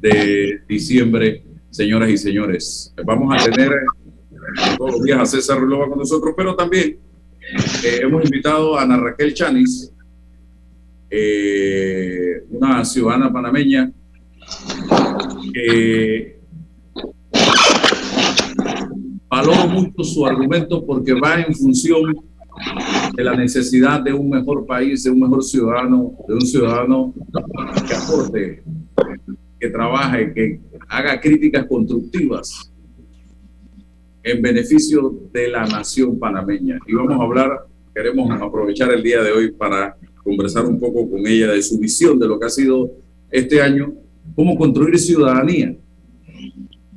de 0.00 0.62
diciembre, 0.66 1.44
señoras 1.68 2.08
y 2.08 2.16
señores. 2.16 2.94
Vamos 3.04 3.34
a 3.34 3.50
tener 3.50 3.70
todos 4.76 4.92
los 4.92 5.02
días 5.02 5.20
a 5.20 5.26
César 5.26 5.58
Ruilova 5.58 5.88
con 5.88 5.98
nosotros, 5.98 6.34
pero 6.36 6.54
también 6.54 6.98
eh, 7.84 8.00
hemos 8.02 8.24
invitado 8.24 8.76
a 8.76 8.82
Ana 8.82 8.98
Raquel 8.98 9.34
Chanis, 9.34 9.92
eh, 11.10 12.42
una 12.50 12.84
ciudadana 12.84 13.32
panameña 13.32 13.92
que 15.52 16.40
valoro 19.28 19.68
mucho 19.68 20.04
su 20.04 20.26
argumento 20.26 20.84
porque 20.84 21.14
va 21.14 21.40
en 21.40 21.54
función 21.54 22.14
de 23.14 23.24
la 23.24 23.36
necesidad 23.36 24.00
de 24.00 24.12
un 24.12 24.30
mejor 24.30 24.66
país, 24.66 25.04
de 25.04 25.10
un 25.10 25.20
mejor 25.20 25.44
ciudadano, 25.44 26.12
de 26.26 26.34
un 26.34 26.40
ciudadano 26.40 27.14
que 27.86 27.94
aporte, 27.94 28.62
que 29.60 29.70
trabaje, 29.70 30.32
que 30.32 30.60
haga 30.88 31.20
críticas 31.20 31.66
constructivas 31.66 32.72
en 34.26 34.42
beneficio 34.42 35.14
de 35.32 35.48
la 35.48 35.64
nación 35.66 36.18
panameña. 36.18 36.80
Y 36.84 36.94
vamos 36.94 37.12
a 37.12 37.22
hablar, 37.22 37.66
queremos 37.94 38.28
aprovechar 38.42 38.92
el 38.92 39.00
día 39.00 39.22
de 39.22 39.30
hoy 39.30 39.52
para 39.52 39.96
conversar 40.24 40.66
un 40.66 40.80
poco 40.80 41.08
con 41.08 41.24
ella 41.24 41.52
de 41.52 41.62
su 41.62 41.78
visión 41.78 42.18
de 42.18 42.26
lo 42.26 42.36
que 42.40 42.46
ha 42.46 42.50
sido 42.50 42.90
este 43.30 43.62
año, 43.62 43.94
cómo 44.34 44.58
construir 44.58 44.98
ciudadanía 44.98 45.76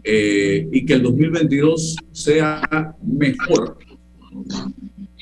eh, 0.04 0.68
y 0.72 0.84
que 0.84 0.94
el 0.94 1.04
2022 1.04 1.98
sea 2.12 2.96
mejor 3.04 3.78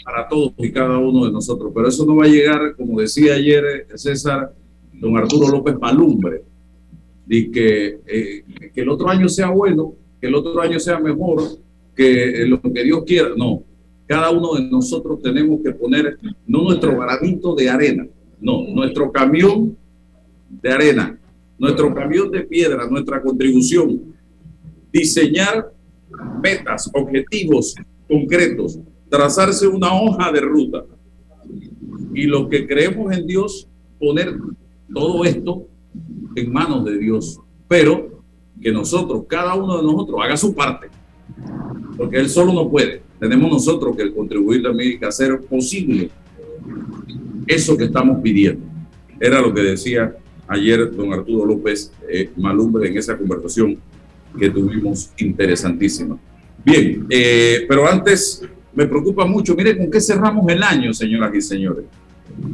para 0.05 0.29
todos 0.29 0.53
y 0.59 0.71
cada 0.71 0.97
uno 0.99 1.25
de 1.25 1.33
nosotros. 1.33 1.73
Pero 1.75 1.89
eso 1.89 2.05
no 2.05 2.15
va 2.15 2.23
a 2.23 2.29
llegar, 2.29 2.73
como 2.77 3.01
decía 3.01 3.33
ayer 3.33 3.65
eh, 3.65 3.97
César, 3.97 4.53
don 4.93 5.17
Arturo 5.17 5.49
López 5.49 5.77
Malumbre, 5.77 6.41
de 7.25 7.51
que, 7.51 7.99
eh, 8.07 8.45
que 8.73 8.81
el 8.81 8.87
otro 8.87 9.09
año 9.09 9.27
sea 9.27 9.49
bueno, 9.49 9.93
que 10.21 10.27
el 10.27 10.35
otro 10.35 10.61
año 10.61 10.79
sea 10.79 11.01
mejor, 11.01 11.66
que 11.97 12.45
lo 12.47 12.61
que 12.61 12.83
Dios 12.83 13.03
quiera, 13.05 13.29
no. 13.35 13.63
Cada 14.05 14.29
uno 14.29 14.53
de 14.53 14.69
nosotros 14.69 15.19
tenemos 15.21 15.59
que 15.61 15.71
poner 15.71 16.17
no 16.45 16.61
nuestro 16.61 16.97
granito 16.97 17.55
de 17.55 17.69
arena, 17.69 18.07
no, 18.39 18.67
nuestro 18.69 19.11
camión 19.11 19.75
de 20.49 20.71
arena, 20.71 21.19
nuestro 21.57 21.93
camión 21.93 22.31
de 22.31 22.41
piedra, 22.41 22.87
nuestra 22.87 23.21
contribución. 23.21 24.15
Diseñar 24.93 25.73
metas, 26.41 26.89
objetivos 26.93 27.75
concretos, 28.07 28.79
trazarse 29.09 29.67
una 29.67 29.93
hoja 29.99 30.31
de 30.31 30.39
ruta. 30.39 30.85
Y 32.13 32.23
lo 32.27 32.47
que 32.47 32.65
creemos 32.67 33.11
en 33.11 33.25
Dios, 33.25 33.67
poner 33.99 34.37
todo 34.93 35.25
esto 35.25 35.67
en 36.35 36.53
manos 36.53 36.85
de 36.85 36.97
Dios. 36.97 37.39
Pero 37.67 38.21
que 38.61 38.71
nosotros, 38.71 39.25
cada 39.27 39.55
uno 39.55 39.77
de 39.77 39.83
nosotros, 39.83 40.19
haga 40.23 40.37
su 40.37 40.55
parte 40.55 40.87
porque 41.97 42.17
él 42.17 42.29
solo 42.29 42.53
no 42.53 42.69
puede. 42.69 43.01
Tenemos 43.19 43.51
nosotros 43.51 43.95
que 43.95 44.13
contribuir 44.13 44.63
también 44.63 44.99
y 45.01 45.05
hacer 45.05 45.39
posible 45.41 46.09
eso 47.47 47.75
que 47.75 47.85
estamos 47.85 48.21
pidiendo. 48.21 48.65
Era 49.19 49.41
lo 49.41 49.53
que 49.53 49.61
decía 49.61 50.15
ayer 50.47 50.95
don 50.95 51.11
Arturo 51.11 51.45
López 51.45 51.91
eh, 52.09 52.29
Malumbre 52.37 52.89
en 52.89 52.97
esa 52.97 53.17
conversación 53.17 53.77
que 54.37 54.49
tuvimos 54.49 55.09
interesantísima. 55.17 56.17
Bien, 56.63 57.05
eh, 57.09 57.65
pero 57.67 57.87
antes 57.87 58.43
me 58.73 58.85
preocupa 58.85 59.25
mucho, 59.25 59.55
mire 59.55 59.75
con 59.75 59.89
qué 59.89 59.99
cerramos 59.99 60.47
el 60.49 60.61
año, 60.61 60.93
señoras 60.93 61.33
y 61.33 61.41
señores. 61.41 61.85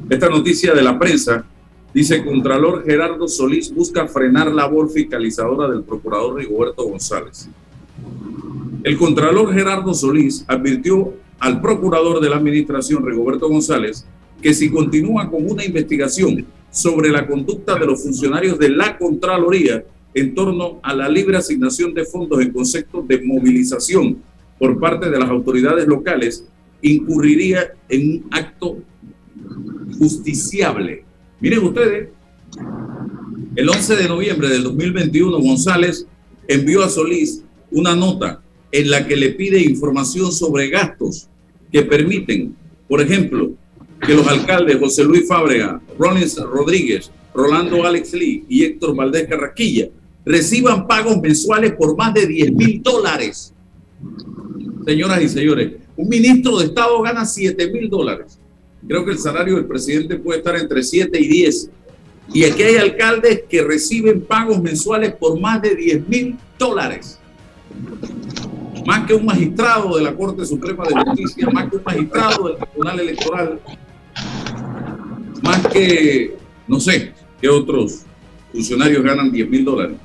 Esta 0.09 0.29
noticia 0.29 0.73
de 0.73 0.81
la 0.81 0.97
prensa 0.97 1.45
dice, 1.93 2.23
Contralor 2.23 2.85
Gerardo 2.85 3.27
Solís 3.27 3.73
busca 3.73 4.07
frenar 4.07 4.47
la 4.47 4.63
labor 4.63 4.89
fiscalizadora 4.89 5.67
del 5.67 5.83
procurador 5.83 6.35
Rigoberto 6.35 6.83
González. 6.85 7.49
El 8.83 8.97
contralor 8.97 9.53
Gerardo 9.53 9.93
Solís 9.93 10.43
advirtió 10.45 11.13
al 11.39 11.61
procurador 11.61 12.19
de 12.19 12.29
la 12.29 12.35
administración, 12.35 13.05
Rigoberto 13.05 13.47
González, 13.47 14.05
que 14.41 14.53
si 14.53 14.69
continúa 14.69 15.31
con 15.31 15.49
una 15.49 15.63
investigación 15.63 16.45
sobre 16.69 17.09
la 17.09 17.25
conducta 17.25 17.79
de 17.79 17.85
los 17.85 18.03
funcionarios 18.03 18.59
de 18.59 18.69
la 18.69 18.97
Contraloría 18.97 19.85
en 20.13 20.35
torno 20.35 20.79
a 20.83 20.93
la 20.93 21.07
libre 21.07 21.37
asignación 21.37 21.93
de 21.93 22.03
fondos 22.03 22.41
en 22.41 22.51
concepto 22.51 23.01
de 23.01 23.21
movilización 23.21 24.17
por 24.59 24.77
parte 24.79 25.09
de 25.09 25.17
las 25.17 25.29
autoridades 25.29 25.87
locales, 25.87 26.45
incurriría 26.81 27.71
en 27.87 28.11
un 28.11 28.27
acto 28.31 28.79
justiciable. 29.97 31.05
Miren 31.39 31.63
ustedes, 31.63 32.09
el 33.55 33.69
11 33.69 33.95
de 33.95 34.07
noviembre 34.09 34.49
del 34.49 34.63
2021, 34.63 35.39
González 35.39 36.05
envió 36.49 36.83
a 36.83 36.89
Solís 36.89 37.43
una 37.71 37.95
nota 37.95 38.42
en 38.73 38.89
la 38.89 39.07
que 39.07 39.15
le 39.15 39.29
pide 39.29 39.61
información 39.61 40.31
sobre 40.31 40.67
gastos 40.67 41.27
que 41.71 41.83
permiten, 41.83 42.55
por 42.87 43.01
ejemplo, 43.01 43.51
que 44.01 44.15
los 44.15 44.27
alcaldes 44.27 44.79
José 44.79 45.03
Luis 45.03 45.27
Fábrega, 45.27 45.79
Rollins 45.97 46.37
Rodríguez, 46.37 47.11
Rolando 47.35 47.85
Alex 47.85 48.13
Lee 48.13 48.43
y 48.49 48.63
Héctor 48.63 48.95
Valdés 48.95 49.27
Carraquilla 49.27 49.89
reciban 50.25 50.87
pagos 50.87 51.21
mensuales 51.21 51.73
por 51.73 51.95
más 51.95 52.15
de 52.15 52.25
10 52.25 52.53
mil 52.53 52.81
dólares. 52.81 53.53
Señoras 54.85 55.21
y 55.21 55.29
señores, 55.29 55.73
un 55.95 56.09
ministro 56.09 56.57
de 56.57 56.65
Estado 56.65 56.99
gana 57.03 57.25
7 57.25 57.71
mil 57.71 57.87
dólares. 57.91 58.39
Creo 58.87 59.05
que 59.05 59.11
el 59.11 59.19
salario 59.19 59.55
del 59.55 59.65
presidente 59.65 60.15
puede 60.15 60.39
estar 60.39 60.55
entre 60.55 60.81
7 60.81 61.19
y 61.21 61.27
10. 61.27 61.69
Y 62.33 62.43
aquí 62.45 62.63
hay 62.63 62.77
alcaldes 62.77 63.43
que 63.47 63.61
reciben 63.61 64.21
pagos 64.21 64.59
mensuales 64.59 65.13
por 65.13 65.39
más 65.39 65.61
de 65.61 65.75
10 65.75 66.07
mil 66.07 66.37
dólares 66.57 67.19
más 68.85 69.05
que 69.05 69.13
un 69.13 69.25
magistrado 69.25 69.97
de 69.97 70.03
la 70.03 70.15
Corte 70.15 70.45
Suprema 70.45 70.83
de 70.85 70.95
Justicia, 70.95 71.49
más 71.49 71.69
que 71.69 71.77
un 71.77 71.83
magistrado 71.83 72.47
del 72.47 72.57
Tribunal 72.57 72.99
Electoral, 72.99 73.59
más 75.41 75.67
que, 75.67 76.35
no 76.67 76.79
sé, 76.79 77.13
que 77.41 77.49
otros 77.49 78.01
funcionarios 78.51 79.03
ganan 79.03 79.31
10 79.31 79.49
mil 79.49 79.65
dólares. 79.65 79.97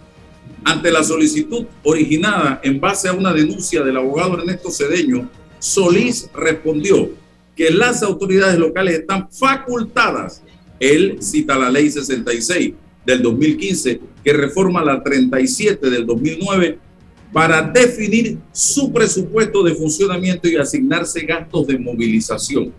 Ante 0.64 0.90
la 0.90 1.04
solicitud 1.04 1.66
originada 1.84 2.60
en 2.62 2.80
base 2.80 3.08
a 3.08 3.12
una 3.12 3.32
denuncia 3.32 3.82
del 3.82 3.96
abogado 3.96 4.38
Ernesto 4.38 4.70
Cedeño, 4.70 5.28
Solís 5.58 6.30
respondió 6.34 7.10
que 7.56 7.70
las 7.70 8.02
autoridades 8.02 8.58
locales 8.58 9.00
están 9.00 9.28
facultadas. 9.30 10.42
Él 10.78 11.18
cita 11.20 11.58
la 11.58 11.70
ley 11.70 11.90
66 11.90 12.74
del 13.04 13.22
2015 13.22 14.00
que 14.22 14.32
reforma 14.32 14.84
la 14.84 15.02
37 15.02 15.90
del 15.90 16.06
2009 16.06 16.78
para 17.32 17.62
definir 17.62 18.38
su 18.52 18.92
presupuesto 18.92 19.62
de 19.62 19.74
funcionamiento 19.74 20.48
y 20.48 20.56
asignarse 20.56 21.20
gastos 21.20 21.66
de 21.66 21.78
movilización. 21.78 22.72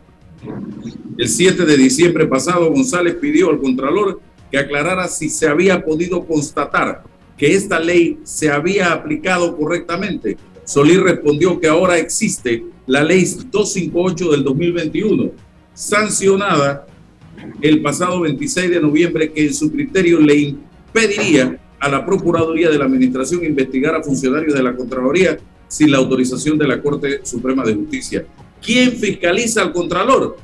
El 1.17 1.27
7 1.27 1.65
de 1.65 1.77
diciembre 1.77 2.25
pasado, 2.27 2.71
González 2.71 3.15
pidió 3.15 3.49
al 3.49 3.59
Contralor 3.59 4.21
que 4.51 4.57
aclarara 4.57 5.07
si 5.07 5.29
se 5.29 5.47
había 5.47 5.83
podido 5.83 6.25
constatar 6.25 7.03
que 7.37 7.53
esta 7.53 7.79
ley 7.79 8.19
se 8.23 8.49
había 8.49 8.91
aplicado 8.91 9.55
correctamente. 9.55 10.37
Solís 10.65 10.99
respondió 10.99 11.59
que 11.59 11.67
ahora 11.67 11.97
existe 11.97 12.63
la 12.87 13.03
ley 13.03 13.23
258 13.23 14.31
del 14.31 14.43
2021. 14.43 15.31
sancionada 15.73 16.85
el 17.61 17.81
pasado 17.81 18.19
26 18.21 18.69
de 18.69 18.81
noviembre 18.81 19.31
que 19.31 19.45
en 19.45 19.53
su 19.53 19.71
criterio 19.71 20.19
le 20.19 20.35
impediría 20.35 21.57
a 21.79 21.89
la 21.89 22.05
Procuraduría 22.05 22.69
de 22.69 22.77
la 22.77 22.85
Administración 22.85 23.43
investigar 23.45 23.95
a 23.95 24.03
funcionarios 24.03 24.53
de 24.53 24.63
la 24.63 24.75
Contraloría 24.75 25.37
sin 25.67 25.91
la 25.91 25.97
autorización 25.97 26.57
de 26.57 26.67
la 26.67 26.81
Corte 26.81 27.21
Suprema 27.23 27.63
de 27.63 27.75
Justicia. 27.75 28.25
¿Quién 28.61 28.91
fiscaliza 28.93 29.61
al 29.61 29.71
Contralor? 29.71 30.37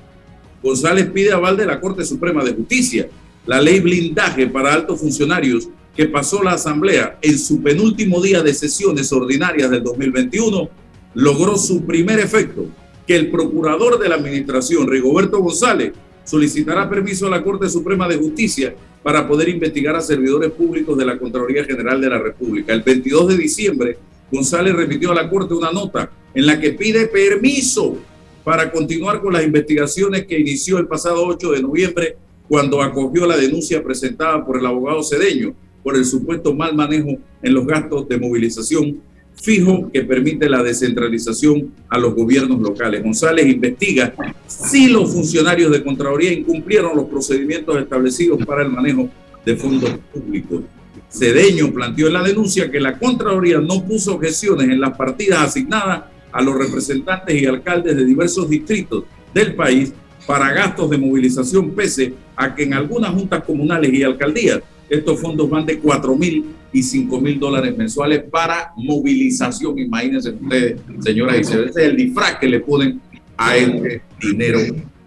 González 0.63 1.09
pide 1.11 1.31
aval 1.31 1.57
de 1.57 1.65
la 1.65 1.79
Corte 1.79 2.05
Suprema 2.05 2.43
de 2.43 2.53
Justicia. 2.53 3.07
La 3.45 3.61
ley 3.61 3.79
blindaje 3.79 4.47
para 4.47 4.73
altos 4.73 4.99
funcionarios 4.99 5.67
que 5.95 6.07
pasó 6.07 6.43
la 6.43 6.53
Asamblea 6.53 7.17
en 7.21 7.37
su 7.37 7.61
penúltimo 7.61 8.21
día 8.21 8.41
de 8.41 8.53
sesiones 8.53 9.11
ordinarias 9.11 9.69
del 9.69 9.83
2021 9.83 10.69
logró 11.13 11.57
su 11.57 11.85
primer 11.85 12.19
efecto, 12.19 12.65
que 13.07 13.15
el 13.15 13.31
procurador 13.31 13.99
de 13.99 14.09
la 14.09 14.15
Administración, 14.15 14.87
Rigoberto 14.87 15.39
González, 15.39 15.93
solicitará 16.25 16.89
permiso 16.89 17.27
a 17.27 17.29
la 17.29 17.43
Corte 17.43 17.69
Suprema 17.69 18.07
de 18.09 18.17
Justicia 18.17 18.75
para 19.01 19.25
poder 19.27 19.47
investigar 19.47 19.95
a 19.95 20.01
servidores 20.01 20.51
públicos 20.51 20.97
de 20.97 21.05
la 21.05 21.17
Contraloría 21.17 21.63
General 21.63 22.01
de 22.01 22.09
la 22.09 22.17
República. 22.17 22.73
El 22.73 22.81
22 22.81 23.29
de 23.29 23.37
diciembre, 23.37 23.97
González 24.31 24.75
remitió 24.75 25.11
a 25.11 25.15
la 25.15 25.29
Corte 25.29 25.53
una 25.53 25.71
nota 25.71 26.11
en 26.33 26.45
la 26.45 26.59
que 26.59 26.71
pide 26.71 27.07
permiso 27.07 27.97
para 28.43 28.71
continuar 28.71 29.21
con 29.21 29.33
las 29.33 29.45
investigaciones 29.45 30.25
que 30.25 30.39
inició 30.39 30.77
el 30.77 30.87
pasado 30.87 31.25
8 31.25 31.51
de 31.51 31.61
noviembre 31.61 32.17
cuando 32.47 32.81
acogió 32.81 33.25
la 33.25 33.37
denuncia 33.37 33.83
presentada 33.83 34.45
por 34.45 34.57
el 34.57 34.65
abogado 34.65 35.03
Cedeño 35.03 35.55
por 35.83 35.95
el 35.95 36.03
supuesto 36.03 36.53
mal 36.53 36.75
manejo 36.75 37.17
en 37.43 37.53
los 37.53 37.65
gastos 37.65 38.07
de 38.07 38.17
movilización 38.17 39.01
fijo 39.45 39.91
que 39.93 40.01
permite 40.01 40.49
la 40.49 40.63
descentralización 40.63 41.71
a 41.87 41.99
los 41.99 42.15
gobiernos 42.15 42.59
locales. 42.59 43.03
González 43.03 43.45
investiga 43.45 44.11
si 44.47 44.87
los 44.87 45.13
funcionarios 45.13 45.71
de 45.71 45.83
Contraloría 45.83 46.33
incumplieron 46.33 46.95
los 46.95 47.05
procedimientos 47.05 47.77
establecidos 47.77 48.43
para 48.43 48.63
el 48.63 48.71
manejo 48.71 49.07
de 49.45 49.55
fondos 49.55 49.91
públicos. 50.11 50.63
Cedeño 51.09 51.71
planteó 51.71 52.07
en 52.07 52.13
la 52.13 52.23
denuncia 52.23 52.71
que 52.71 52.79
la 52.79 52.97
Contraloría 52.97 53.59
no 53.59 53.85
puso 53.85 54.15
objeciones 54.15 54.67
en 54.67 54.81
las 54.81 54.97
partidas 54.97 55.43
asignadas 55.43 56.05
a 56.31 56.41
los 56.41 56.57
representantes 56.57 57.39
y 57.39 57.45
alcaldes 57.45 57.95
de 57.95 58.03
diversos 58.03 58.49
distritos 58.49 59.03
del 59.31 59.53
país 59.53 59.93
para 60.25 60.51
gastos 60.53 60.89
de 60.89 60.97
movilización, 60.97 61.69
pese 61.75 62.15
a 62.35 62.55
que 62.55 62.63
en 62.63 62.73
algunas 62.73 63.11
juntas 63.11 63.43
comunales 63.43 63.93
y 63.93 64.01
alcaldías 64.01 64.61
estos 64.89 65.19
fondos 65.19 65.49
van 65.49 65.65
de 65.65 65.79
4 65.79 66.15
mil 66.15 66.45
y 66.71 66.83
5 66.83 67.21
mil 67.21 67.39
dólares 67.39 67.75
mensuales 67.77 68.23
para 68.23 68.71
movilización. 68.75 69.79
Imagínense 69.79 70.31
ustedes, 70.31 70.81
señoras 70.99 71.39
y 71.39 71.43
señores, 71.43 71.75
es 71.75 71.83
el 71.83 71.95
disfraz 71.95 72.37
que 72.37 72.47
le 72.47 72.59
ponen 72.59 73.01
a 73.37 73.57
este 73.57 74.01
dinero 74.21 74.59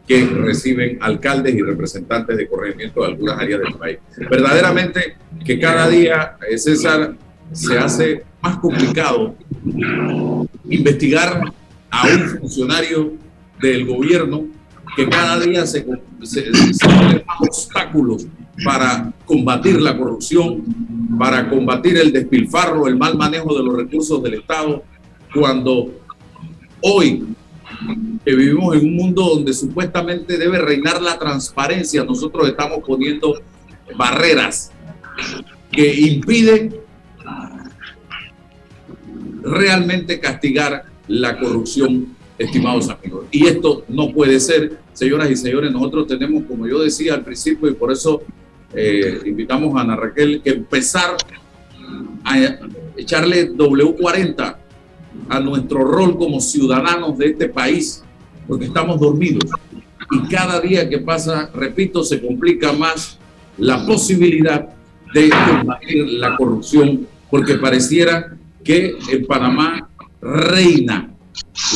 que 0.07 0.25
reciben 0.25 0.99
alcaldes 1.01 1.55
y 1.55 1.61
representantes 1.61 2.37
de 2.37 2.49
corregimiento 2.49 3.03
de 3.03 3.07
algunas 3.09 3.39
áreas 3.39 3.61
del 3.61 3.75
país. 3.75 3.99
Verdaderamente 4.31 5.17
que 5.45 5.59
cada 5.59 5.89
día, 5.89 6.37
eh, 6.51 6.57
César, 6.57 7.15
se 7.53 7.79
hace 7.79 8.23
más 8.41 8.59
complicado 8.59 9.35
investigar 10.69 11.43
a 11.91 12.07
un 12.07 12.29
funcionario 12.41 13.13
del 13.61 13.87
gobierno 13.87 14.47
que 14.97 15.09
cada 15.09 15.39
día 15.41 15.67
se, 15.67 15.85
se, 16.23 16.43
ponen 16.85 17.23
obstáculos 17.41 18.27
para 18.65 19.13
combatir 19.25 19.81
la 19.81 19.97
corrupción, 19.97 20.65
para 21.19 21.49
combatir 21.49 21.97
el 21.97 22.13
despilfarro, 22.13 22.87
el 22.87 22.97
mal 22.97 23.17
manejo 23.17 23.57
de 23.57 23.63
los 23.63 23.77
recursos 23.77 24.23
del 24.23 24.35
Estado, 24.35 24.83
cuando 25.33 25.93
hoy 26.81 27.25
que 28.25 28.35
vivimos 28.35 28.77
en 28.77 28.87
un 28.87 28.97
mundo 28.97 29.23
donde 29.23 29.53
supuestamente 29.53 30.37
debe 30.37 30.59
reinar 30.59 31.01
la 31.01 31.19
transparencia, 31.19 32.05
nosotros 32.05 32.49
estamos 32.49 32.81
poniendo 32.87 33.41
barreras 33.97 34.73
que 35.71 36.01
impiden 36.01 36.75
realmente 39.43 40.19
castigar 40.19 40.85
la 41.07 41.39
corrupción, 41.39 42.09
estimados 42.39 42.89
amigos. 42.89 43.27
Y 43.31 43.47
esto 43.47 43.85
no 43.89 44.13
puede 44.13 44.41
ser, 44.41 44.79
señoras 44.93 45.31
y 45.31 45.37
señores, 45.37 45.73
nosotros 45.73 46.07
tenemos, 46.07 46.45
como 46.45 46.67
yo 46.67 46.81
decía 46.81 47.15
al 47.15 47.25
principio, 47.25 47.69
y 47.69 47.75
por 47.75 47.93
eso 47.93 48.23
eh, 48.75 49.21
invitamos 49.25 49.77
a 49.77 49.81
Ana 49.81 49.97
Raquel 49.97 50.43
que 50.43 50.51
empezar 50.51 51.17
a 52.25 52.39
echarle 52.97 53.53
W40 53.53 54.57
a 55.29 55.41
nuestro 55.41 55.85
rol 55.85 56.17
como 56.19 56.41
ciudadanos 56.41 57.17
de 57.19 57.27
este 57.29 57.49
país, 57.49 58.03
porque 58.47 58.67
estamos 58.67 59.01
dormidos. 59.01 59.45
Y 60.11 60.29
cada 60.29 60.61
día 60.61 60.89
que 60.89 60.99
pasa, 60.99 61.51
repito, 61.55 62.03
se 62.03 62.21
complica 62.21 62.73
más 62.73 63.19
la 63.57 63.85
posibilidad 63.87 64.69
de 65.13 65.31
combatir 65.31 66.07
la 66.07 66.37
corrupción, 66.37 67.07
porque 67.31 67.55
pareciera 67.55 68.37
que 68.63 68.97
en 69.11 69.27
Panamá 69.27 69.89
reina 70.21 71.11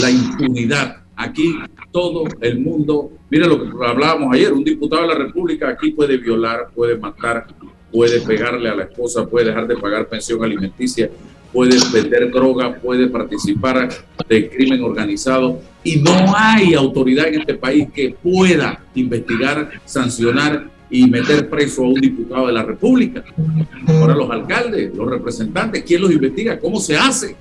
la 0.00 0.11
impunidad. 0.11 1.01
Aquí 1.23 1.55
todo 1.93 2.25
el 2.41 2.59
mundo, 2.59 3.13
mire 3.31 3.47
lo 3.47 3.63
que 3.63 3.87
hablábamos 3.87 4.35
ayer, 4.35 4.53
un 4.53 4.65
diputado 4.65 5.03
de 5.03 5.09
la 5.09 5.15
República 5.15 5.69
aquí 5.69 5.93
puede 5.93 6.17
violar, 6.17 6.69
puede 6.75 6.97
matar, 6.97 7.47
puede 7.93 8.21
pegarle 8.23 8.69
a 8.69 8.75
la 8.75 8.85
esposa, 8.85 9.27
puede 9.27 9.47
dejar 9.47 9.69
de 9.69 9.77
pagar 9.77 10.09
pensión 10.09 10.43
alimenticia, 10.43 11.09
puede 11.53 11.77
vender 11.93 12.33
droga, 12.33 12.75
puede 12.75 13.07
participar 13.07 13.89
de 14.29 14.51
crimen 14.51 14.83
organizado 14.83 15.61
y 15.85 15.97
no 15.97 16.35
hay 16.37 16.75
autoridad 16.75 17.29
en 17.29 17.41
este 17.41 17.55
país 17.55 17.87
que 17.95 18.17
pueda 18.21 18.83
investigar, 18.95 19.71
sancionar 19.85 20.71
y 20.91 21.07
meter 21.07 21.49
preso 21.49 21.85
a 21.85 21.89
un 21.89 22.01
diputado 22.01 22.49
de 22.49 22.53
la 22.53 22.65
República. 22.65 23.25
Ahora 23.87 24.15
los 24.15 24.31
alcaldes, 24.31 24.95
los 24.95 25.09
representantes, 25.09 25.85
¿quién 25.85 26.03
los 26.03 26.11
investiga? 26.11 26.59
¿Cómo 26.59 26.81
se 26.81 26.97
hace? 26.97 27.37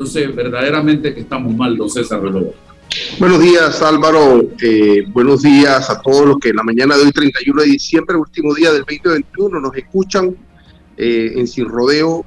Entonces, 0.00 0.34
verdaderamente 0.34 1.12
que 1.12 1.20
estamos 1.20 1.54
mal, 1.54 1.76
don 1.76 1.90
César 1.90 2.22
Reloj. 2.22 2.54
Buenos 3.18 3.38
días, 3.38 3.82
Álvaro. 3.82 4.48
Eh, 4.62 5.04
buenos 5.08 5.42
días 5.42 5.90
a 5.90 6.00
todos 6.00 6.26
los 6.26 6.38
que 6.38 6.48
en 6.48 6.56
la 6.56 6.62
mañana 6.62 6.96
de 6.96 7.02
hoy, 7.02 7.12
31 7.12 7.60
de 7.60 7.68
diciembre, 7.68 8.16
último 8.16 8.54
día 8.54 8.72
del 8.72 8.80
2021, 8.80 9.60
nos 9.60 9.76
escuchan 9.76 10.34
eh, 10.96 11.32
en 11.36 11.46
Sin 11.46 11.66
Rodeo. 11.66 12.24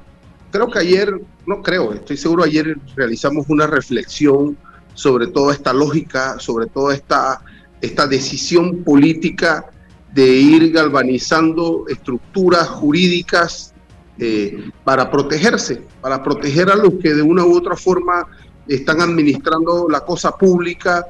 Creo 0.52 0.70
que 0.70 0.78
ayer, 0.78 1.20
no 1.48 1.62
creo, 1.64 1.92
estoy 1.92 2.16
seguro, 2.16 2.44
ayer 2.44 2.78
realizamos 2.94 3.46
una 3.48 3.66
reflexión 3.66 4.56
sobre 4.94 5.26
toda 5.26 5.52
esta 5.52 5.72
lógica, 5.72 6.38
sobre 6.38 6.66
toda 6.66 6.94
esta, 6.94 7.42
esta 7.80 8.06
decisión 8.06 8.84
política 8.84 9.66
de 10.12 10.28
ir 10.28 10.70
galvanizando 10.70 11.86
estructuras 11.88 12.68
jurídicas 12.68 13.73
eh, 14.18 14.70
para 14.84 15.10
protegerse, 15.10 15.82
para 16.00 16.22
proteger 16.22 16.70
a 16.70 16.76
los 16.76 16.94
que 16.94 17.14
de 17.14 17.22
una 17.22 17.44
u 17.44 17.56
otra 17.56 17.76
forma 17.76 18.26
están 18.68 19.00
administrando 19.00 19.88
la 19.88 20.00
cosa 20.00 20.36
pública 20.36 21.04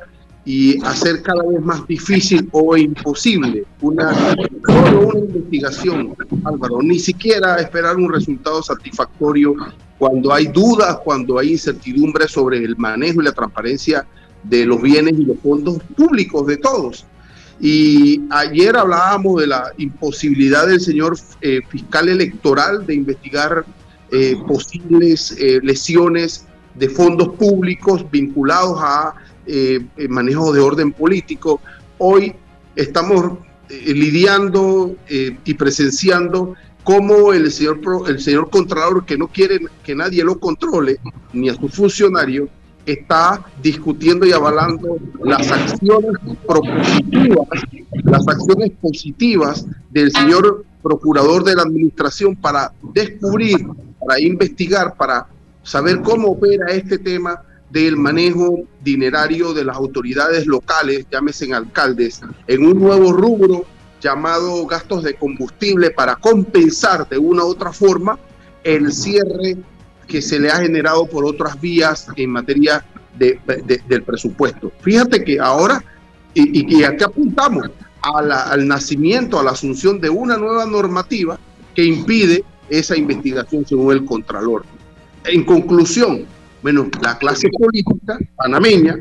y 0.44 0.82
hacer 0.84 1.22
cada 1.22 1.42
vez 1.42 1.60
más 1.62 1.86
difícil 1.86 2.48
o 2.52 2.76
imposible 2.76 3.64
una, 3.80 4.12
una 4.68 5.18
investigación, 5.18 6.14
Álvaro, 6.44 6.82
ni 6.82 6.98
siquiera 6.98 7.56
esperar 7.56 7.96
un 7.96 8.12
resultado 8.12 8.62
satisfactorio 8.62 9.54
cuando 9.98 10.32
hay 10.32 10.48
dudas, 10.48 10.98
cuando 11.04 11.38
hay 11.38 11.52
incertidumbre 11.52 12.28
sobre 12.28 12.58
el 12.58 12.76
manejo 12.76 13.22
y 13.22 13.24
la 13.24 13.32
transparencia 13.32 14.06
de 14.42 14.66
los 14.66 14.82
bienes 14.82 15.14
y 15.18 15.24
los 15.24 15.38
fondos 15.38 15.78
públicos 15.96 16.46
de 16.46 16.58
todos. 16.58 17.06
Y 17.60 18.22
ayer 18.30 18.76
hablábamos 18.76 19.40
de 19.40 19.46
la 19.46 19.72
imposibilidad 19.78 20.66
del 20.66 20.80
señor 20.80 21.16
eh, 21.40 21.60
fiscal 21.68 22.08
electoral 22.08 22.86
de 22.86 22.94
investigar 22.94 23.64
eh, 24.10 24.36
posibles 24.46 25.34
eh, 25.38 25.60
lesiones 25.62 26.46
de 26.74 26.88
fondos 26.88 27.28
públicos 27.36 28.04
vinculados 28.10 28.78
a 28.80 29.14
manejo 30.08 30.52
de 30.52 30.60
orden 30.60 30.90
político. 30.90 31.60
Hoy 31.98 32.34
estamos 32.74 33.38
lidiando 33.68 34.96
y 35.08 35.54
presenciando 35.54 36.54
cómo 36.82 37.32
el 37.32 37.52
señor, 37.52 37.80
el 38.08 38.20
señor 38.20 38.48
Contralor, 38.48 39.04
que 39.04 39.18
no 39.18 39.28
quiere 39.28 39.60
que 39.84 39.94
nadie 39.94 40.24
lo 40.24 40.40
controle, 40.40 40.98
ni 41.34 41.50
a 41.50 41.54
sus 41.54 41.74
funcionarios, 41.74 42.48
está 42.86 43.44
discutiendo 43.62 44.26
y 44.26 44.32
avalando 44.32 44.98
las 45.22 45.50
acciones 45.50 46.12
las 48.04 48.28
acciones 48.28 48.72
positivas 48.80 49.66
del 49.90 50.10
señor 50.12 50.64
procurador 50.82 51.44
de 51.44 51.54
la 51.54 51.62
administración 51.62 52.36
para 52.36 52.72
descubrir, 52.92 53.66
para 53.98 54.20
investigar, 54.20 54.94
para 54.96 55.26
saber 55.62 56.02
cómo 56.02 56.28
opera 56.28 56.66
este 56.72 56.98
tema 56.98 57.40
del 57.70 57.96
manejo 57.96 58.64
dinerario 58.82 59.52
de 59.54 59.64
las 59.64 59.76
autoridades 59.76 60.46
locales, 60.46 61.06
llámese 61.10 61.52
alcaldes, 61.52 62.20
en 62.46 62.66
un 62.66 62.78
nuevo 62.78 63.12
rubro 63.12 63.64
llamado 64.00 64.66
gastos 64.66 65.02
de 65.02 65.14
combustible 65.14 65.90
para 65.90 66.16
compensar 66.16 67.08
de 67.08 67.16
una 67.18 67.44
u 67.44 67.48
otra 67.48 67.72
forma 67.72 68.18
el 68.62 68.92
cierre 68.92 69.56
que 70.06 70.22
se 70.22 70.38
le 70.38 70.50
ha 70.50 70.56
generado 70.56 71.06
por 71.06 71.24
otras 71.24 71.60
vías 71.60 72.06
en 72.16 72.30
materia 72.30 72.84
de, 73.18 73.38
del 73.86 74.02
presupuesto. 74.02 74.72
Fíjate 74.80 75.24
que 75.24 75.38
ahora 75.38 75.82
y, 76.34 76.76
y 76.78 76.84
aquí 76.84 77.04
apuntamos 77.04 77.70
al 78.02 78.68
nacimiento, 78.68 79.38
a 79.38 79.44
la 79.44 79.52
asunción 79.52 80.00
de 80.00 80.10
una 80.10 80.36
nueva 80.36 80.66
normativa 80.66 81.38
que 81.74 81.84
impide 81.84 82.44
esa 82.68 82.96
investigación 82.96 83.66
según 83.66 83.92
el 83.92 84.04
Contralor. 84.04 84.64
En 85.24 85.44
conclusión, 85.44 86.26
bueno, 86.62 86.88
la 87.02 87.16
clase 87.18 87.48
política 87.48 88.18
panameña 88.36 88.96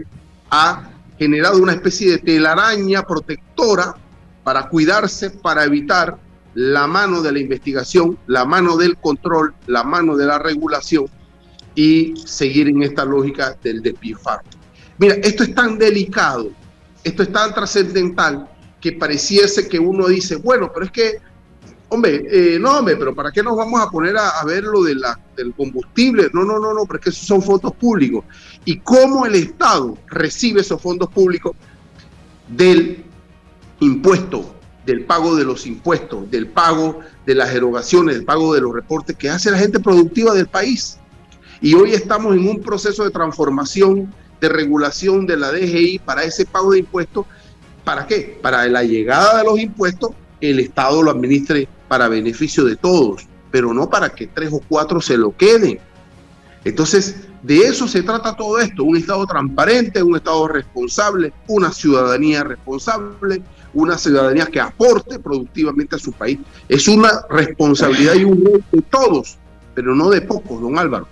ha 0.50 0.90
generado 1.18 1.62
una 1.62 1.74
especie 1.74 2.12
de 2.12 2.18
telaraña 2.20 3.04
protectora 3.04 3.96
para 4.44 4.70
cuidarse, 4.70 5.32
para 5.32 5.64
evitar 5.64 6.18
la 6.56 6.88
mano 6.88 7.22
de 7.22 7.32
la 7.32 7.40
investigación, 7.40 8.18
la 8.28 8.46
mano 8.46 8.78
del 8.78 8.98
control, 8.98 9.54
la 9.68 9.84
mano 9.84 10.16
de 10.16 10.26
la 10.26 10.40
regulación 10.40 11.06
y 11.76 12.14
seguir 12.18 12.68
en 12.68 12.84
esta 12.84 13.06
lógica 13.06 13.58
del 13.64 13.82
despilfarro. 13.82 14.44
Mira, 14.98 15.16
esto 15.16 15.44
es 15.44 15.56
tan 15.56 15.78
delicado, 15.78 16.52
esto 17.04 17.24
es 17.24 17.32
tan 17.32 17.54
trascendental 17.54 18.48
que 18.80 18.92
pareciese 18.92 19.68
que 19.68 19.80
uno 19.80 20.08
dice, 20.08 20.36
bueno, 20.36 20.70
pero 20.72 20.86
es 20.86 20.92
que, 20.92 21.18
hombre, 21.90 22.26
eh, 22.30 22.60
no, 22.60 22.78
hombre, 22.78 22.96
pero 22.98 23.16
¿para 23.16 23.32
qué 23.32 23.42
nos 23.42 23.58
vamos 23.58 23.82
a 23.82 23.90
poner 23.90 24.16
a, 24.18 24.44
ver 24.46 24.64
lo 24.64 24.84
del 24.84 25.02
combustible? 25.56 26.30
No, 26.34 26.44
no, 26.44 26.60
no, 26.60 26.74
no, 26.74 26.86
porque 26.86 27.10
esos 27.10 27.26
son 27.26 27.42
fondos 27.42 27.74
públicos. 27.74 28.26
¿Y 28.66 28.78
cómo 28.80 29.26
el 29.26 29.36
Estado 29.36 29.98
recibe 30.08 30.62
esos 30.62 30.82
fondos 30.82 31.10
públicos 31.10 31.56
del 32.48 33.04
impuesto, 33.80 34.53
del 34.86 35.06
pago 35.06 35.36
de 35.36 35.46
los 35.46 35.66
impuestos, 35.66 36.30
del 36.30 36.48
pago 36.48 37.00
de 37.26 37.36
las 37.36 37.54
erogaciones, 37.54 38.16
del 38.16 38.26
pago 38.26 38.54
de 38.54 38.62
los 38.62 38.74
reportes 38.74 39.16
que 39.16 39.30
hace 39.30 39.52
la 39.52 39.58
gente 39.58 39.80
productiva 39.80 40.34
del 40.34 40.48
país? 40.48 40.98
Y 41.62 41.76
hoy 41.76 41.94
estamos 41.94 42.36
en 42.36 42.48
un 42.48 42.62
proceso 42.62 43.04
de 43.04 43.12
transformación, 43.12 44.14
de 44.42 44.50
regulación 44.50 45.26
de 45.26 45.38
la 45.38 45.52
DGI 45.52 46.00
para 46.00 46.24
ese 46.24 46.46
pago 46.46 46.72
de 46.72 46.80
impuestos 46.80 47.26
¿Para 47.84 48.08
qué? 48.08 48.40
Para 48.42 48.66
la 48.68 48.84
llegada 48.84 49.40
de 49.40 49.44
los 49.44 49.60
impuestos, 49.60 50.12
el 50.40 50.60
Estado 50.60 51.04
lo 51.04 51.12
administre 51.12 51.68
para 51.88 52.08
beneficio 52.08 52.64
de 52.64 52.76
todos, 52.76 53.28
pero 53.52 53.74
no 53.74 53.90
para 53.90 54.10
que 54.10 54.28
tres 54.28 54.52
o 54.54 54.62
cuatro 54.68 55.02
se 55.02 55.18
lo 55.18 55.36
queden. 55.36 55.80
Entonces, 56.64 57.28
de 57.42 57.58
eso 57.58 57.88
se 57.90 58.04
trata 58.04 58.38
todo 58.38 58.60
esto, 58.60 58.86
un 58.86 58.96
Estado 58.96 59.26
transparente, 59.26 60.02
un 60.02 60.16
Estado 60.16 60.48
responsable, 60.48 61.34
una 61.48 61.72
ciudadanía 61.72 62.44
responsable, 62.44 63.42
una 63.74 63.98
ciudadanía 63.98 64.46
que 64.46 64.60
aporte 64.60 65.20
productivamente 65.20 65.96
a 65.96 66.00
su 66.00 66.12
país. 66.12 66.40
Es 66.70 66.88
una 66.88 67.10
responsabilidad 67.30 68.16
y 68.16 68.24
un 68.24 68.44
de 68.44 68.82
todos, 68.90 69.38
pero 69.74 69.96
no 69.96 70.10
de 70.10 70.22
pocos, 70.22 70.62
don 70.62 70.78
Álvaro. 70.78 71.08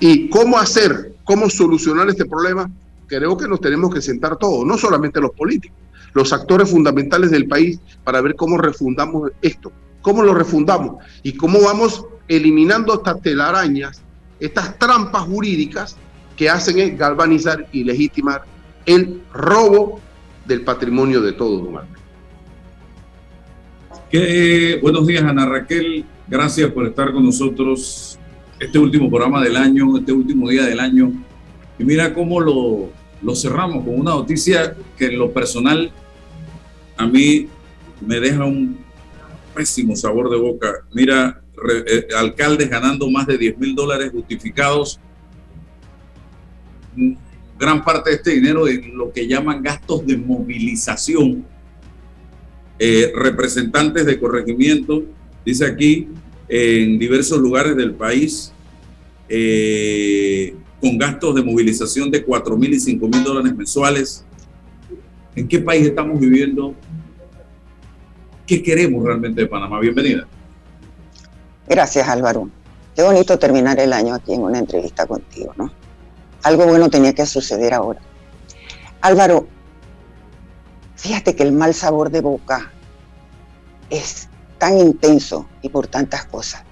¿Y 0.00 0.28
cómo 0.28 0.58
hacer, 0.58 1.14
cómo 1.24 1.50
solucionar 1.50 2.08
este 2.08 2.24
problema? 2.24 2.70
Creo 3.06 3.36
que 3.36 3.48
nos 3.48 3.60
tenemos 3.60 3.92
que 3.92 4.00
sentar 4.00 4.36
todos, 4.36 4.66
no 4.66 4.78
solamente 4.78 5.20
los 5.20 5.32
políticos 5.32 5.76
los 6.14 6.32
actores 6.32 6.70
fundamentales 6.70 7.30
del 7.30 7.46
país 7.46 7.80
para 8.04 8.20
ver 8.20 8.34
cómo 8.34 8.58
refundamos 8.58 9.30
esto, 9.42 9.72
cómo 10.02 10.22
lo 10.22 10.34
refundamos 10.34 11.02
y 11.22 11.34
cómo 11.34 11.60
vamos 11.62 12.04
eliminando 12.28 12.94
estas 12.94 13.20
telarañas, 13.22 14.02
estas 14.40 14.78
trampas 14.78 15.22
jurídicas 15.22 15.96
que 16.36 16.48
hacen 16.48 16.78
es 16.78 16.98
galvanizar 16.98 17.66
y 17.72 17.84
legitimar 17.84 18.44
el 18.86 19.22
robo 19.32 20.00
del 20.46 20.62
patrimonio 20.62 21.20
de 21.20 21.32
todos, 21.32 21.64
don 21.64 21.97
Buenos 24.10 25.06
días, 25.06 25.22
Ana 25.22 25.44
Raquel. 25.44 26.02
Gracias 26.26 26.70
por 26.72 26.86
estar 26.86 27.12
con 27.12 27.26
nosotros 27.26 28.18
este 28.58 28.78
último 28.78 29.10
programa 29.10 29.44
del 29.44 29.54
año, 29.54 29.98
este 29.98 30.12
último 30.12 30.48
día 30.48 30.64
del 30.64 30.80
año. 30.80 31.12
Y 31.78 31.84
mira 31.84 32.14
cómo 32.14 32.40
lo, 32.40 32.88
lo 33.20 33.36
cerramos 33.36 33.84
con 33.84 34.00
una 34.00 34.12
noticia 34.12 34.74
que 34.96 35.06
en 35.06 35.18
lo 35.18 35.30
personal 35.30 35.92
a 36.96 37.06
mí 37.06 37.48
me 38.00 38.18
deja 38.18 38.46
un 38.46 38.78
pésimo 39.54 39.94
sabor 39.94 40.30
de 40.30 40.38
boca. 40.38 40.72
Mira, 40.94 41.42
eh, 41.86 42.08
alcaldes 42.16 42.70
ganando 42.70 43.10
más 43.10 43.26
de 43.26 43.36
10 43.36 43.58
mil 43.58 43.74
dólares 43.74 44.10
justificados. 44.10 44.98
Gran 47.58 47.84
parte 47.84 48.08
de 48.08 48.16
este 48.16 48.30
dinero 48.30 48.66
en 48.68 48.96
lo 48.96 49.12
que 49.12 49.28
llaman 49.28 49.62
gastos 49.62 50.06
de 50.06 50.16
movilización. 50.16 51.44
Eh, 52.78 53.12
representantes 53.14 54.06
de 54.06 54.20
corregimiento, 54.20 55.02
dice 55.44 55.66
aquí, 55.66 56.08
en 56.48 56.98
diversos 56.98 57.38
lugares 57.38 57.76
del 57.76 57.94
país, 57.94 58.52
eh, 59.28 60.54
con 60.80 60.96
gastos 60.96 61.34
de 61.34 61.42
movilización 61.42 62.10
de 62.10 62.24
4 62.24 62.56
mil 62.56 62.72
y 62.72 62.80
5 62.80 63.08
mil 63.08 63.24
dólares 63.24 63.54
mensuales. 63.54 64.24
¿En 65.34 65.48
qué 65.48 65.58
país 65.58 65.86
estamos 65.86 66.20
viviendo? 66.20 66.74
¿Qué 68.46 68.62
queremos 68.62 69.04
realmente 69.04 69.42
de 69.42 69.46
Panamá? 69.46 69.80
Bienvenida. 69.80 70.26
Gracias, 71.68 72.08
Álvaro. 72.08 72.48
Qué 72.94 73.02
bonito 73.02 73.38
terminar 73.38 73.78
el 73.78 73.92
año 73.92 74.14
aquí 74.14 74.32
en 74.32 74.42
una 74.42 74.58
entrevista 74.58 75.06
contigo, 75.06 75.52
¿no? 75.56 75.70
Algo 76.42 76.66
bueno 76.66 76.88
tenía 76.88 77.12
que 77.12 77.26
suceder 77.26 77.74
ahora. 77.74 78.00
Álvaro, 79.00 79.46
fíjate 80.98 81.34
que 81.34 81.44
el 81.44 81.52
mal 81.52 81.72
sabor 81.74 82.10
de 82.10 82.20
boca 82.20 82.70
es 83.88 84.28
tan 84.58 84.76
intenso 84.78 85.46
y 85.62 85.70
por 85.70 85.86
tantas 85.86 86.26
cosas. 86.26 86.64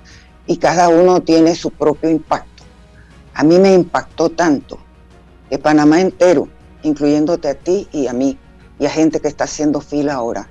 Y 0.47 0.59
cada 0.59 0.89
uno 0.89 1.21
tiene 1.23 1.55
su 1.55 1.71
propio 1.71 2.11
impacto. 2.11 2.65
A 3.35 3.45
mí 3.45 3.59
me 3.59 3.73
impactó 3.73 4.31
tanto 4.31 4.79
que 5.49 5.59
Panamá 5.59 6.01
entero, 6.01 6.49
incluyéndote 6.83 7.49
a 7.49 7.55
ti 7.55 7.89
y 7.93 8.09
a 8.09 8.13
mí, 8.13 8.39
y 8.79 8.87
a 8.87 8.91
gente 8.91 9.21
que 9.21 9.29
está 9.29 9.45
haciendo 9.45 9.81
fila 9.81 10.15
ahora, 10.15 10.49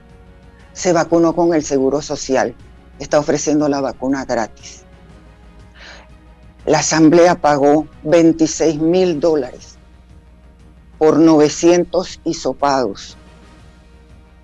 se 0.73 0.93
vacunó 0.93 1.35
con 1.35 1.53
el 1.53 1.63
Seguro 1.63 2.01
Social. 2.01 2.55
Está 2.99 3.19
ofreciendo 3.19 3.67
la 3.67 3.81
vacuna 3.81 4.25
gratis. 4.25 4.83
La 6.65 6.79
Asamblea 6.79 7.35
pagó 7.35 7.87
26 8.03 8.79
mil 8.79 9.19
dólares 9.19 9.77
por 10.97 11.19
900 11.19 12.21
hisopados 12.23 13.17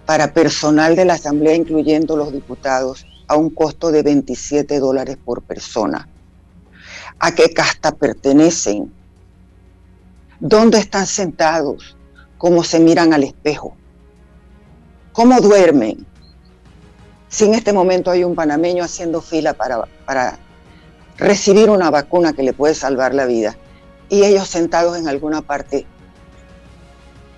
para 0.05 0.33
personal 0.33 0.95
de 0.95 1.05
la 1.05 1.13
Asamblea, 1.13 1.55
incluyendo 1.55 2.15
los 2.17 2.31
diputados, 2.33 3.05
a 3.27 3.35
un 3.37 3.49
costo 3.49 3.91
de 3.91 4.03
27 4.03 4.79
dólares 4.79 5.17
por 5.23 5.41
persona. 5.41 6.07
A 7.19 7.33
qué 7.33 7.53
casta 7.53 7.93
pertenecen, 7.93 8.91
dónde 10.39 10.79
están 10.79 11.05
sentados, 11.05 11.95
cómo 12.37 12.63
se 12.63 12.79
miran 12.79 13.13
al 13.13 13.23
espejo, 13.23 13.75
cómo 15.13 15.39
duermen. 15.39 16.05
Si 17.29 17.45
en 17.45 17.53
este 17.53 17.71
momento 17.71 18.11
hay 18.11 18.23
un 18.23 18.35
panameño 18.35 18.83
haciendo 18.83 19.21
fila 19.21 19.53
para, 19.53 19.87
para 20.05 20.39
recibir 21.17 21.69
una 21.69 21.89
vacuna 21.89 22.33
que 22.33 22.43
le 22.43 22.51
puede 22.51 22.75
salvar 22.75 23.13
la 23.13 23.25
vida 23.25 23.55
y 24.09 24.23
ellos 24.23 24.49
sentados 24.49 24.97
en 24.97 25.07
alguna 25.07 25.41
parte, 25.41 25.85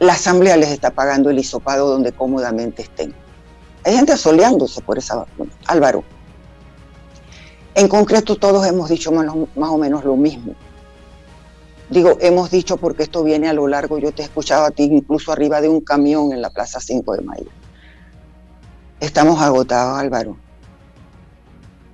la 0.03 0.13
asamblea 0.13 0.57
les 0.57 0.69
está 0.69 0.91
pagando 0.91 1.29
el 1.29 1.39
hisopado 1.39 1.89
donde 1.89 2.12
cómodamente 2.12 2.83
estén. 2.83 3.13
Hay 3.86 3.95
gente 3.95 4.15
soleándose 4.17 4.81
por 4.81 4.98
esa 4.98 5.15
vacuna. 5.15 5.51
Álvaro, 5.65 6.03
en 7.75 7.88
concreto, 7.88 8.36
todos 8.36 8.65
hemos 8.67 8.89
dicho 8.89 9.12
más, 9.12 9.27
o 9.69 9.77
menos 9.77 10.03
lo 10.03 10.15
mismo. 10.15 10.53
Digo, 11.89 12.17
hemos 12.22 12.51
dicho 12.51 12.77
porque 12.77 13.03
esto 13.03 13.24
viene 13.24 13.50
a 13.50 13.53
lo 13.53 13.67
largo, 13.67 13.98
yo 13.98 14.12
te 14.12 14.22
he 14.22 14.25
escuchado 14.25 14.65
a 14.65 14.72
ti 14.72 14.83
incluso 14.83 15.31
arriba 15.31 15.60
de 15.60 15.69
un 15.69 15.81
camión 15.81 16.31
en 16.31 16.41
la 16.41 16.50
Plaza 16.50 16.79
5 16.79 17.13
de 17.13 17.22
Mayo. 17.22 17.50
Estamos 19.00 19.41
agotados, 19.41 20.00
Álvaro. 20.00 20.38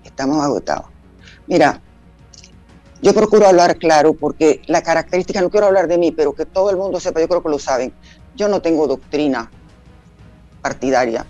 Estamos 0.04 0.44
agotados. 0.44 0.86
Mira, 1.48 1.82
yo 3.01 3.13
procuro 3.13 3.48
hablar 3.48 3.77
claro 3.77 4.13
porque 4.13 4.62
la 4.68 4.82
característica, 4.82 5.41
no 5.41 5.50
quiero 5.50 5.68
hablar 5.68 5.88
de 5.88 5.98
mí, 5.98 6.12
pero 6.12 6.34
que 6.34 6.46
todo 6.46 6.70
el 6.70 6.77
mundo 6.77 7.00
sepa, 7.00 7.22
yo 7.22 7.27
creo 7.27 7.41
que 7.41 7.50
lo 7.50 7.60
saben. 7.60 7.94
Yo 8.36 8.48
no 8.48 8.62
tengo 8.62 8.88
doctrina 8.88 9.50
partidaria. 10.62 11.25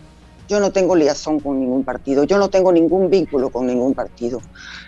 Yo 0.48 0.60
no 0.60 0.72
tengo 0.72 0.96
liazón 0.96 1.40
con 1.40 1.60
ningún 1.60 1.84
partido, 1.84 2.24
yo 2.24 2.40
no 2.40 2.50
tengo 2.50 2.72
ningún 2.72 3.08
vínculo 3.12 3.52
con 3.52 3.68
ningún 3.68 3.94
partido. 3.94 4.42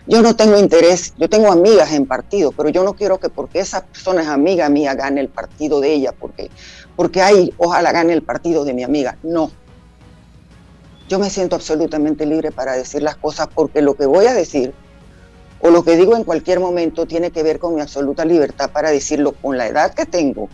Yo 0.08 0.24
no 0.24 0.36
tengo 0.36 0.58
interés, 0.58 1.14
yo 1.20 1.30
tengo 1.30 1.52
amigas 1.52 1.94
en 1.94 2.08
partido, 2.08 2.52
pero 2.52 2.70
yo 2.70 2.84
no 2.84 2.94
quiero 2.94 3.20
que 3.20 3.30
porque 3.30 3.60
esa 3.60 3.86
persona 3.86 4.24
es 4.24 4.28
amiga 4.28 4.68
mía 4.70 4.96
gane 4.96 5.22
el 5.22 5.30
partido 5.30 5.80
de 5.80 5.94
ella, 5.94 6.14
porque, 6.20 6.50
porque 6.96 7.22
hay, 7.22 7.54
ojalá 7.58 7.92
gane 7.92 8.14
el 8.14 8.24
partido 8.24 8.66
de 8.66 8.74
mi 8.74 8.82
amiga. 8.82 9.20
No. 9.22 9.52
Yo 11.08 11.20
me 11.20 11.30
siento 11.30 11.56
absolutamente 11.56 12.26
libre 12.26 12.52
para 12.52 12.74
decir 12.74 13.04
las 13.04 13.18
cosas 13.18 13.48
porque 13.54 13.84
lo 13.84 13.94
que 13.94 14.08
voy 14.08 14.26
a 14.26 14.34
decir 14.34 14.74
o 15.62 15.70
lo 15.70 15.84
que 15.84 15.96
digo 15.96 16.16
en 16.16 16.24
cualquier 16.24 16.60
momento 16.60 17.06
tiene 17.06 17.32
que 17.32 17.44
ver 17.44 17.60
con 17.60 17.76
mi 17.76 17.82
absoluta 17.82 18.26
libertad 18.26 18.72
para 18.72 18.90
decirlo 18.90 19.34
con 19.34 19.58
la 19.58 19.68
edad 19.68 19.94
que 19.94 20.06
tengo 20.06 20.50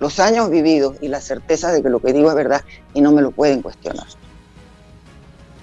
los 0.00 0.20
años 0.20 0.50
vividos 0.50 0.96
y 1.00 1.08
la 1.08 1.20
certeza 1.20 1.72
de 1.72 1.82
que 1.82 1.88
lo 1.88 2.00
que 2.00 2.12
digo 2.12 2.28
es 2.28 2.34
verdad 2.34 2.62
y 2.94 3.00
no 3.00 3.12
me 3.12 3.22
lo 3.22 3.30
pueden 3.30 3.62
cuestionar. 3.62 4.06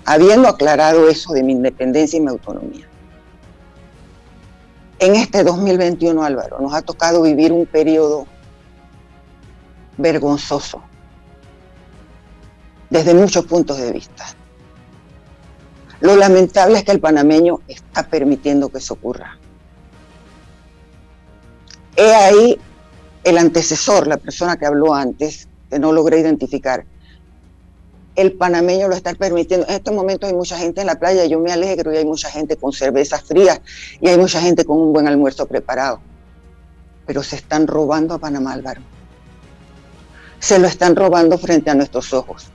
Habiendo 0.05 0.48
aclarado 0.48 1.07
eso 1.07 1.33
de 1.33 1.43
mi 1.43 1.53
independencia 1.53 2.17
y 2.17 2.22
mi 2.22 2.29
autonomía. 2.29 2.88
En 5.00 5.15
este 5.15 5.43
2021, 5.43 6.24
Álvaro, 6.24 6.60
nos 6.60 6.74
ha 6.74 6.81
tocado 6.81 7.22
vivir 7.22 7.51
un 7.51 7.65
periodo 7.65 8.25
vergonzoso, 9.98 10.81
desde 12.89 13.13
muchos 13.13 13.45
puntos 13.45 13.77
de 13.77 13.91
vista. 13.91 14.25
Lo 16.03 16.17
lamentable 16.17 16.79
es 16.79 16.83
que 16.83 16.91
el 16.91 17.00
panameño 17.00 17.62
está 17.65 18.03
permitiendo 18.03 18.67
que 18.67 18.79
eso 18.79 18.95
ocurra. 18.95 19.38
He 21.95 22.13
ahí 22.13 22.60
el 23.24 23.38
antecesor, 23.38 24.07
la 24.07 24.17
persona 24.17 24.57
que 24.57 24.65
habló 24.65 24.93
antes, 24.93 25.48
que 25.69 25.79
no 25.79 25.93
logré 25.93 26.19
identificar. 26.19 26.83
El 28.17 28.33
panameño 28.33 28.89
lo 28.89 28.95
está 28.95 29.13
permitiendo. 29.13 29.65
En 29.69 29.75
estos 29.75 29.93
momentos 29.93 30.29
hay 30.29 30.36
mucha 30.36 30.57
gente 30.57 30.81
en 30.81 30.88
la 30.88 30.95
playa, 30.95 31.24
yo 31.24 31.39
me 31.39 31.53
alegro, 31.53 31.93
y 31.93 31.95
hay 31.95 32.05
mucha 32.05 32.29
gente 32.29 32.57
con 32.57 32.74
cervezas 32.74 33.24
frías, 33.24 33.62
y 34.01 34.10
hay 34.10 34.17
mucha 34.17 34.41
gente 34.41 34.65
con 34.65 34.77
un 34.77 34.91
buen 34.91 35.07
almuerzo 35.07 35.45
preparado. 35.45 36.01
Pero 37.05 37.24
se 37.24 37.38
están 37.38 37.65
robando 37.65 38.13
a 38.13 38.19
Panamá, 38.19 38.51
Álvaro. 38.51 38.81
Se 40.39 40.60
lo 40.60 40.67
están 40.67 40.98
robando 40.98 41.38
frente 41.38 41.69
a 41.69 41.75
nuestros 41.75 42.12
ojos. 42.12 42.51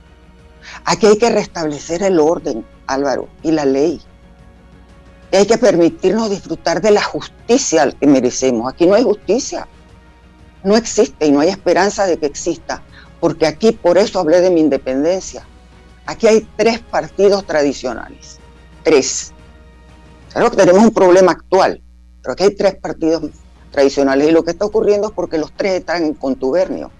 Aquí 0.85 1.07
hay 1.07 1.17
que 1.17 1.29
restablecer 1.29 2.03
el 2.03 2.19
orden, 2.19 2.65
Álvaro, 2.87 3.27
y 3.43 3.51
la 3.51 3.65
ley. 3.65 4.01
Y 5.31 5.35
hay 5.35 5.45
que 5.45 5.57
permitirnos 5.57 6.29
disfrutar 6.29 6.81
de 6.81 6.91
la 6.91 7.03
justicia 7.03 7.91
que 7.91 8.07
merecemos. 8.07 8.71
Aquí 8.71 8.87
no 8.87 8.95
hay 8.95 9.03
justicia. 9.03 9.67
No 10.63 10.75
existe 10.75 11.27
y 11.27 11.31
no 11.31 11.39
hay 11.39 11.49
esperanza 11.49 12.05
de 12.05 12.17
que 12.17 12.25
exista. 12.25 12.81
Porque 13.19 13.45
aquí, 13.45 13.71
por 13.71 13.97
eso 13.97 14.19
hablé 14.19 14.41
de 14.41 14.49
mi 14.49 14.61
independencia. 14.61 15.45
Aquí 16.05 16.27
hay 16.27 16.47
tres 16.57 16.79
partidos 16.79 17.45
tradicionales. 17.45 18.39
Tres. 18.83 19.33
Claro 20.31 20.51
que 20.51 20.57
tenemos 20.57 20.83
un 20.83 20.91
problema 20.91 21.31
actual, 21.31 21.81
pero 22.21 22.33
aquí 22.33 22.43
hay 22.43 22.55
tres 22.55 22.75
partidos 22.75 23.23
tradicionales 23.71 24.29
y 24.29 24.31
lo 24.31 24.43
que 24.43 24.51
está 24.51 24.65
ocurriendo 24.65 25.07
es 25.07 25.13
porque 25.13 25.37
los 25.37 25.51
tres 25.53 25.73
están 25.73 26.03
en 26.03 26.13
contubernio 26.13 26.91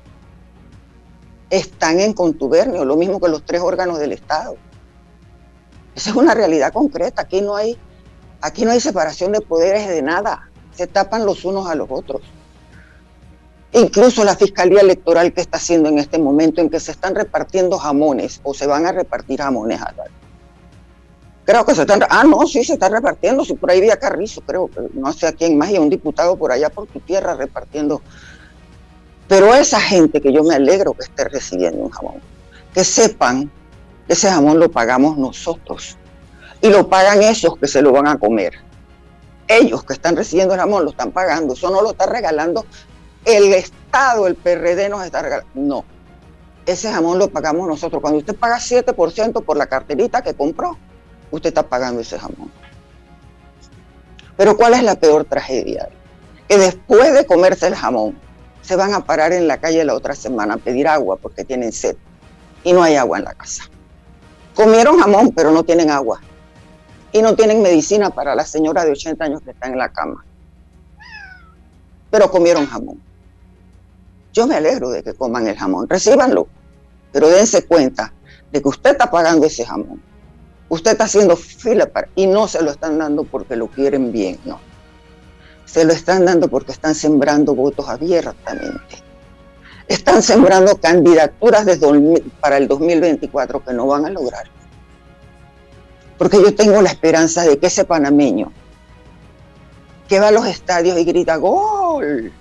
están 1.50 2.00
en 2.00 2.14
contubernio, 2.14 2.86
lo 2.86 2.96
mismo 2.96 3.20
que 3.20 3.28
los 3.28 3.44
tres 3.44 3.62
órganos 3.62 4.00
del 4.00 4.12
Estado. 4.12 4.56
Esa 5.96 6.12
es 6.12 6.16
una 6.16 6.34
realidad 6.34 6.72
concreta. 6.72 7.24
Aquí 7.24 7.42
no 7.42 7.56
hay, 7.56 7.78
aquí 8.42 8.66
no 8.66 8.72
hay 8.72 8.80
separación 8.80 9.32
de 9.32 9.42
poderes 9.42 9.88
de 9.88 10.02
nada. 10.02 10.50
Se 10.76 10.88
tapan 10.88 11.26
los 11.26 11.44
unos 11.46 11.68
a 11.68 11.76
los 11.76 11.88
otros. 11.90 12.22
Incluso 13.72 14.24
la 14.24 14.36
Fiscalía 14.36 14.82
Electoral 14.82 15.34
que 15.34 15.42
está 15.42 15.58
haciendo 15.58 15.90
en 15.90 16.00
este 16.00 16.18
momento 16.18 16.62
en 16.62 16.70
que 16.70 16.80
se 16.80 16.92
están 16.92 17.16
repartiendo 17.16 17.78
jamones 17.78 18.40
o 18.44 18.54
se 18.54 18.66
van 18.66 18.86
a 18.86 18.92
repartir 18.92 19.42
jamones. 19.42 19.80
Creo 21.46 21.66
que 21.66 21.76
se 21.76 21.82
están... 21.82 22.02
Ah, 22.10 22.24
no, 22.24 22.48
sí, 22.48 22.64
se 22.64 22.74
está 22.74 22.90
repartiendo. 22.90 23.44
Si 23.44 23.56
por 23.56 23.70
ahí 23.70 23.80
había 23.80 23.98
Carrizo, 23.98 24.42
creo 24.42 24.70
no 24.94 25.12
sé 25.14 25.28
a 25.28 25.34
quién 25.34 25.58
más, 25.58 25.70
y 25.72 25.78
un 25.78 25.90
diputado 25.90 26.36
por 26.36 26.52
allá 26.52 26.70
por 26.70 26.88
tu 26.88 27.00
tierra 27.00 27.36
repartiendo 27.36 28.02
pero 29.30 29.54
esa 29.54 29.80
gente 29.80 30.20
que 30.20 30.34
yo 30.34 30.44
me 30.44 30.56
alegro 30.56 30.94
que 30.94 31.04
esté 31.04 31.24
recibiendo 31.26 31.84
un 31.84 31.92
jamón, 31.92 32.16
que 32.74 32.84
sepan 32.84 33.50
que 34.08 34.14
ese 34.14 34.28
jamón 34.28 34.60
lo 34.60 34.72
pagamos 34.72 35.18
nosotros 35.18 35.98
y 36.62 36.70
lo 36.70 36.90
pagan 36.90 37.22
esos 37.22 37.56
que 37.58 37.68
se 37.68 37.84
lo 37.84 37.92
van 37.92 38.08
a 38.08 38.18
comer. 38.18 38.56
Ellos 39.48 39.84
que 39.84 39.94
están 39.94 40.16
recibiendo 40.16 40.56
el 40.56 40.60
jamón 40.60 40.84
lo 40.84 40.90
están 40.90 41.12
pagando, 41.12 41.54
eso 41.54 41.70
no 41.70 41.84
lo 41.84 41.92
está 41.92 42.08
regalando 42.08 42.66
el 43.24 43.54
Estado, 43.54 44.26
el 44.26 44.34
PRD 44.34 44.90
nos 44.90 45.06
está 45.06 45.22
regalando. 45.22 45.52
No, 45.54 45.86
ese 46.66 46.92
jamón 46.92 47.20
lo 47.20 47.30
pagamos 47.30 47.68
nosotros. 47.68 48.02
Cuando 48.02 48.18
usted 48.18 48.36
paga 48.36 48.58
7% 48.58 49.44
por 49.44 49.58
la 49.58 49.68
carterita 49.68 50.24
que 50.24 50.34
compró, 50.34 50.76
usted 51.30 51.50
está 51.50 51.62
pagando 51.62 52.02
ese 52.02 52.18
jamón. 52.18 52.52
Pero 54.36 54.58
¿cuál 54.58 54.74
es 54.74 54.82
la 54.82 54.96
peor 54.96 55.26
tragedia? 55.26 55.88
Que 56.48 56.58
después 56.58 57.14
de 57.14 57.28
comerse 57.28 57.68
el 57.68 57.76
jamón, 57.76 58.18
se 58.70 58.76
van 58.76 58.94
a 58.94 59.04
parar 59.04 59.34
en 59.34 59.48
la 59.48 59.58
calle 59.58 59.84
la 59.84 59.96
otra 59.96 60.14
semana 60.14 60.54
a 60.54 60.58
pedir 60.58 60.88
agua 60.88 61.18
porque 61.18 61.44
tienen 61.44 61.72
sed 61.72 61.96
y 62.64 62.72
no 62.72 62.84
hay 62.84 62.98
agua 62.98 63.18
en 63.18 63.24
la 63.24 63.34
casa. 63.34 63.64
Comieron 64.54 65.00
jamón, 65.00 65.32
pero 65.32 65.50
no 65.50 65.64
tienen 65.64 65.90
agua. 65.90 66.22
Y 67.12 67.24
no 67.24 67.36
tienen 67.36 67.64
medicina 67.64 68.12
para 68.12 68.36
la 68.36 68.46
señora 68.46 68.86
de 68.86 68.92
80 68.92 69.26
años 69.26 69.42
que 69.42 69.50
está 69.50 69.66
en 69.66 69.76
la 69.80 69.90
cama. 69.90 70.24
Pero 72.12 72.30
comieron 72.30 72.68
jamón. 72.68 73.02
Yo 74.34 74.46
me 74.46 74.54
alegro 74.54 74.92
de 74.92 75.02
que 75.02 75.16
coman 75.16 75.48
el 75.48 75.58
jamón, 75.58 75.90
recíbanlo, 75.90 76.48
pero 77.12 77.28
dense 77.28 77.66
cuenta 77.66 78.14
de 78.52 78.62
que 78.62 78.68
usted 78.68 78.92
está 78.92 79.10
pagando 79.10 79.48
ese 79.48 79.66
jamón. 79.66 80.00
Usted 80.70 80.92
está 80.92 81.06
haciendo 81.06 81.36
fila 81.36 81.88
para, 81.88 82.08
y 82.14 82.28
no 82.28 82.48
se 82.48 82.62
lo 82.62 82.70
están 82.70 83.00
dando 83.00 83.24
porque 83.24 83.56
lo 83.56 83.66
quieren 83.66 84.12
bien, 84.12 84.38
no 84.46 84.69
se 85.70 85.86
lo 85.86 85.94
están 85.94 86.26
dando 86.26 86.48
porque 86.48 86.72
están 86.72 86.96
sembrando 86.96 87.54
votos 87.54 87.88
abiertamente. 87.88 89.04
Están 89.88 90.24
sembrando 90.24 90.78
candidaturas 90.78 91.68
para 92.40 92.58
el 92.58 92.68
2024 92.68 93.64
que 93.64 93.74
no 93.74 93.86
van 93.86 94.06
a 94.06 94.10
lograr. 94.10 94.50
Porque 96.18 96.42
yo 96.42 96.56
tengo 96.56 96.82
la 96.82 96.90
esperanza 96.90 97.44
de 97.44 97.58
que 97.60 97.68
ese 97.68 97.86
panameño 97.86 98.52
que 100.08 100.20
va 100.20 100.30
a 100.30 100.32
los 100.32 100.48
estadios 100.48 100.98
y 100.98 101.04
grita 101.04 101.36
gol, 101.36 102.32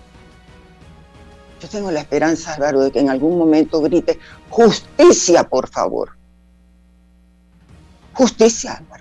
yo 1.61 1.69
tengo 1.69 1.91
la 1.91 2.01
esperanza, 2.01 2.55
Álvaro, 2.55 2.81
de 2.81 2.91
que 2.91 3.01
en 3.01 3.11
algún 3.11 3.37
momento 3.37 3.83
grite 3.83 4.19
justicia, 4.49 5.45
por 5.45 5.69
favor. 5.69 6.13
Justicia, 8.15 8.73
Álvaro. 8.73 8.98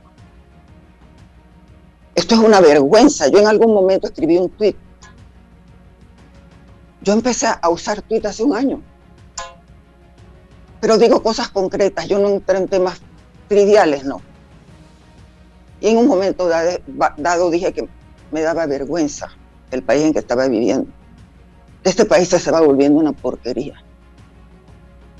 Esto 2.18 2.34
es 2.34 2.42
una 2.42 2.60
vergüenza. 2.60 3.28
Yo 3.28 3.38
en 3.38 3.46
algún 3.46 3.76
momento 3.76 4.08
escribí 4.08 4.38
un 4.38 4.50
tweet. 4.50 4.76
Yo 7.04 7.14
empecé 7.14 7.46
a 7.46 7.70
usar 7.70 8.02
tweet 8.02 8.26
hace 8.26 8.42
un 8.42 8.56
año. 8.56 8.82
Pero 10.82 10.98
digo 10.98 11.22
cosas 11.22 11.50
concretas. 11.50 12.08
Yo 12.08 12.18
no 12.18 12.30
entré 12.30 12.58
en 12.58 12.68
temas 12.68 13.00
triviales, 13.48 14.04
no. 14.04 14.20
Y 15.80 15.90
en 15.90 15.98
un 15.98 16.08
momento 16.08 16.50
dado 17.18 17.52
dije 17.52 17.72
que 17.72 17.88
me 18.32 18.42
daba 18.42 18.66
vergüenza 18.66 19.30
el 19.70 19.84
país 19.84 20.04
en 20.04 20.14
que 20.14 20.20
estaba 20.20 20.48
viviendo. 20.48 20.90
Este 21.84 22.04
país 22.04 22.30
se 22.30 22.52
va 22.52 22.62
volviendo 22.62 23.00
una 23.00 23.12
porquería. 23.12 23.76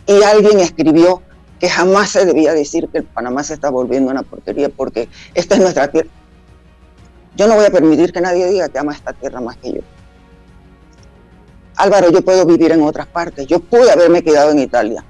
Y 0.08 0.24
alguien 0.24 0.62
escribió 0.62 1.22
que 1.60 1.70
jamás 1.70 2.10
se 2.10 2.26
debía 2.26 2.54
decir 2.54 2.90
que 2.90 2.98
el 2.98 3.04
Panamá 3.04 3.44
se 3.44 3.54
está 3.54 3.70
volviendo 3.70 4.10
una 4.10 4.24
porquería 4.24 4.70
porque 4.70 5.10
esta 5.36 5.54
es 5.54 5.62
nuestra 5.62 5.92
tierra. 5.92 6.10
Yo 7.38 7.48
no 7.48 7.54
voy 7.54 7.66
a 7.66 7.70
permitir 7.70 8.12
que 8.12 8.20
nadie 8.20 8.48
diga 8.48 8.68
que 8.68 8.80
ama 8.80 8.94
esta 8.94 9.14
tierra 9.14 9.40
más 9.40 9.58
que 9.58 9.74
yo. 9.74 9.82
Álvaro, 11.76 12.10
yo 12.10 12.24
puedo 12.24 12.44
vivir 12.48 12.72
en 12.72 12.82
otras 12.82 13.06
partes. 13.06 13.46
Yo 13.46 13.60
pude 13.60 13.92
haberme 13.92 14.24
quedado 14.24 14.50
en 14.50 14.58
Italia. 14.58 15.06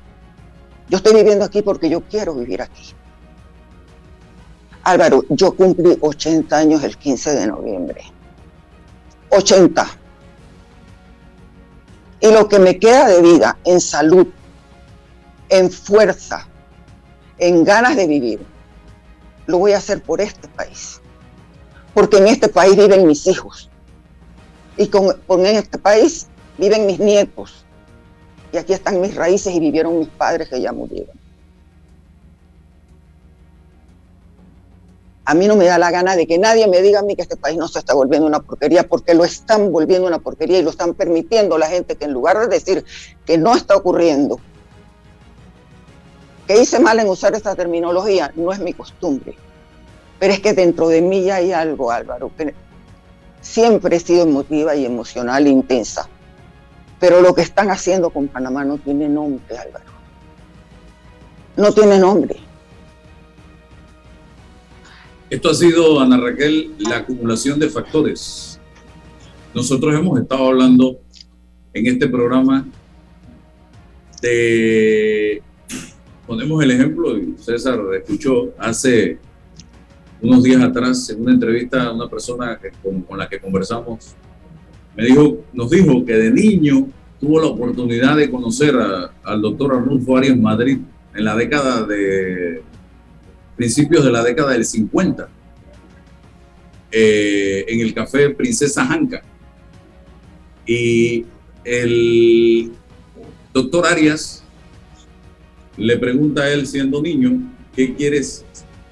Yo 0.89 0.97
estoy 0.97 1.15
viviendo 1.15 1.45
aquí 1.45 1.61
porque 1.61 1.89
yo 1.89 2.01
quiero 2.01 2.35
vivir 2.35 2.61
aquí. 2.61 2.93
Álvaro, 4.83 5.23
yo 5.29 5.55
cumplí 5.55 5.97
80 6.01 6.57
años 6.57 6.83
el 6.83 6.97
15 6.97 7.33
de 7.33 7.47
noviembre. 7.47 8.03
80. 9.29 9.87
Y 12.19 12.31
lo 12.31 12.49
que 12.49 12.59
me 12.59 12.77
queda 12.77 13.07
de 13.07 13.21
vida 13.21 13.57
en 13.63 13.79
salud, 13.79 14.27
en 15.47 15.71
fuerza, 15.71 16.45
en 17.37 17.63
ganas 17.63 17.95
de 17.95 18.05
vivir, 18.05 18.45
lo 19.45 19.59
voy 19.59 19.71
a 19.71 19.77
hacer 19.77 20.03
por 20.03 20.19
este 20.19 20.49
país 20.49 20.99
porque 21.97 22.17
en 22.17 22.27
este 22.27 22.47
país 22.47 22.75
viven 22.75 23.07
mis 23.07 23.25
hijos. 23.25 23.71
Y 24.77 24.85
con, 24.85 25.15
en 25.29 25.55
este 25.55 25.79
país 25.79 26.27
viven 26.59 26.85
mis 26.85 26.99
nietos. 26.99 27.65
Y 28.53 28.57
aquí 28.57 28.73
están 28.73 29.01
mis 29.01 29.15
raíces 29.15 29.51
y 29.55 29.59
vivieron 29.59 29.97
mis 29.97 30.07
padres 30.07 30.47
que 30.47 30.61
ya 30.61 30.71
murieron. 30.71 31.17
A 35.25 35.33
mí 35.33 35.47
no 35.47 35.55
me 35.55 35.65
da 35.65 35.79
la 35.79 35.89
gana 35.89 36.15
de 36.15 36.27
que 36.27 36.37
nadie 36.37 36.67
me 36.67 36.83
diga 36.83 36.99
a 36.99 37.01
mí 37.01 37.15
que 37.15 37.23
este 37.23 37.35
país 37.35 37.57
no 37.57 37.67
se 37.67 37.79
está 37.79 37.95
volviendo 37.95 38.27
una 38.27 38.41
porquería, 38.41 38.87
porque 38.87 39.15
lo 39.15 39.25
están 39.25 39.71
volviendo 39.71 40.07
una 40.07 40.19
porquería 40.19 40.59
y 40.59 40.61
lo 40.61 40.69
están 40.69 40.93
permitiendo 40.93 41.57
la 41.57 41.65
gente 41.65 41.95
que 41.95 42.05
en 42.05 42.13
lugar 42.13 42.37
de 42.37 42.45
decir 42.45 42.85
que 43.25 43.39
no 43.39 43.55
está 43.55 43.75
ocurriendo, 43.75 44.39
que 46.45 46.61
hice 46.61 46.79
mal 46.79 46.99
en 46.99 47.09
usar 47.09 47.33
esta 47.33 47.55
terminología, 47.55 48.31
no 48.35 48.53
es 48.53 48.59
mi 48.59 48.73
costumbre. 48.73 49.35
Pero 50.19 50.33
es 50.33 50.39
que 50.39 50.53
dentro 50.53 50.87
de 50.87 51.01
mí 51.01 51.23
ya 51.23 51.35
hay 51.35 51.51
algo, 51.51 51.91
Álvaro, 51.91 52.31
que 52.35 52.53
siempre 53.41 53.97
he 53.97 53.99
sido 53.99 54.23
emotiva 54.23 54.75
y 54.75 54.85
emocional 54.85 55.45
e 55.45 55.49
intensa. 55.49 56.09
Pero 56.99 57.21
lo 57.21 57.35
que 57.35 57.41
están 57.41 57.69
haciendo 57.69 58.09
con 58.09 58.27
Panamá 58.27 58.65
no 58.65 58.77
tiene 58.77 59.07
nombre, 59.07 59.57
Álvaro. 59.57 59.85
No 61.55 61.71
tiene 61.71 61.99
nombre. 61.99 62.37
Esto 65.29 65.49
ha 65.49 65.53
sido, 65.53 65.99
Ana 65.99 66.17
Raquel, 66.17 66.73
la 66.79 66.97
acumulación 66.97 67.59
de 67.59 67.69
factores. 67.69 68.59
Nosotros 69.53 69.93
hemos 69.93 70.19
estado 70.19 70.47
hablando 70.47 70.99
en 71.73 71.87
este 71.87 72.07
programa 72.07 72.65
de, 74.21 75.41
ponemos 76.25 76.63
el 76.63 76.71
ejemplo, 76.71 77.17
y 77.17 77.35
César 77.37 77.79
escuchó 77.95 78.53
hace 78.57 79.19
unos 80.21 80.43
días 80.43 80.61
atrás, 80.63 81.09
en 81.09 81.21
una 81.21 81.33
entrevista 81.33 81.83
a 81.83 81.93
una 81.93 82.09
persona 82.09 82.59
con, 83.07 83.17
la 83.17 83.27
que 83.27 83.39
conversamos, 83.39 84.15
me 84.95 85.05
dijo, 85.05 85.43
nos 85.53 85.69
dijo 85.69 86.03
que 86.05 86.13
de 86.13 86.31
niño 86.31 86.87
tuvo 87.19 87.39
la 87.39 87.47
oportunidad 87.47 88.15
de 88.17 88.29
conocer 88.29 88.75
al 89.23 89.41
doctor 89.41 89.75
Arnulfo 89.75 90.17
Arias 90.17 90.37
Madrid 90.37 90.79
en 91.15 91.23
la 91.23 91.35
década 91.35 91.83
de 91.83 92.61
principios 93.55 94.05
de 94.05 94.11
la 94.11 94.23
década 94.23 94.51
del 94.51 94.65
50 94.65 95.29
eh, 96.91 97.65
en 97.67 97.79
el 97.81 97.93
café 97.93 98.29
Princesa 98.29 98.85
Janca. 98.85 99.21
Y 100.65 101.25
el 101.63 102.71
doctor 103.53 103.85
Arias 103.87 104.43
le 105.75 105.97
pregunta 105.97 106.43
a 106.43 106.51
él, 106.51 106.65
siendo 106.65 107.01
niño, 107.01 107.53
¿qué 107.75 107.93
quieres 107.93 108.45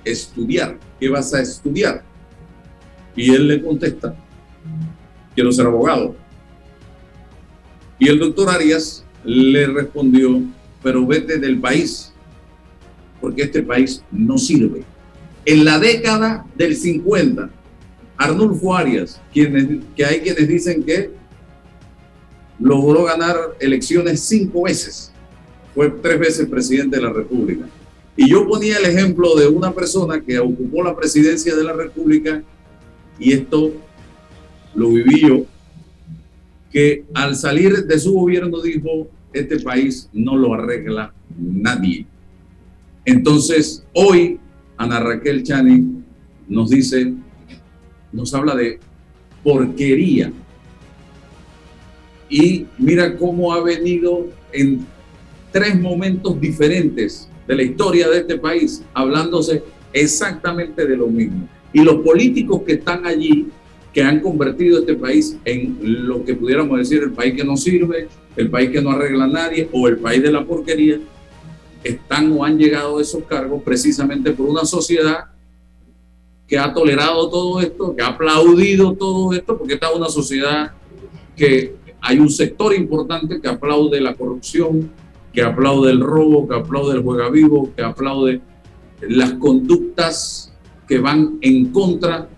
estudiar? 0.06 0.78
¿Qué 1.00 1.10
vas 1.10 1.34
a 1.34 1.42
estudiar? 1.42 2.04
Y 3.16 3.34
él 3.34 3.48
le 3.48 3.62
contesta, 3.62 4.16
quiero 5.34 5.52
ser 5.52 5.66
abogado. 5.66 6.16
Y 7.98 8.10
el 8.10 8.20
doctor 8.20 8.50
Arias 8.50 9.06
le 9.24 9.68
respondió, 9.68 10.42
pero 10.84 11.06
vete 11.06 11.40
del 11.40 11.60
país, 11.60 12.14
porque 13.20 13.44
este 13.44 13.64
país 13.64 14.04
no 14.12 14.38
sirve. 14.38 14.84
En 15.46 15.64
la 15.64 15.80
década 15.80 16.46
del 16.56 16.76
50, 16.76 17.50
Arnulfo 18.18 18.76
Arias, 18.76 19.22
quienes, 19.34 19.68
que 19.96 20.06
hay 20.06 20.20
quienes 20.20 20.48
dicen 20.48 20.84
que 20.84 21.12
logró 22.60 23.04
ganar 23.04 23.36
elecciones 23.60 24.22
cinco 24.22 24.64
veces, 24.64 25.12
fue 25.74 25.90
tres 25.90 26.20
veces 26.20 26.48
presidente 26.48 26.98
de 26.98 27.04
la 27.04 27.12
República. 27.12 27.66
Y 28.18 28.30
yo 28.30 28.48
ponía 28.48 28.78
el 28.78 28.86
ejemplo 28.86 29.36
de 29.36 29.48
una 29.48 29.74
persona 29.74 30.22
que 30.22 30.40
ocupó 30.40 30.84
la 30.84 30.96
presidencia 30.96 31.56
de 31.56 31.64
la 31.64 31.74
República 31.74 32.42
y 33.20 33.34
esto 33.34 33.74
lo 34.74 34.90
viví 34.90 35.22
yo, 35.22 35.46
que 36.72 37.06
al 37.14 37.36
salir 37.36 37.86
de 37.86 38.00
su 38.00 38.14
gobierno 38.14 38.62
dijo, 38.62 39.08
este 39.34 39.60
país 39.60 40.10
no 40.14 40.38
lo 40.38 40.54
arregla 40.54 41.14
nadie. 41.38 42.06
Entonces, 43.06 43.86
hoy 43.94 44.40
Ana 44.78 45.00
Raquel 45.00 45.44
Chani 45.44 46.04
nos 46.48 46.70
dice, 46.70 47.14
nos 48.12 48.34
habla 48.34 48.56
de 48.56 48.80
porquería. 49.44 50.32
Y 52.30 52.66
mira 52.78 53.16
cómo 53.18 53.54
ha 53.54 53.62
venido 53.62 54.28
en 54.52 54.86
tres 55.52 55.80
momentos 55.80 56.40
diferentes 56.42 57.30
de 57.48 57.56
la 57.56 57.64
historia 57.64 58.10
de 58.10 58.20
este 58.20 58.38
país, 58.38 58.84
hablándose 58.94 59.64
exactamente 59.94 60.86
de 60.86 60.98
lo 60.98 61.08
mismo. 61.08 61.48
Y 61.74 61.82
los 61.82 61.96
políticos 61.98 62.62
que 62.66 62.74
están 62.74 63.06
allí, 63.06 63.48
que 63.94 64.02
han 64.02 64.20
convertido 64.20 64.80
este 64.80 64.96
país 64.96 65.38
en 65.46 66.08
lo 66.08 66.24
que 66.24 66.36
pudiéramos 66.36 66.78
decir 66.78 67.04
el 67.04 67.12
país 67.12 67.34
que 67.36 67.44
no 67.44 67.56
sirve, 67.56 68.08
el 68.36 68.50
país 68.50 68.70
que 68.70 68.82
no 68.82 68.92
arregla 68.92 69.26
a 69.26 69.28
nadie 69.28 69.70
o 69.72 69.88
el 69.88 69.98
país 69.98 70.22
de 70.22 70.32
la 70.32 70.46
porquería, 70.46 71.00
están 71.84 72.32
o 72.32 72.44
han 72.44 72.58
llegado 72.58 72.98
a 72.98 73.02
esos 73.02 73.24
cargos 73.24 73.62
precisamente 73.64 74.32
por 74.32 74.50
una 74.50 74.66
sociedad 74.66 75.26
que 76.48 76.58
ha 76.58 76.74
tolerado 76.74 77.30
todo 77.30 77.62
esto, 77.62 77.96
que 77.96 78.04
ha 78.04 78.08
aplaudido 78.08 78.94
todo 78.94 79.34
esto, 79.34 79.58
porque 79.58 79.76
esta 79.76 79.90
es 79.90 79.96
una 79.96 80.10
sociedad 80.10 80.72
que 81.36 81.76
hay 82.02 82.20
un 82.20 82.30
sector 82.30 82.74
importante 82.74 83.42
que 83.42 83.48
aplaude 83.48 84.00
la 84.00 84.14
corrupción, 84.14 84.92
que 85.36 85.44
aplaude 85.44 85.92
el 85.92 86.00
robo, 86.00 86.48
que 86.48 86.56
aplaude 86.56 86.96
el 86.96 87.04
juega 87.04 87.30
vivo, 87.30 87.70
que 87.76 87.84
aplaude 87.84 88.42
las 89.02 89.34
conductas 89.34 90.54
que 90.88 91.00
van 91.00 91.38
en 91.42 91.74
contra 91.74 92.30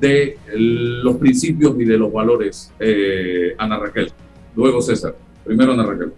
de 0.00 0.38
los 0.54 1.16
principios 1.16 1.74
y 1.78 1.84
de 1.84 1.98
los 1.98 2.10
valores, 2.10 2.72
eh, 2.80 3.54
Ana 3.58 3.78
Raquel. 3.78 4.10
Luego 4.54 4.80
César. 4.80 5.14
Primero 5.44 5.72
Ana 5.72 5.84
Raquel. 5.84 6.14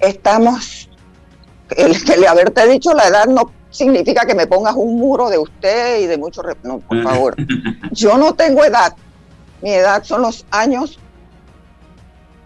Estamos, 0.00 0.88
el, 1.76 1.94
el 2.14 2.26
haberte 2.26 2.66
dicho 2.66 2.94
la 2.94 3.08
edad 3.08 3.26
no 3.26 3.52
significa 3.70 4.24
que 4.26 4.34
me 4.34 4.46
pongas 4.46 4.74
un 4.74 4.98
muro 4.98 5.28
de 5.28 5.36
usted 5.36 6.00
y 6.00 6.06
de 6.06 6.16
mucho... 6.16 6.42
No, 6.62 6.78
por 6.78 7.02
favor. 7.02 7.36
Yo 7.92 8.16
no 8.16 8.34
tengo 8.34 8.64
edad. 8.64 8.96
Mi 9.60 9.70
edad 9.70 10.02
son 10.02 10.22
los 10.22 10.46
años 10.50 10.98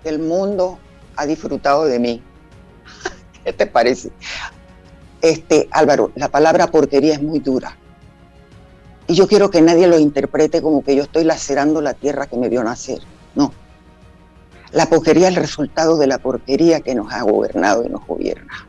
que 0.03 0.09
el 0.09 0.19
mundo 0.19 0.81
ha 1.15 1.25
disfrutado 1.25 1.85
de 1.85 2.01
mí. 2.01 2.23
¿Qué 3.45 3.53
te 3.53 3.67
parece? 3.67 4.11
Este, 5.21 5.69
Álvaro, 5.71 6.13
la 6.15 6.29
palabra 6.29 6.67
porquería 6.69 7.15
es 7.15 7.23
muy 7.23 7.41
dura. 7.41 7.77
Y 9.07 9.15
yo 9.15 9.27
quiero 9.27 9.51
que 9.51 9.61
nadie 9.61 9.87
lo 9.87 9.99
interprete 9.99 10.63
como 10.63 10.83
que 10.83 10.97
yo 10.97 11.03
estoy 11.03 11.25
lacerando 11.25 11.81
la 11.81 11.95
tierra 11.95 12.27
que 12.27 12.37
me 12.37 12.49
vio 12.49 12.63
nacer. 12.63 13.01
No. 13.35 13.53
La 14.73 14.87
porquería 14.87 15.29
es 15.29 15.37
el 15.37 15.43
resultado 15.43 15.99
de 15.99 16.07
la 16.07 16.19
porquería 16.19 16.81
que 16.81 16.95
nos 16.95 17.13
ha 17.13 17.23
gobernado 17.23 17.85
y 17.85 17.89
nos 17.89 18.07
gobierna. 18.07 18.67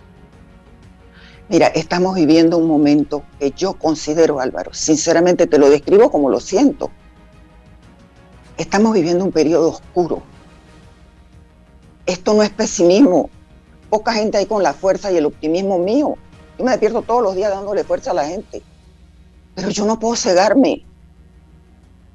Mira, 1.50 1.68
estamos 1.68 2.16
viviendo 2.16 2.58
un 2.58 2.68
momento 2.68 3.24
que 3.40 3.52
yo 3.52 3.74
considero, 3.74 4.40
Álvaro, 4.40 4.74
sinceramente 4.74 5.46
te 5.46 5.58
lo 5.58 5.70
describo 5.70 6.10
como 6.10 6.30
lo 6.30 6.40
siento. 6.40 6.90
Estamos 8.58 8.94
viviendo 8.94 9.26
un 9.26 9.32
periodo 9.32 9.70
oscuro. 9.70 10.24
Esto 12.06 12.34
no 12.34 12.44
es 12.44 12.50
pesimismo, 12.50 13.30
poca 13.94 14.12
gente 14.12 14.40
ahí 14.40 14.48
con 14.48 14.64
la 14.64 14.74
fuerza 14.74 15.12
y 15.12 15.18
el 15.18 15.28
optimismo 15.28 15.78
mío. 15.78 16.18
Yo 16.58 16.66
me 16.66 16.72
despierto 16.72 17.04
todos 17.04 17.22
los 17.22 17.36
días 17.36 17.52
dándole 17.52 17.84
fuerza 17.84 18.10
a 18.10 18.16
la 18.16 18.26
gente. 18.26 18.64
Pero 19.54 19.70
yo 19.70 19.86
no 19.86 20.00
puedo 20.00 20.16
cegarme. 20.16 20.84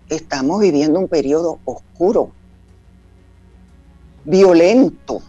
Estamos 0.09 0.59
viviendo 0.59 0.99
un 0.99 1.07
periodo 1.07 1.61
oscuro, 1.65 2.33
violento, 4.25 5.23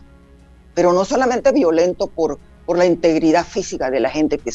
pero 0.74 0.92
no 0.92 1.06
solamente 1.06 1.52
violento 1.52 2.08
por, 2.08 2.40
por 2.66 2.80
la 2.80 2.88
integridad 2.88 3.46
física 3.46 3.92
de 3.92 4.00
la 4.00 4.10
gente, 4.10 4.40
que, 4.40 4.52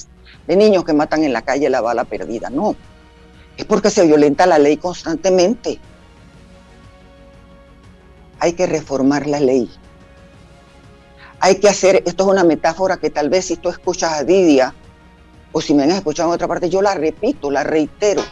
de 0.48 0.56
niños 0.56 0.84
que 0.84 0.94
matan 0.94 1.22
en 1.22 1.32
la 1.32 1.42
calle 1.42 1.70
la 1.70 1.80
bala 1.80 2.02
perdida, 2.02 2.50
no. 2.50 2.74
Es 3.56 3.66
porque 3.66 3.90
se 3.90 4.04
violenta 4.04 4.46
la 4.46 4.58
ley 4.58 4.78
constantemente. 4.78 5.78
Hay 8.40 8.54
que 8.54 8.66
reformar 8.66 9.28
la 9.28 9.38
ley 9.38 9.70
hay 11.44 11.56
que 11.56 11.68
hacer, 11.68 12.02
esto 12.06 12.24
es 12.24 12.30
una 12.30 12.42
metáfora 12.42 12.96
que 12.96 13.10
tal 13.10 13.28
vez 13.28 13.44
si 13.44 13.56
tú 13.56 13.68
escuchas 13.68 14.14
a 14.14 14.24
Didia 14.24 14.74
o 15.52 15.60
si 15.60 15.74
me 15.74 15.82
han 15.82 15.90
escuchado 15.90 16.30
en 16.30 16.36
otra 16.36 16.48
parte, 16.48 16.70
yo 16.70 16.80
la 16.80 16.94
repito, 16.94 17.50
la 17.50 17.62
reitero. 17.62 18.22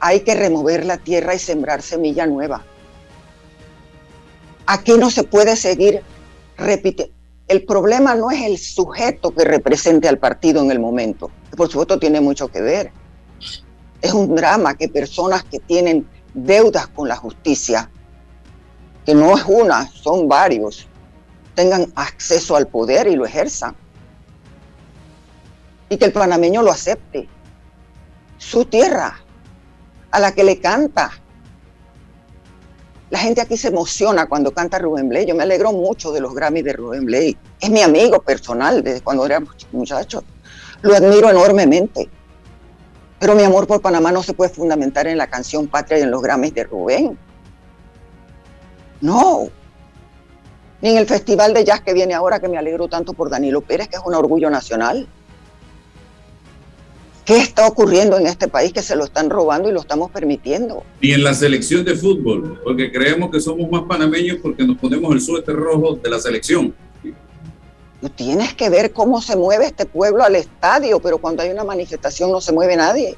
Hay 0.00 0.20
que 0.20 0.34
remover 0.34 0.84
la 0.84 0.98
tierra 0.98 1.34
y 1.34 1.38
sembrar 1.38 1.80
semilla 1.80 2.26
nueva. 2.26 2.62
Aquí 4.66 4.92
no 4.98 5.10
se 5.10 5.24
puede 5.24 5.56
seguir 5.56 6.02
repitiendo. 6.58 7.14
El 7.48 7.64
problema 7.64 8.14
no 8.14 8.30
es 8.30 8.42
el 8.42 8.58
sujeto 8.58 9.30
que 9.30 9.44
represente 9.46 10.06
al 10.06 10.18
partido 10.18 10.60
en 10.60 10.70
el 10.70 10.78
momento, 10.78 11.30
por 11.56 11.70
supuesto 11.70 11.98
tiene 11.98 12.20
mucho 12.20 12.48
que 12.48 12.60
ver. 12.60 12.92
Es 14.02 14.12
un 14.12 14.34
drama 14.34 14.74
que 14.74 14.90
personas 14.90 15.42
que 15.44 15.58
tienen 15.58 16.06
deudas 16.34 16.86
con 16.88 17.08
la 17.08 17.16
justicia, 17.16 17.90
que 19.06 19.14
no 19.14 19.34
es 19.34 19.44
una, 19.46 19.90
son 19.90 20.28
varios, 20.28 20.86
tengan 21.54 21.92
acceso 21.94 22.56
al 22.56 22.66
poder 22.66 23.06
y 23.06 23.16
lo 23.16 23.26
ejerzan. 23.26 23.74
Y 25.88 25.96
que 25.96 26.06
el 26.06 26.12
panameño 26.12 26.62
lo 26.62 26.70
acepte. 26.70 27.28
Su 28.38 28.64
tierra, 28.64 29.20
a 30.10 30.20
la 30.20 30.32
que 30.32 30.44
le 30.44 30.60
canta. 30.60 31.10
La 33.10 33.18
gente 33.18 33.40
aquí 33.40 33.56
se 33.56 33.68
emociona 33.68 34.26
cuando 34.26 34.52
canta 34.52 34.78
Rubén 34.78 35.08
Blay. 35.08 35.26
Yo 35.26 35.34
me 35.34 35.42
alegro 35.42 35.72
mucho 35.72 36.12
de 36.12 36.20
los 36.20 36.34
Grammys 36.34 36.64
de 36.64 36.72
Rubén 36.72 37.04
Blay. 37.04 37.36
Es 37.60 37.70
mi 37.70 37.82
amigo 37.82 38.20
personal 38.22 38.82
desde 38.84 39.00
cuando 39.00 39.26
era 39.26 39.42
muchacho. 39.72 40.22
Lo 40.82 40.94
admiro 40.94 41.28
enormemente. 41.28 42.08
Pero 43.18 43.34
mi 43.34 43.42
amor 43.42 43.66
por 43.66 43.82
Panamá 43.82 44.12
no 44.12 44.22
se 44.22 44.32
puede 44.32 44.50
fundamentar 44.50 45.06
en 45.06 45.18
la 45.18 45.26
canción 45.26 45.66
Patria 45.66 45.98
y 45.98 46.02
en 46.02 46.10
los 46.10 46.22
Grammys 46.22 46.54
de 46.54 46.64
Rubén. 46.64 47.18
No, 49.00 49.48
ni 50.82 50.90
en 50.90 50.96
el 50.96 51.06
festival 51.06 51.52
de 51.54 51.64
jazz 51.64 51.80
que 51.80 51.92
viene 51.92 52.14
ahora, 52.14 52.40
que 52.40 52.48
me 52.48 52.58
alegro 52.58 52.88
tanto 52.88 53.12
por 53.12 53.30
Danilo 53.30 53.60
Pérez, 53.60 53.88
que 53.88 53.96
es 53.96 54.02
un 54.04 54.14
orgullo 54.14 54.50
nacional. 54.50 55.06
¿Qué 57.24 57.38
está 57.38 57.66
ocurriendo 57.66 58.18
en 58.18 58.26
este 58.26 58.48
país 58.48 58.72
que 58.72 58.82
se 58.82 58.96
lo 58.96 59.04
están 59.04 59.30
robando 59.30 59.68
y 59.68 59.72
lo 59.72 59.80
estamos 59.80 60.10
permitiendo? 60.10 60.82
Ni 61.00 61.12
en 61.12 61.22
la 61.22 61.34
selección 61.34 61.84
de 61.84 61.94
fútbol, 61.94 62.60
porque 62.64 62.90
creemos 62.90 63.30
que 63.30 63.40
somos 63.40 63.70
más 63.70 63.82
panameños 63.82 64.38
porque 64.42 64.64
nos 64.64 64.78
ponemos 64.78 65.12
el 65.14 65.20
suéter 65.20 65.54
rojo 65.54 65.96
de 65.96 66.10
la 66.10 66.18
selección. 66.18 66.74
Tienes 68.16 68.54
que 68.54 68.70
ver 68.70 68.92
cómo 68.92 69.20
se 69.20 69.36
mueve 69.36 69.66
este 69.66 69.84
pueblo 69.84 70.24
al 70.24 70.34
estadio, 70.34 71.00
pero 71.00 71.18
cuando 71.18 71.42
hay 71.42 71.50
una 71.50 71.64
manifestación 71.64 72.32
no 72.32 72.40
se 72.40 72.52
mueve 72.52 72.74
nadie. 72.74 73.14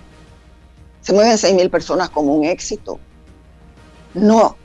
Se 1.00 1.12
mueven 1.12 1.38
seis 1.38 1.54
mil 1.54 1.70
personas 1.70 2.10
como 2.10 2.34
un 2.34 2.44
éxito. 2.44 2.98
No, 4.14 4.56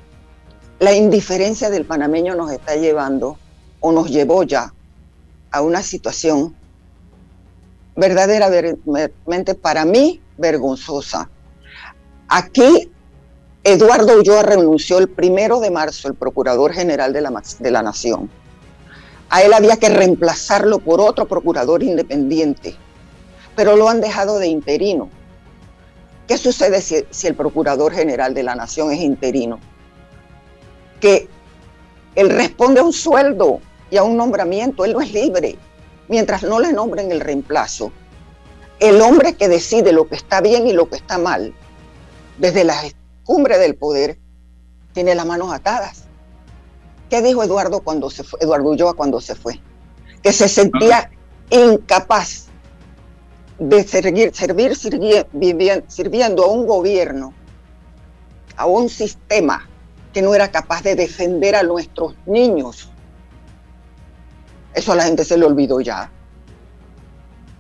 la 0.80 0.94
indiferencia 0.94 1.70
del 1.70 1.86
panameño 1.86 2.36
nos 2.36 2.52
está 2.52 2.76
llevando 2.76 3.38
o 3.80 3.92
nos 3.92 4.10
llevó 4.10 4.44
ya 4.44 4.74
a 5.52 5.62
una 5.62 5.82
situación 5.82 6.56
verdaderamente 7.96 9.56
para 9.56 9.86
mí 9.86 10.22
vergonzosa. 10.38 11.30
Aquí 12.28 12.92
Eduardo 13.64 14.20
Ulloa 14.20 14.44
renunció 14.44 15.00
el 15.00 15.10
primero 15.10 15.60
de 15.60 15.72
marzo, 15.72 16.08
el 16.08 16.14
Procurador 16.14 16.74
General 16.74 17.12
de 17.12 17.22
la, 17.22 17.44
de 17.60 17.72
la 17.72 17.82
Nación. 17.82 18.30
A 19.30 19.42
él 19.42 19.54
había 19.54 19.78
que 19.78 19.90
reemplazarlo 19.90 20.80
por 20.80 21.02
otro 21.02 21.28
procurador 21.28 21.84
independiente, 21.84 22.76
pero 23.56 23.76
lo 23.76 23.90
han 23.90 24.00
dejado 24.00 24.38
de 24.40 24.48
interino. 24.48 25.10
¿Qué 26.28 26.38
sucede 26.38 26.82
si, 26.82 27.04
si 27.10 27.28
el 27.28 27.36
procurador 27.36 27.94
general 27.94 28.34
de 28.34 28.44
la 28.44 28.56
nación 28.56 28.92
es 28.92 29.00
interino? 29.00 29.60
Que 31.00 31.28
él 32.16 32.30
responde 32.30 32.80
a 32.80 32.84
un 32.84 32.94
sueldo 32.94 33.62
y 33.92 33.98
a 33.98 34.04
un 34.04 34.18
nombramiento, 34.18 34.86
él 34.86 34.94
no 34.94 35.02
es 35.02 35.14
libre, 35.14 35.56
mientras 36.08 36.42
no 36.44 36.60
le 36.60 36.74
nombren 36.74 37.12
el 37.12 37.20
reemplazo. 37.20 37.92
El 38.80 39.02
hombre 39.02 39.36
que 39.36 39.48
decide 39.48 39.92
lo 39.92 40.08
que 40.08 40.16
está 40.16 40.42
bien 40.42 40.68
y 40.68 40.74
lo 40.74 40.90
que 40.90 40.96
está 40.96 41.18
mal, 41.18 41.54
desde 42.38 42.64
la 42.64 42.76
cumbre 43.24 43.58
del 43.60 43.76
poder, 43.76 44.18
tiene 44.94 45.14
las 45.14 45.26
manos 45.26 45.54
atadas. 45.54 46.06
¿Qué 47.10 47.22
dijo 47.22 47.44
Eduardo 47.44 47.82
cuando 47.82 48.10
se 48.10 48.24
fue, 48.24 48.40
Eduardo 48.42 48.70
Ulloa 48.70 48.96
cuando 48.96 49.22
se 49.22 49.36
fue? 49.36 49.60
Que 50.24 50.34
se 50.34 50.50
sentía 50.50 51.12
incapaz 51.52 52.48
de 53.60 53.84
servir, 53.84 54.36
servir 54.36 54.76
sirviendo 54.76 56.44
a 56.44 56.48
un 56.48 56.66
gobierno, 56.66 57.34
a 58.56 58.66
un 58.66 58.90
sistema 58.90 59.67
que 60.18 60.24
no 60.24 60.34
era 60.34 60.50
capaz 60.50 60.82
de 60.82 60.96
defender 60.96 61.56
a 61.56 61.62
nuestros 61.62 62.16
niños. 62.26 62.90
Eso 64.74 64.92
a 64.92 64.96
la 64.96 65.04
gente 65.04 65.24
se 65.24 65.38
le 65.38 65.46
olvidó 65.46 65.80
ya. 65.80 66.10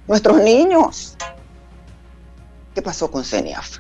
Nuestros 0.08 0.42
niños. 0.42 1.16
¿Qué 2.74 2.82
pasó 2.82 3.12
con 3.12 3.24
CENIAF? 3.24 3.78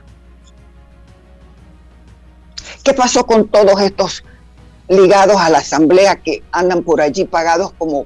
¿Qué 2.83 2.93
pasó 2.93 3.25
con 3.25 3.47
todos 3.47 3.81
estos 3.81 4.23
ligados 4.87 5.37
a 5.37 5.49
la 5.49 5.57
asamblea 5.57 6.17
que 6.17 6.43
andan 6.51 6.83
por 6.83 7.01
allí 7.01 7.25
pagados 7.25 7.73
como, 7.79 8.05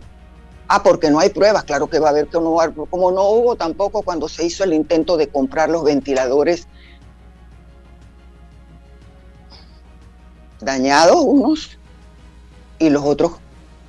ah, 0.69 0.81
porque 0.83 1.11
no 1.11 1.19
hay 1.19 1.31
pruebas, 1.31 1.65
claro 1.65 1.89
que 1.89 1.99
va 1.99 2.07
a 2.07 2.11
haber 2.11 2.27
que 2.27 2.39
no, 2.39 2.55
como 2.89 3.11
no 3.11 3.27
hubo 3.27 3.57
tampoco 3.57 4.03
cuando 4.03 4.29
se 4.29 4.45
hizo 4.45 4.63
el 4.63 4.71
intento 4.71 5.17
de 5.17 5.27
comprar 5.27 5.69
los 5.69 5.83
ventiladores 5.83 6.69
dañados 10.61 11.17
unos 11.19 11.77
y 12.79 12.89
los 12.89 13.03
otros 13.03 13.33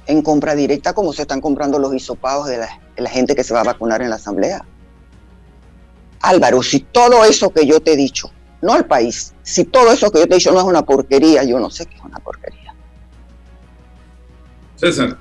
en 0.07 0.23
compra 0.23 0.55
directa 0.55 0.93
como 0.93 1.13
se 1.13 1.23
están 1.23 1.41
comprando 1.41 1.79
los 1.79 1.95
hisopados 1.95 2.49
de 2.49 2.59
la, 2.59 2.81
de 2.97 3.03
la 3.03 3.11
gente 3.11 3.35
que 3.35 3.45
se 3.45 3.55
va 3.55 3.61
a 3.61 3.65
vacunar 3.65 4.03
en 4.03 4.11
la 4.11 4.17
asamblea. 4.17 4.65
Álvaro, 6.21 6.63
si 6.63 6.81
todo 6.81 7.25
eso 7.25 7.51
que 7.51 7.67
yo 7.67 7.81
te 7.81 7.93
he 7.93 7.97
dicho 7.97 8.31
no 8.63 8.73
al 8.73 8.87
país. 8.87 9.35
Si 9.43 9.65
todo 9.65 9.93
eso 9.93 10.11
que 10.11 10.21
yo 10.21 10.27
te 10.27 10.35
he 10.35 10.39
dicho 10.39 10.53
no 10.53 10.61
es 10.61 10.65
una 10.65 10.83
porquería, 10.83 11.45
yo 11.45 11.59
no 11.59 11.69
sé 11.69 11.85
qué 11.85 11.97
es 11.97 12.03
una 12.03 12.19
porquería. 12.21 12.75
César. 14.77 15.19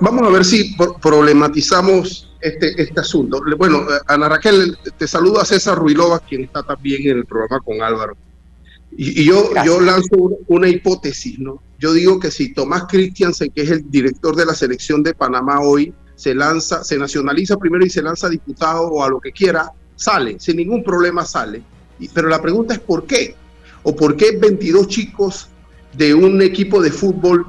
Vamos 0.00 0.28
a 0.28 0.30
ver 0.30 0.44
si 0.44 0.76
problematizamos 1.00 2.30
este, 2.40 2.80
este 2.80 3.00
asunto. 3.00 3.42
Bueno, 3.58 3.80
eh, 3.80 4.00
Ana 4.06 4.28
Raquel, 4.28 4.78
te 4.96 5.08
saludo 5.08 5.40
a 5.40 5.44
César 5.44 5.76
Ruilova, 5.76 6.20
quien 6.20 6.44
está 6.44 6.62
también 6.62 7.02
en 7.10 7.18
el 7.18 7.26
programa 7.26 7.60
con 7.64 7.82
Álvaro. 7.82 8.16
Y, 8.96 9.24
yo, 9.24 9.50
yo 9.64 9.80
lanzo 9.80 10.16
una 10.48 10.68
hipótesis, 10.68 11.38
¿no? 11.38 11.62
Yo 11.78 11.92
digo 11.92 12.20
que 12.20 12.30
si 12.30 12.52
Tomás 12.52 12.84
Christiansen, 12.88 13.50
que 13.50 13.62
es 13.62 13.70
el 13.70 13.90
director 13.90 14.36
de 14.36 14.46
la 14.46 14.54
selección 14.54 15.02
de 15.02 15.14
Panamá 15.14 15.60
hoy, 15.60 15.92
se 16.14 16.34
lanza, 16.34 16.84
se 16.84 16.98
nacionaliza 16.98 17.56
primero 17.56 17.84
y 17.84 17.90
se 17.90 18.02
lanza 18.02 18.28
diputado 18.28 18.82
o 18.82 19.02
a 19.02 19.08
lo 19.08 19.20
que 19.20 19.32
quiera, 19.32 19.72
sale, 19.96 20.38
sin 20.38 20.58
ningún 20.58 20.84
problema 20.84 21.24
sale. 21.24 21.62
Pero 22.14 22.28
la 22.28 22.40
pregunta 22.40 22.74
es 22.74 22.80
¿por 22.80 23.06
qué? 23.06 23.34
¿O 23.82 23.96
por 23.96 24.16
qué 24.16 24.38
22 24.38 24.86
chicos 24.88 25.48
de 25.96 26.14
un 26.14 26.40
equipo 26.42 26.80
de 26.80 26.90
fútbol 26.90 27.46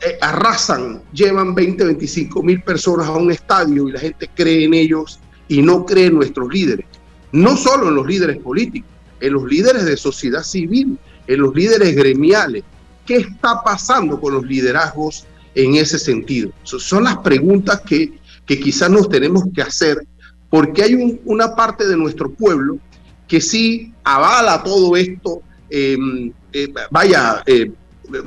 eh, 0.00 0.18
arrasan, 0.20 1.02
llevan 1.12 1.54
20, 1.54 1.84
25 1.84 2.42
mil 2.42 2.62
personas 2.62 3.06
a 3.06 3.12
un 3.12 3.30
estadio 3.32 3.88
y 3.88 3.92
la 3.92 4.00
gente 4.00 4.30
cree 4.34 4.64
en 4.64 4.74
ellos 4.74 5.18
y 5.48 5.62
no 5.62 5.84
cree 5.84 6.06
en 6.06 6.14
nuestros 6.14 6.52
líderes? 6.52 6.86
No 7.32 7.56
solo 7.56 7.88
en 7.88 7.96
los 7.96 8.06
líderes 8.06 8.38
políticos, 8.38 8.91
en 9.22 9.32
los 9.32 9.44
líderes 9.44 9.84
de 9.84 9.96
sociedad 9.96 10.42
civil, 10.42 10.98
en 11.26 11.40
los 11.40 11.54
líderes 11.54 11.94
gremiales. 11.94 12.64
¿Qué 13.06 13.16
está 13.16 13.62
pasando 13.62 14.20
con 14.20 14.34
los 14.34 14.44
liderazgos 14.44 15.24
en 15.54 15.76
ese 15.76 15.98
sentido? 15.98 16.50
son 16.64 17.04
las 17.04 17.18
preguntas 17.18 17.80
que, 17.82 18.12
que 18.44 18.58
quizás 18.58 18.90
nos 18.90 19.08
tenemos 19.08 19.44
que 19.54 19.62
hacer 19.62 20.06
porque 20.50 20.82
hay 20.82 21.20
una 21.24 21.54
parte 21.54 21.86
de 21.86 21.96
nuestro 21.96 22.30
pueblo 22.30 22.78
que 23.26 23.40
sí 23.40 23.94
avala 24.04 24.62
todo 24.62 24.96
esto. 24.96 25.40
Em, 25.70 26.30
eh, 26.52 26.70
vaya, 26.90 27.42
eh, 27.46 27.70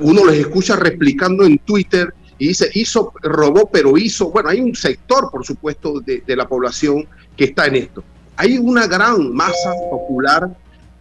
uno 0.00 0.26
les 0.26 0.40
escucha 0.40 0.74
replicando 0.74 1.44
en 1.44 1.58
Twitter 1.58 2.12
y 2.38 2.48
dice, 2.48 2.68
hizo, 2.74 3.12
robó, 3.22 3.70
pero 3.70 3.96
hizo. 3.96 4.30
Bueno, 4.30 4.48
hay 4.48 4.60
un 4.60 4.74
sector, 4.74 5.30
por 5.30 5.46
supuesto, 5.46 6.00
de, 6.00 6.24
de 6.26 6.36
la 6.36 6.48
población 6.48 7.06
que 7.36 7.44
está 7.44 7.66
en 7.66 7.76
esto. 7.76 8.02
Hay 8.36 8.58
una 8.58 8.86
gran 8.88 9.32
masa 9.32 9.72
popular 9.88 10.50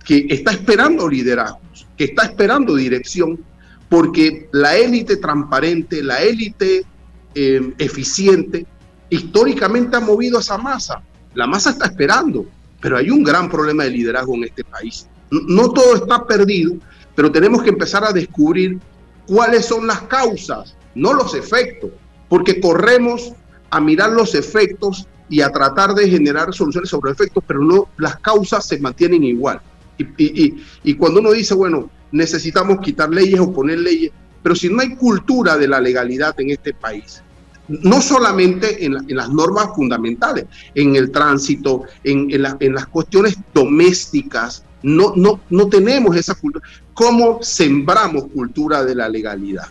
que 0.06 0.28
está 0.30 0.52
esperando 0.52 1.10
liderazgos, 1.10 1.88
que 1.98 2.06
está 2.06 2.26
esperando 2.26 2.76
dirección, 2.76 3.40
porque 3.90 4.48
la 4.54 4.78
élite 4.78 5.18
transparente, 5.18 6.04
la 6.04 6.22
élite 6.22 6.86
em, 7.34 7.74
eficiente, 7.80 8.66
históricamente 9.10 9.98
ha 9.98 10.00
movido 10.00 10.38
a 10.38 10.42
esa 10.42 10.58
masa. 10.58 11.02
La 11.34 11.48
masa 11.48 11.72
está 11.72 11.88
esperando, 11.88 12.46
pero 12.80 12.98
hay 12.98 13.10
un 13.10 13.24
gran 13.24 13.50
problema 13.50 13.84
de 13.84 13.90
liderazgo 13.90 14.36
en 14.36 14.46
este 14.46 14.64
país. 14.64 15.08
No 15.32 15.72
todo 15.72 15.96
está 15.96 16.26
perdido, 16.26 16.76
pero 17.16 17.32
tenemos 17.32 17.64
que 17.64 17.70
empezar 17.70 18.04
a 18.04 18.14
descubrir 18.14 18.80
cuáles 19.26 19.66
son 19.66 19.88
las 19.88 20.04
causas, 20.04 20.76
no 20.94 21.14
los 21.14 21.34
efectos, 21.34 21.90
porque 22.30 22.62
corremos 22.62 23.34
a 23.72 23.82
mirar 23.82 24.12
los 24.12 24.36
efectos 24.36 25.08
y 25.30 25.42
a 25.42 25.50
tratar 25.50 25.96
de 25.96 26.08
generar 26.08 26.54
soluciones 26.54 26.90
sobre 26.90 27.12
efectos, 27.12 27.44
pero 27.48 27.62
no 27.62 27.88
las 27.98 28.18
causas 28.18 28.66
se 28.66 28.80
mantienen 28.80 29.24
igual. 29.24 29.60
Y, 29.98 30.94
cuando 30.96 31.20
uno 31.20 31.32
dice, 31.32 31.54
bueno, 31.54 31.90
necesitamos 32.12 32.80
quitar 32.82 33.10
leyes 33.10 33.40
o 33.40 33.52
poner 33.52 33.80
leyes, 33.80 34.12
pero 34.44 34.56
si 34.56 34.70
no 34.70 34.82
hay 34.82 34.96
cultura 34.96 35.58
de 35.58 35.68
la 35.68 35.80
legalidad 35.80 36.40
en 36.40 36.52
este 36.52 36.74
país, 36.74 37.22
no 37.68 38.02
solamente 38.02 38.86
en, 38.86 38.94
las 39.08 39.30
normas 39.30 39.70
fundamentales, 39.76 40.46
en 40.76 40.96
el 40.96 41.12
tránsito, 41.12 41.84
en, 42.04 42.42
las 42.42 42.88
cuestiones 42.88 43.38
domésticas, 43.54 44.64
no 44.84 45.70
tenemos 45.70 46.16
esa 46.16 46.36
cultura. 46.36 46.68
¿Cómo 46.94 47.40
sembramos 47.42 48.26
cultura 48.34 48.86
de 48.86 48.96
la 48.96 49.10
legalidad? 49.10 49.68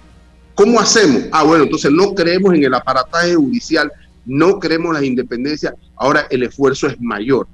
¿Cómo 0.54 0.78
hacemos? 0.78 1.24
Ah, 1.32 1.42
bueno, 1.42 1.64
entonces 1.64 1.90
no 1.90 2.14
creemos 2.14 2.54
en 2.54 2.62
el 2.62 2.74
aparataje 2.74 3.34
judicial, 3.34 3.90
no 4.24 4.60
creemos 4.60 4.88
en 4.88 4.94
las 4.94 5.04
independencias, 5.04 5.74
ahora 5.96 6.26
el 6.30 6.44
esfuerzo 6.44 6.86
es 6.86 7.00
mayor. 7.00 7.48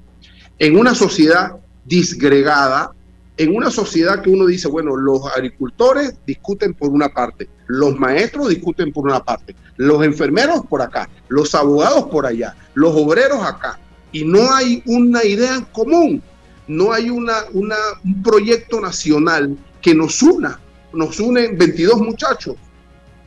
En 0.59 0.77
una 0.77 0.93
sociedad 0.93 1.53
disgregada, 1.85 2.91
en 3.37 3.55
una 3.55 3.71
sociedad 3.71 4.21
que 4.21 4.29
uno 4.29 4.45
dice, 4.45 4.67
bueno, 4.67 4.95
los 4.95 5.25
agricultores 5.35 6.15
discuten 6.27 6.73
por 6.73 6.89
una 6.89 7.09
parte, 7.09 7.49
los 7.67 7.97
maestros 7.97 8.49
discuten 8.49 8.91
por 8.91 9.05
una 9.05 9.23
parte, 9.23 9.55
los 9.77 10.03
enfermeros 10.03 10.65
por 10.67 10.81
acá, 10.81 11.09
los 11.29 11.55
abogados 11.55 12.05
por 12.05 12.25
allá, 12.25 12.55
los 12.73 12.93
obreros 12.95 13.43
acá, 13.43 13.79
y 14.11 14.25
no 14.25 14.53
hay 14.53 14.83
una 14.85 15.23
idea 15.23 15.65
común, 15.71 16.21
no 16.67 16.91
hay 16.91 17.09
una, 17.09 17.33
una, 17.53 17.75
un 18.03 18.21
proyecto 18.21 18.79
nacional 18.79 19.57
que 19.81 19.95
nos 19.95 20.21
una, 20.21 20.59
nos 20.93 21.19
unen 21.19 21.57
22 21.57 21.99
muchachos. 21.99 22.55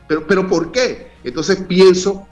Pero, 0.07 0.25
pero 0.27 0.47
¿por 0.47 0.71
qué? 0.71 1.11
Entonces 1.23 1.57
pienso 1.67 2.27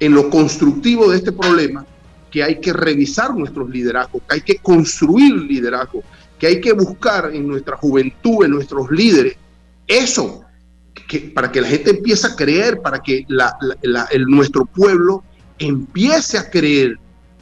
en 0.00 0.14
lo 0.14 0.30
constructivo 0.30 1.10
de 1.10 1.18
este 1.18 1.32
problema, 1.32 1.84
que 2.30 2.42
hay 2.42 2.60
que 2.60 2.72
revisar 2.72 3.34
nuestros 3.34 3.68
liderazgos, 3.70 4.22
que 4.28 4.34
hay 4.34 4.40
que 4.42 4.56
construir 4.56 5.34
liderazgo, 5.34 6.02
que 6.38 6.46
hay 6.46 6.60
que 6.60 6.72
buscar 6.72 7.30
en 7.34 7.46
nuestra 7.48 7.76
juventud, 7.76 8.44
en 8.44 8.52
nuestros 8.52 8.90
líderes, 8.90 9.36
eso, 9.86 10.44
que, 11.08 11.20
para 11.20 11.50
que 11.50 11.60
la 11.60 11.68
gente 11.68 11.90
empiece 11.90 12.26
a 12.26 12.36
creer, 12.36 12.80
para 12.80 13.00
que 13.00 13.26
el, 14.10 14.26
nuestro 14.26 14.66
pueblo 14.66 15.24
empiece 15.58 16.38
a 16.38 16.48
creer 16.48 16.98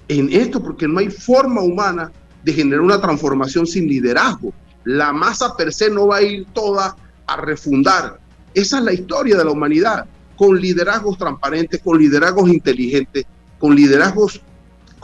en 0.09 0.33
esto, 0.33 0.62
porque 0.62 0.87
no 0.87 1.01
hay 1.01 1.11
forma 1.11 1.61
humana 1.61 2.12
de 2.44 2.53
generar 2.53 2.81
una 2.81 3.01
transformación 3.01 3.66
sin 3.66 3.88
liderazgo. 3.88 4.55
La 4.85 5.12
masa 5.12 5.57
per 5.57 5.72
se 5.72 5.90
no 5.90 6.07
va 6.07 6.18
a 6.18 6.22
ir 6.22 6.46
toda 6.53 6.96
a 7.27 7.37
refundar. 7.37 8.20
Esa 8.55 8.79
es 8.79 8.85
la 8.85 8.92
historia 8.92 9.37
de 9.37 9.44
la 9.44 9.51
humanidad, 9.51 10.07
con 10.37 10.59
liderazgos 10.61 11.18
transparentes, 11.18 11.81
con 11.83 11.99
liderazgos 11.99 12.49
inteligentes, 12.49 13.27
con 13.59 13.75
liderazgos 13.75 14.40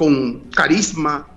con 0.02 0.40
carisma. 0.52 1.28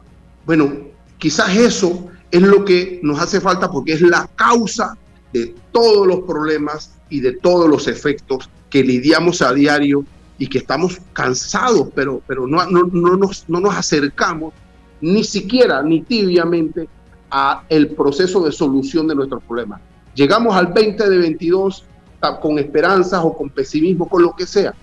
Bueno, 0.43 0.73
quizás 1.19 1.55
eso 1.55 2.07
es 2.31 2.41
lo 2.41 2.65
que 2.65 2.99
nos 3.03 3.19
hace 3.19 3.39
falta 3.39 3.69
porque 3.69 3.93
es 3.93 4.01
la 4.01 4.27
causa 4.35 4.97
de 5.31 5.53
todos 5.71 6.07
los 6.07 6.21
problemas 6.21 6.95
y 7.11 7.19
de 7.19 7.33
todos 7.33 7.69
los 7.69 7.87
efectos 7.87 8.49
que 8.71 8.83
lidiamos 8.83 9.43
a 9.43 9.53
diario 9.53 10.03
y 10.39 10.47
que 10.47 10.57
estamos 10.57 10.99
cansados, 11.13 11.89
pero, 11.93 12.23
pero 12.25 12.47
no, 12.47 12.65
no, 12.65 12.89
no, 12.91 13.15
nos, 13.15 13.47
no 13.47 13.59
nos 13.59 13.75
acercamos 13.75 14.51
ni 14.99 15.23
siquiera, 15.23 15.83
ni 15.83 16.01
tibiamente, 16.01 16.89
a 17.29 17.65
el 17.69 17.89
proceso 17.89 18.43
de 18.43 18.51
solución 18.51 19.07
de 19.07 19.13
nuestros 19.13 19.43
problemas. 19.43 19.79
Llegamos 20.15 20.55
al 20.55 20.73
20 20.73 21.07
de 21.07 21.17
22, 21.19 21.85
con 22.41 22.57
esperanzas 22.57 23.21
o 23.23 23.37
con 23.37 23.51
pesimismo, 23.51 24.09
con 24.09 24.23
lo 24.23 24.35
que 24.35 24.47
sea, 24.47 24.73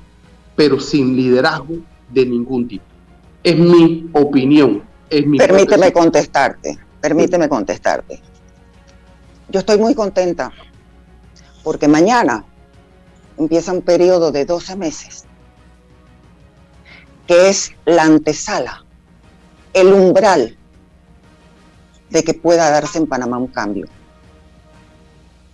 pero 0.55 0.79
sin 0.79 1.17
liderazgo 1.17 1.79
de 2.13 2.27
ningún 2.27 2.69
tipo. 2.69 2.92
Es 3.43 3.59
mi 3.59 4.09
opinión. 4.13 4.83
Es 5.11 5.27
mi 5.27 5.39
permíteme 5.39 5.93
contestarte, 5.93 6.79
permíteme 7.01 7.49
contestarte. 7.49 8.21
Yo 9.49 9.61
estoy 9.61 9.79
muy 9.79 9.95
contenta 9.95 10.53
porque 11.63 11.89
mañana 11.89 12.45
empieza 13.37 13.73
un 13.73 13.83
periodo 13.83 14.33
de 14.33 14.45
12 14.45 14.77
meses, 14.77 15.25
que 17.27 17.49
es 17.49 17.73
la 17.85 18.05
antesala, 18.05 18.85
el 19.75 19.93
umbral 19.93 20.57
de 22.11 22.23
que 22.23 22.35
pueda 22.35 22.71
darse 22.71 22.99
en 22.99 23.07
Panamá 23.07 23.39
un 23.39 23.49
cambio. 23.49 23.87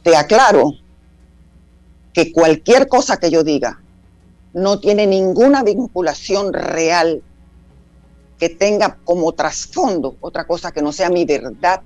Te 0.03 0.17
aclaro 0.17 0.73
que 2.13 2.33
cualquier 2.33 2.89
cosa 2.89 3.17
que 3.17 3.31
yo 3.31 3.45
diga 3.45 3.81
no 4.53 4.81
tiene 4.81 5.07
ninguna 5.07 5.63
vinculación 5.63 6.53
real 6.53 7.23
que 8.39 8.49
tenga 8.49 8.97
como 9.05 9.33
trasfondo 9.33 10.17
otra 10.21 10.47
cosa 10.47 10.73
que 10.73 10.83
no 10.83 10.93
sea 10.93 11.11
mi 11.11 11.25
verdad 11.25 11.83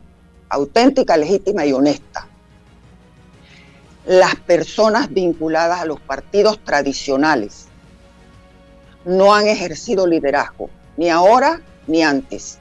auténtica, 0.49 1.17
legítima 1.17 1.65
y 1.65 1.73
honesta. 1.73 2.29
Las 4.05 4.35
personas 4.37 5.12
vinculadas 5.12 5.81
a 5.81 5.85
los 5.87 6.01
partidos 6.01 6.62
tradicionales 6.62 7.67
no 9.05 9.35
han 9.35 9.47
ejercido 9.47 10.07
liderazgo, 10.07 10.69
ni 10.97 11.09
ahora 11.09 11.62
ni 11.87 12.03
antes. 12.03 12.59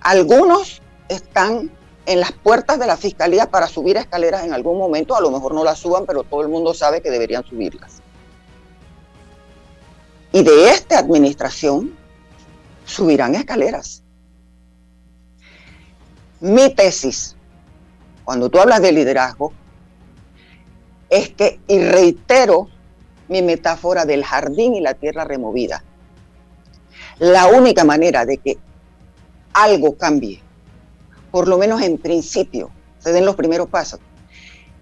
Algunos 0.00 0.82
están 1.08 1.70
en 2.06 2.20
las 2.20 2.32
puertas 2.32 2.78
de 2.78 2.86
la 2.86 2.96
fiscalía 2.96 3.46
para 3.50 3.68
subir 3.68 3.96
escaleras 3.96 4.44
en 4.44 4.52
algún 4.52 4.78
momento, 4.78 5.14
a 5.14 5.20
lo 5.20 5.30
mejor 5.30 5.54
no 5.54 5.62
las 5.62 5.78
suban, 5.78 6.06
pero 6.06 6.24
todo 6.24 6.42
el 6.42 6.48
mundo 6.48 6.74
sabe 6.74 7.00
que 7.00 7.10
deberían 7.10 7.44
subirlas. 7.44 8.00
Y 10.32 10.42
de 10.42 10.70
esta 10.70 10.98
administración 10.98 11.99
subirán 12.84 13.34
escaleras. 13.34 14.02
Mi 16.40 16.74
tesis, 16.74 17.36
cuando 18.24 18.48
tú 18.48 18.58
hablas 18.58 18.80
de 18.80 18.92
liderazgo, 18.92 19.52
es 21.08 21.30
que, 21.30 21.60
y 21.66 21.78
reitero 21.80 22.68
mi 23.28 23.42
metáfora 23.42 24.04
del 24.04 24.24
jardín 24.24 24.74
y 24.74 24.80
la 24.80 24.94
tierra 24.94 25.24
removida, 25.24 25.84
la 27.18 27.46
única 27.46 27.84
manera 27.84 28.24
de 28.24 28.38
que 28.38 28.58
algo 29.52 29.96
cambie, 29.96 30.40
por 31.30 31.48
lo 31.48 31.58
menos 31.58 31.82
en 31.82 31.98
principio, 31.98 32.70
se 32.98 33.12
den 33.12 33.26
los 33.26 33.36
primeros 33.36 33.68
pasos, 33.68 34.00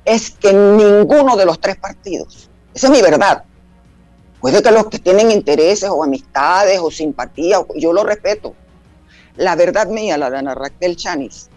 es 0.04 0.30
que 0.30 0.52
ninguno 0.52 1.36
de 1.36 1.46
los 1.46 1.60
tres 1.60 1.76
partidos, 1.76 2.48
esa 2.74 2.86
es 2.86 2.92
mi 2.92 3.02
verdad, 3.02 3.44
puede 4.40 4.62
que 4.62 4.70
los 4.70 4.86
que 4.86 4.98
tienen 4.98 5.30
intereses 5.30 5.90
o 5.90 6.02
amistades 6.02 6.78
o 6.80 6.90
simpatía, 6.90 7.64
yo 7.76 7.92
lo 7.92 8.04
respeto, 8.04 8.54
la 9.36 9.56
verdad 9.56 9.88
mía, 9.88 10.18
la 10.18 10.30
de 10.30 10.38
Ana 10.38 10.54
Raquel 10.54 10.96
Chanis, 10.96 11.48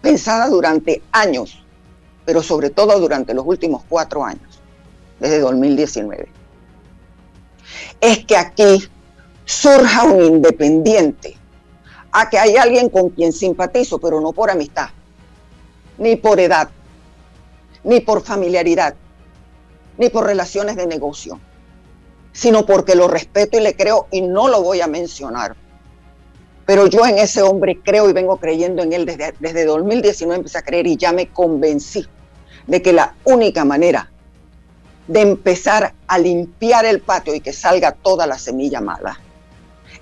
pensada 0.00 0.48
durante 0.48 1.02
años, 1.12 1.64
pero 2.24 2.42
sobre 2.42 2.70
todo 2.70 2.98
durante 2.98 3.34
los 3.34 3.46
últimos 3.46 3.82
cuatro 3.88 4.24
años, 4.24 4.60
desde 5.20 5.40
2019, 5.40 6.28
es 8.00 8.24
que 8.24 8.36
aquí 8.36 8.88
surja 9.44 10.04
un 10.04 10.22
independiente, 10.22 11.36
a 12.10 12.28
que 12.28 12.38
hay 12.38 12.56
alguien 12.56 12.88
con 12.88 13.10
quien 13.10 13.32
simpatizo, 13.32 13.98
pero 13.98 14.20
no 14.20 14.32
por 14.32 14.50
amistad, 14.50 14.88
ni 15.98 16.16
por 16.16 16.40
edad, 16.40 16.70
ni 17.84 18.00
por 18.00 18.22
familiaridad, 18.22 18.94
ni 19.96 20.08
por 20.08 20.26
relaciones 20.26 20.76
de 20.76 20.86
negocio, 20.86 21.40
sino 22.38 22.64
porque 22.64 22.94
lo 22.94 23.08
respeto 23.08 23.58
y 23.58 23.60
le 23.60 23.74
creo 23.74 24.06
y 24.12 24.20
no 24.20 24.46
lo 24.46 24.62
voy 24.62 24.80
a 24.80 24.86
mencionar. 24.86 25.56
Pero 26.66 26.86
yo 26.86 27.04
en 27.04 27.18
ese 27.18 27.42
hombre 27.42 27.80
creo 27.82 28.08
y 28.08 28.12
vengo 28.12 28.36
creyendo 28.36 28.80
en 28.84 28.92
él 28.92 29.06
desde, 29.06 29.34
desde 29.40 29.64
2019, 29.64 30.36
empecé 30.36 30.58
a 30.58 30.62
creer 30.62 30.86
y 30.86 30.96
ya 30.96 31.12
me 31.12 31.26
convencí 31.26 32.06
de 32.68 32.80
que 32.80 32.92
la 32.92 33.16
única 33.24 33.64
manera 33.64 34.12
de 35.08 35.20
empezar 35.20 35.94
a 36.06 36.18
limpiar 36.18 36.84
el 36.84 37.00
patio 37.00 37.34
y 37.34 37.40
que 37.40 37.52
salga 37.52 37.90
toda 37.90 38.24
la 38.24 38.38
semilla 38.38 38.80
mala 38.80 39.18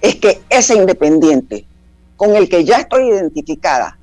es 0.03 0.16
que 0.16 0.42
ese 0.51 0.75
independiente 0.75 1.66
con 2.18 2.37
el 2.37 2.51
que 2.51 2.66
ya 2.66 2.81
estoy 2.81 3.09
identificada 3.09 3.99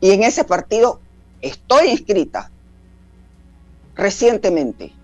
y 0.00 0.12
en 0.12 0.22
ese 0.22 0.44
partido 0.44 1.00
estoy 1.42 1.88
inscrita 1.88 2.50
recientemente, 3.94 4.94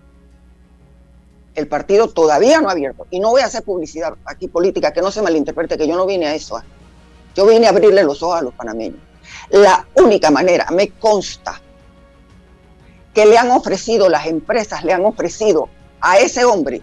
el 1.55 1.67
partido 1.67 2.07
todavía 2.07 2.59
no 2.61 2.69
ha 2.69 2.71
abierto. 2.71 3.05
Y 3.09 3.19
no 3.19 3.31
voy 3.31 3.41
a 3.41 3.45
hacer 3.45 3.63
publicidad 3.63 4.15
aquí 4.25 4.47
política, 4.47 4.91
que 4.91 5.01
no 5.01 5.11
se 5.11 5.21
malinterprete, 5.21 5.77
que 5.77 5.87
yo 5.87 5.95
no 5.95 6.05
vine 6.05 6.27
a 6.27 6.35
eso. 6.35 6.57
¿eh? 6.57 6.63
Yo 7.35 7.45
vine 7.45 7.67
a 7.67 7.69
abrirle 7.69 8.03
los 8.03 8.21
ojos 8.23 8.39
a 8.39 8.41
los 8.41 8.53
panameños. 8.53 8.99
La 9.49 9.87
única 9.95 10.31
manera, 10.31 10.67
me 10.71 10.89
consta, 10.89 11.61
que 13.13 13.25
le 13.25 13.37
han 13.37 13.51
ofrecido, 13.51 14.09
las 14.09 14.25
empresas 14.25 14.83
le 14.83 14.93
han 14.93 15.05
ofrecido 15.05 15.69
a 16.01 16.17
ese 16.17 16.43
hombre 16.45 16.81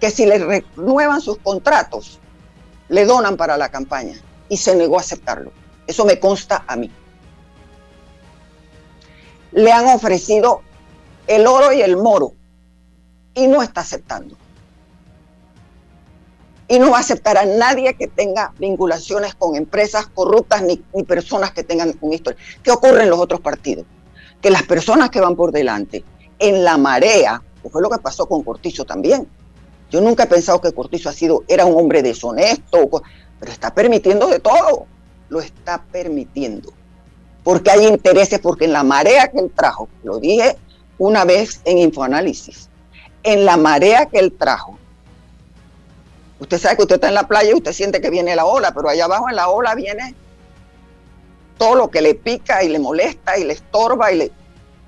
que 0.00 0.10
si 0.10 0.26
le 0.26 0.38
renuevan 0.38 1.20
sus 1.20 1.38
contratos, 1.38 2.18
le 2.88 3.04
donan 3.04 3.36
para 3.36 3.56
la 3.56 3.70
campaña. 3.70 4.16
Y 4.48 4.58
se 4.58 4.76
negó 4.76 4.96
a 4.96 5.00
aceptarlo. 5.00 5.52
Eso 5.86 6.04
me 6.04 6.20
consta 6.20 6.64
a 6.66 6.76
mí. 6.76 6.90
Le 9.52 9.72
han 9.72 9.86
ofrecido 9.86 10.62
el 11.26 11.46
oro 11.46 11.72
y 11.72 11.82
el 11.82 11.96
moro 11.96 12.34
y 13.36 13.46
no 13.46 13.62
está 13.62 13.82
aceptando. 13.82 14.34
Y 16.68 16.80
no 16.80 16.90
va 16.90 16.96
a 16.96 17.00
aceptar 17.00 17.38
a 17.38 17.44
nadie 17.44 17.94
que 17.94 18.08
tenga 18.08 18.52
vinculaciones 18.58 19.36
con 19.36 19.54
empresas 19.54 20.06
corruptas 20.06 20.62
ni, 20.62 20.78
personas 21.04 21.52
que 21.52 21.62
tengan 21.62 21.94
un 22.00 22.12
historia. 22.12 22.40
¿Qué 22.64 22.72
ocurre 22.72 23.04
en 23.04 23.10
los 23.10 23.20
otros 23.20 23.40
partidos? 23.40 23.84
Que 24.40 24.50
las 24.50 24.64
personas 24.64 25.10
que 25.10 25.20
van 25.20 25.36
por 25.36 25.52
delante, 25.52 26.02
en 26.40 26.64
la 26.64 26.76
marea, 26.76 27.40
que 27.62 27.68
fue 27.68 27.82
lo 27.82 27.90
que 27.90 27.98
pasó 27.98 28.26
con 28.26 28.42
Cortizo 28.42 28.84
también. 28.84 29.28
Yo 29.90 30.00
nunca 30.00 30.24
he 30.24 30.26
pensado 30.26 30.60
que 30.60 30.72
Cortizo 30.72 31.08
ha 31.08 31.12
sido, 31.12 31.44
era 31.46 31.66
un 31.66 31.78
hombre 31.78 32.02
deshonesto, 32.02 32.88
pero 33.38 33.52
está 33.52 33.72
permitiendo 33.72 34.26
de 34.26 34.40
todo. 34.40 34.86
Lo 35.28 35.40
está 35.40 35.84
permitiendo. 35.92 36.72
Porque 37.44 37.70
hay 37.70 37.86
intereses, 37.86 38.40
porque 38.40 38.64
en 38.64 38.72
la 38.72 38.82
marea 38.82 39.28
que 39.28 39.38
él 39.38 39.52
trajo, 39.54 39.88
lo 40.02 40.18
dije 40.18 40.56
una 40.98 41.24
vez 41.24 41.60
en 41.64 41.78
Infoanálisis, 41.78 42.70
en 43.26 43.44
la 43.44 43.56
marea 43.56 44.06
que 44.06 44.18
él 44.18 44.32
trajo. 44.32 44.78
Usted 46.38 46.58
sabe 46.58 46.76
que 46.76 46.82
usted 46.82 46.94
está 46.94 47.08
en 47.08 47.14
la 47.14 47.26
playa 47.26 47.50
y 47.50 47.54
usted 47.54 47.72
siente 47.72 48.00
que 48.00 48.08
viene 48.08 48.36
la 48.36 48.44
ola, 48.44 48.72
pero 48.72 48.88
allá 48.88 49.06
abajo 49.06 49.28
en 49.28 49.36
la 49.36 49.48
ola 49.48 49.74
viene 49.74 50.14
todo 51.58 51.74
lo 51.74 51.90
que 51.90 52.02
le 52.02 52.14
pica 52.14 52.62
y 52.62 52.68
le 52.68 52.78
molesta 52.78 53.36
y 53.36 53.44
le 53.44 53.54
estorba 53.54 54.12
y 54.12 54.18
le... 54.18 54.32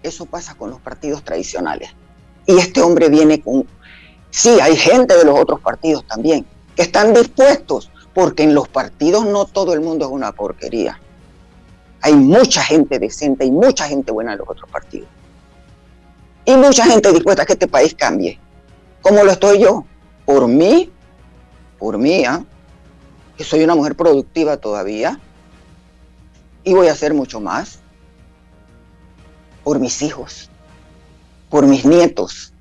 Eso 0.03 0.27
pasa 0.27 0.55
con 0.55 0.71
los 0.71 0.81
partidos 0.81 1.25
tradicionales. 1.25 1.91
Y 2.47 2.57
este 2.59 2.81
hombre 2.81 3.09
viene 3.09 3.41
con... 3.41 3.67
Sí, 4.31 4.61
hay 4.61 4.77
gente 4.77 5.17
de 5.17 5.25
los 5.25 5.39
otros 5.39 5.61
partidos 5.61 6.07
también 6.07 6.47
que 6.77 6.83
están 6.83 7.13
dispuestos, 7.13 7.91
porque 8.15 8.45
en 8.45 8.55
los 8.55 8.69
partidos 8.69 9.25
no 9.25 9.47
todo 9.47 9.73
el 9.73 9.81
mundo 9.81 10.07
es 10.07 10.13
una 10.13 10.31
porquería. 10.31 11.01
Hay 12.03 12.15
mucha 12.15 12.63
gente 12.63 13.01
decente 13.01 13.45
y 13.45 13.51
mucha 13.51 13.89
gente 13.89 14.13
buena 14.13 14.35
en 14.35 14.39
los 14.39 14.49
otros 14.49 14.71
partidos. 14.71 15.09
Y 16.49 16.57
mucha 16.57 16.87
gente 16.87 17.13
dispuesta 17.13 17.43
a 17.43 17.45
que 17.45 17.53
este 17.53 17.69
país 17.69 17.95
cambie. 17.95 18.41
¿Cómo 19.03 19.23
lo 19.23 19.31
estoy 19.31 19.61
yo? 19.61 19.85
Por 20.25 20.49
mí, 20.49 20.91
por 21.79 21.99
mí, 21.99 22.25
¿ah? 22.25 22.43
que 23.37 23.45
soy 23.45 23.63
una 23.65 23.75
mujer 23.75 23.95
productiva 23.95 24.57
todavía. 24.57 25.21
Y 26.65 26.73
voy 26.73 26.89
a 26.89 26.93
hacer 26.93 27.13
mucho 27.13 27.39
más. 27.39 27.81
Por 29.63 29.79
mis 29.79 30.01
hijos, 30.01 30.49
por 31.51 31.67
mis 31.67 31.85
nietos, 31.85 32.55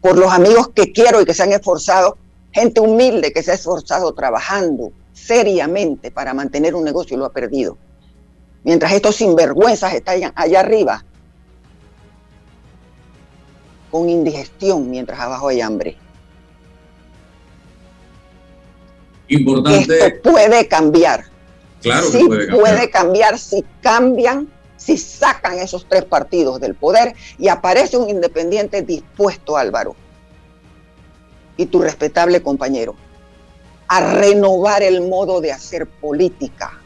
por 0.00 0.16
los 0.16 0.32
amigos 0.32 0.68
que 0.68 0.92
quiero 0.92 1.20
y 1.20 1.24
que 1.24 1.34
se 1.34 1.42
han 1.42 1.52
esforzado, 1.52 2.16
gente 2.52 2.80
humilde 2.80 3.32
que 3.32 3.42
se 3.42 3.50
ha 3.50 3.54
esforzado 3.54 4.14
trabajando 4.14 4.92
seriamente 5.12 6.12
para 6.12 6.32
mantener 6.32 6.76
un 6.76 6.84
negocio 6.84 7.16
y 7.16 7.18
lo 7.18 7.24
ha 7.24 7.32
perdido. 7.32 7.76
Mientras 8.62 8.92
estos 8.92 9.16
sinvergüenzas 9.16 9.94
están 9.94 10.32
allá 10.36 10.60
arriba 10.60 11.04
con 13.94 14.10
indigestión 14.10 14.90
mientras 14.90 15.20
abajo 15.20 15.46
hay 15.46 15.60
hambre. 15.60 15.96
Importante. 19.28 20.06
Esto 20.06 20.32
puede 20.32 20.66
cambiar. 20.66 21.26
Claro 21.80 22.08
sí 22.08 22.24
puede 22.26 22.48
cambiar. 22.48 22.60
puede 22.60 22.90
cambiar 22.90 23.38
si 23.38 23.64
cambian, 23.80 24.48
si 24.76 24.98
sacan 24.98 25.60
esos 25.60 25.86
tres 25.88 26.04
partidos 26.04 26.58
del 26.58 26.74
poder 26.74 27.14
y 27.38 27.46
aparece 27.46 27.96
un 27.96 28.10
independiente 28.10 28.82
dispuesto, 28.82 29.56
Álvaro, 29.56 29.94
y 31.56 31.66
tu 31.66 31.80
respetable 31.80 32.42
compañero, 32.42 32.96
a 33.86 34.12
renovar 34.12 34.82
el 34.82 35.02
modo 35.02 35.40
de 35.40 35.52
hacer 35.52 35.86
política. 35.86 36.80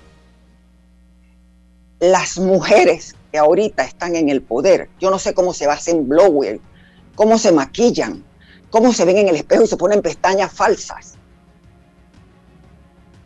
Las 2.00 2.36
mujeres 2.36 3.14
que 3.32 3.38
ahorita 3.38 3.82
están 3.82 4.14
en 4.14 4.28
el 4.28 4.42
poder, 4.42 4.90
yo 5.00 5.10
no 5.10 5.18
sé 5.18 5.32
cómo 5.32 5.54
se 5.54 5.64
hacen 5.64 6.06
blower, 6.06 6.60
cómo 7.18 7.36
se 7.36 7.50
maquillan, 7.50 8.24
cómo 8.70 8.92
se 8.92 9.04
ven 9.04 9.16
en 9.18 9.28
el 9.28 9.34
espejo 9.34 9.64
y 9.64 9.66
se 9.66 9.76
ponen 9.76 10.02
pestañas 10.02 10.52
falsas. 10.52 11.14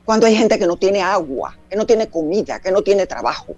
Cuando 0.06 0.24
hay 0.24 0.34
gente 0.34 0.58
que 0.58 0.66
no 0.66 0.78
tiene 0.78 1.02
agua, 1.02 1.58
que 1.68 1.76
no 1.76 1.84
tiene 1.84 2.08
comida, 2.08 2.58
que 2.58 2.72
no 2.72 2.80
tiene 2.80 3.06
trabajo. 3.06 3.54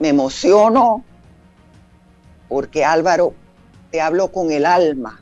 Me 0.00 0.08
emociono 0.08 1.04
porque 2.48 2.84
Álvaro, 2.84 3.32
te 3.92 4.00
hablo 4.00 4.32
con 4.32 4.50
el 4.50 4.66
alma. 4.66 5.20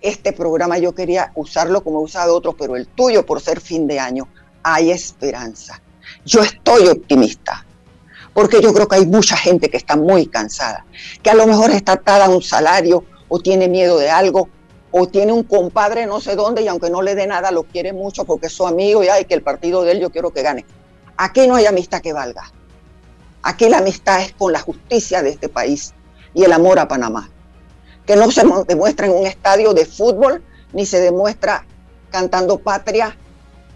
Este 0.00 0.32
programa 0.32 0.78
yo 0.78 0.94
quería 0.94 1.32
usarlo 1.34 1.82
como 1.82 1.98
he 1.98 2.04
usado 2.04 2.36
otros, 2.36 2.54
pero 2.56 2.76
el 2.76 2.86
tuyo 2.86 3.26
por 3.26 3.40
ser 3.40 3.60
fin 3.60 3.88
de 3.88 3.98
año, 3.98 4.28
hay 4.62 4.92
esperanza. 4.92 5.82
Yo 6.24 6.40
estoy 6.40 6.86
optimista, 6.86 7.66
porque 8.34 8.60
yo 8.60 8.74
creo 8.74 8.88
que 8.88 8.96
hay 8.96 9.06
mucha 9.06 9.36
gente 9.36 9.70
que 9.70 9.76
está 9.76 9.96
muy 9.96 10.26
cansada, 10.26 10.84
que 11.22 11.30
a 11.30 11.34
lo 11.34 11.46
mejor 11.46 11.70
está 11.70 11.92
atada 11.92 12.26
a 12.26 12.28
un 12.28 12.42
salario 12.42 13.04
o 13.28 13.38
tiene 13.38 13.68
miedo 13.68 13.98
de 13.98 14.10
algo, 14.10 14.48
o 14.96 15.08
tiene 15.08 15.32
un 15.32 15.42
compadre 15.42 16.06
no 16.06 16.20
sé 16.20 16.36
dónde 16.36 16.62
y 16.62 16.68
aunque 16.68 16.88
no 16.88 17.02
le 17.02 17.16
dé 17.16 17.26
nada 17.26 17.50
lo 17.50 17.64
quiere 17.64 17.92
mucho 17.92 18.24
porque 18.24 18.46
es 18.46 18.52
su 18.52 18.64
amigo 18.64 19.02
y 19.02 19.08
ay, 19.08 19.24
que 19.24 19.34
el 19.34 19.42
partido 19.42 19.82
de 19.82 19.92
él 19.92 20.00
yo 20.00 20.10
quiero 20.10 20.30
que 20.30 20.42
gane. 20.42 20.64
Aquí 21.16 21.48
no 21.48 21.56
hay 21.56 21.66
amistad 21.66 22.00
que 22.00 22.12
valga. 22.12 22.52
Aquí 23.42 23.68
la 23.68 23.78
amistad 23.78 24.20
es 24.22 24.32
con 24.32 24.52
la 24.52 24.60
justicia 24.60 25.22
de 25.22 25.30
este 25.30 25.48
país 25.48 25.94
y 26.32 26.44
el 26.44 26.52
amor 26.52 26.78
a 26.78 26.86
Panamá, 26.86 27.28
que 28.06 28.14
no 28.16 28.30
se 28.30 28.42
demuestra 28.68 29.06
en 29.06 29.12
un 29.12 29.26
estadio 29.26 29.74
de 29.74 29.84
fútbol, 29.84 30.44
ni 30.72 30.86
se 30.86 31.00
demuestra 31.00 31.66
cantando 32.10 32.58
patria, 32.58 33.16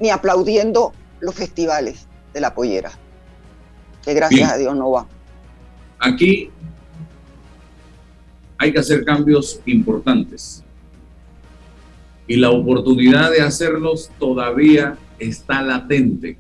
ni 0.01 0.11
aplaudiendo 0.11 0.93
los 1.21 1.35
festivales 1.35 2.07
de 2.33 2.41
la 2.41 2.55
pollera, 2.55 2.93
que 4.09 4.15
gracias 4.15 4.51
a 4.51 4.57
Dios 4.57 4.75
no 4.75 4.91
va. 4.91 5.07
Aquí 5.99 6.51
hay 8.57 8.73
que 8.73 8.79
hacer 8.79 9.05
cambios 9.05 9.61
importantes 9.67 10.65
y 12.27 12.37
la 12.37 12.51
oportunidad 12.51 13.31
de 13.31 13.43
hacerlos 13.43 14.11
todavía 14.19 14.97
está 15.19 15.61
latente. 15.63 16.39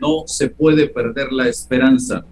No 0.00 0.24
se 0.26 0.48
puede 0.48 0.88
perder 0.88 1.30
la 1.30 1.48
esperanza. 1.48 2.24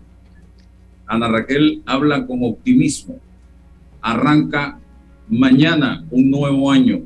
Ana 1.07 1.29
Raquel 1.29 1.83
habla 1.85 2.27
con 2.27 2.43
optimismo. 2.43 3.21
Arranca 4.01 4.79
mañana 5.29 6.03
un 6.11 6.31
nuevo 6.31 6.71
año. 6.71 7.03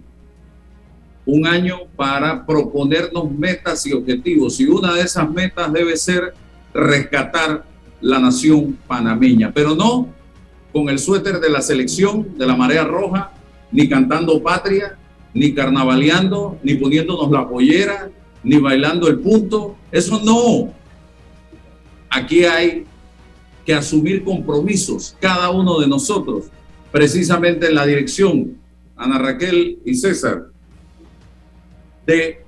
Un 1.26 1.46
año 1.46 1.80
para 1.96 2.46
proponernos 2.46 3.30
metas 3.30 3.86
y 3.86 3.92
objetivos. 3.92 4.61
Y 4.61 4.66
una 4.66 4.94
de 4.94 5.03
esas 5.03 5.28
metas 5.30 5.72
debe 5.72 5.96
ser 5.96 6.34
rescatar 6.73 7.64
la 8.01 8.18
nación 8.18 8.79
panameña. 8.87 9.53
Pero 9.53 9.75
no 9.75 10.09
con 10.73 10.89
el 10.89 10.99
suéter 10.99 11.41
de 11.41 11.51
la 11.51 11.61
selección 11.62 12.39
de 12.39 12.47
la 12.47 12.57
marea 12.57 12.85
roja, 12.85 13.33
ni 13.73 13.89
cantando 13.89 14.43
patria, 14.43 14.97
ni 15.35 15.55
carnavaleando, 15.55 16.59
ni 16.62 16.75
poniéndonos 16.75 17.31
la 17.31 17.49
pollera, 17.49 18.11
ni 18.43 18.59
bailando 18.59 19.09
el 19.09 19.18
punto. 19.18 19.77
Eso 19.91 20.21
no. 20.25 20.73
Aquí 22.09 22.45
hay 22.45 22.85
que 23.64 23.75
asumir 23.75 24.25
compromisos, 24.25 25.16
cada 25.21 25.51
uno 25.51 25.79
de 25.81 25.87
nosotros, 25.87 26.47
precisamente 26.91 27.68
en 27.68 27.75
la 27.75 27.87
dirección, 27.87 28.57
Ana 28.97 29.18
Raquel 29.18 29.79
y 29.85 29.95
César, 29.95 30.47
de 32.07 32.45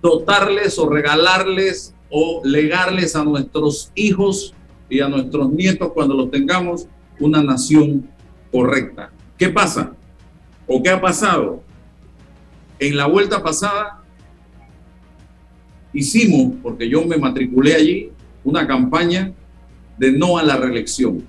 dotarles 0.00 0.78
o 0.78 0.88
regalarles 0.88 1.94
o 2.10 2.40
legarles 2.44 3.14
a 3.16 3.24
nuestros 3.24 3.92
hijos 3.94 4.54
y 4.88 5.00
a 5.00 5.08
nuestros 5.08 5.50
nietos 5.50 5.92
cuando 5.92 6.14
los 6.14 6.30
tengamos 6.30 6.86
una 7.20 7.42
nación 7.42 8.08
correcta. 8.50 9.10
¿Qué 9.36 9.48
pasa? 9.48 9.92
¿O 10.66 10.82
qué 10.82 10.90
ha 10.90 11.00
pasado? 11.00 11.62
En 12.78 12.96
la 12.96 13.06
vuelta 13.06 13.42
pasada 13.42 14.02
hicimos, 15.92 16.54
porque 16.62 16.88
yo 16.88 17.04
me 17.04 17.16
matriculé 17.16 17.74
allí, 17.74 18.10
una 18.44 18.66
campaña 18.66 19.32
de 19.98 20.12
no 20.12 20.38
a 20.38 20.42
la 20.42 20.56
reelección. 20.56 21.24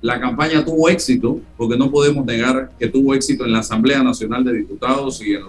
La 0.00 0.20
campaña 0.20 0.64
tuvo 0.64 0.88
éxito, 0.88 1.40
porque 1.56 1.76
no 1.76 1.90
podemos 1.90 2.24
negar 2.26 2.70
que 2.78 2.88
tuvo 2.88 3.14
éxito 3.14 3.44
en 3.44 3.52
la 3.52 3.60
Asamblea 3.60 4.02
Nacional 4.02 4.44
de 4.44 4.52
Diputados 4.52 5.20
y 5.22 5.34
en 5.34 5.42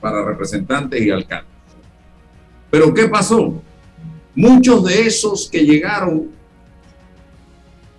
para 0.00 0.24
representantes 0.24 1.00
y 1.00 1.10
alcaldes. 1.10 1.51
Pero 2.72 2.94
¿qué 2.94 3.06
pasó? 3.06 3.62
Muchos 4.34 4.82
de 4.86 5.06
esos 5.06 5.46
que 5.46 5.62
llegaron 5.62 6.30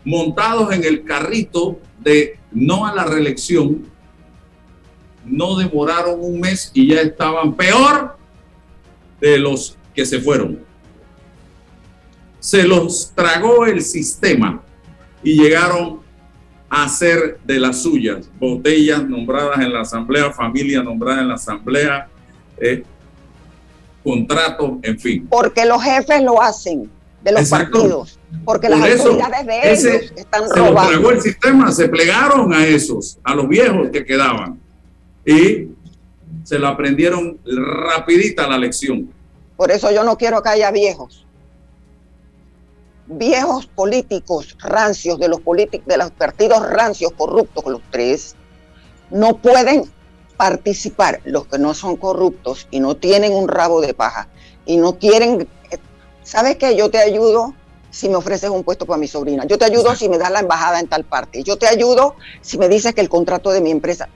montados 0.03 0.73
en 0.73 0.83
el 0.83 1.03
carrito 1.03 1.79
de 1.99 2.39
no 2.51 2.87
a 2.87 2.91
la 2.91 3.03
reelección, 3.03 3.85
no 5.23 5.55
demoraron 5.57 6.15
un 6.19 6.39
mes 6.39 6.71
y 6.73 6.87
ya 6.87 7.01
estaban 7.01 7.53
peor 7.53 8.17
de 9.21 9.37
los 9.37 9.77
que 9.93 10.07
se 10.07 10.19
fueron. 10.19 10.59
Se 12.39 12.63
los 12.63 13.11
tragó 13.13 13.67
el 13.67 13.79
sistema 13.79 14.59
y 15.21 15.39
llegaron 15.39 15.99
a 16.67 16.85
hacer 16.85 17.37
de 17.45 17.59
las 17.59 17.83
suyas 17.83 18.27
botellas 18.39 19.07
nombradas 19.07 19.59
en 19.59 19.71
la 19.71 19.81
asamblea, 19.81 20.31
familia 20.31 20.81
nombrada 20.81 21.21
en 21.21 21.27
la 21.27 21.35
asamblea, 21.35 22.07
eh, 22.57 22.83
contratos, 24.03 24.71
en 24.81 24.99
fin. 24.99 25.27
Porque 25.29 25.65
los 25.65 25.81
jefes 25.81 26.21
lo 26.21 26.41
hacen 26.41 26.89
de 27.23 27.31
los 27.31 27.49
partidos 27.49 28.19
porque 28.45 28.69
las 28.69 28.81
autoridades 28.81 29.45
de 29.45 29.71
ellos 29.71 30.13
están 30.15 30.49
robando. 30.49 31.09
Se 31.09 31.15
el 31.15 31.21
sistema, 31.21 31.71
se 31.71 31.87
plegaron 31.87 32.53
a 32.53 32.65
esos, 32.65 33.17
a 33.23 33.35
los 33.35 33.47
viejos 33.47 33.89
que 33.91 34.05
quedaban. 34.05 34.59
Y 35.25 35.69
se 36.43 36.59
lo 36.59 36.67
aprendieron 36.67 37.39
rapidita 37.45 38.47
la 38.47 38.57
lección. 38.57 39.09
Por 39.55 39.71
eso 39.71 39.91
yo 39.91 40.03
no 40.03 40.17
quiero 40.17 40.41
que 40.41 40.49
haya 40.49 40.71
viejos. 40.71 41.25
Viejos 43.05 43.67
políticos 43.67 44.57
rancios 44.59 45.19
de 45.19 45.27
los 45.27 45.41
políticos 45.41 45.87
de 45.87 45.97
los 45.97 46.11
partidos 46.11 46.67
rancios 46.69 47.11
corruptos, 47.13 47.65
los 47.65 47.81
tres, 47.91 48.35
no 49.09 49.37
pueden 49.37 49.83
participar. 50.37 51.21
Los 51.25 51.47
que 51.47 51.57
no 51.57 51.73
son 51.73 51.97
corruptos 51.97 52.67
y 52.71 52.79
no 52.79 52.95
tienen 52.95 53.33
un 53.33 53.47
rabo 53.47 53.81
de 53.81 53.93
paja 53.93 54.27
y 54.65 54.77
no 54.77 54.97
quieren. 54.97 55.47
¿Sabes 56.23 56.57
qué? 56.57 56.75
Yo 56.75 56.89
te 56.89 56.99
ayudo 56.99 57.53
si 57.89 58.09
me 58.09 58.15
ofreces 58.15 58.49
un 58.49 58.63
puesto 58.63 58.85
para 58.85 58.97
mi 58.97 59.07
sobrina. 59.07 59.45
Yo 59.45 59.57
te 59.57 59.65
ayudo 59.65 59.95
si 59.95 60.09
me 60.09 60.17
das 60.17 60.31
la 60.31 60.39
embajada 60.39 60.79
en 60.79 60.87
tal 60.87 61.03
parte. 61.03 61.43
Yo 61.43 61.57
te 61.57 61.67
ayudo 61.67 62.15
si 62.41 62.57
me 62.57 62.67
dices 62.67 62.93
que 62.95 63.01
el 63.01 63.09
contrato 63.09 63.51
de 63.51 63.61
mi 63.61 63.71
empresa. 63.71 64.09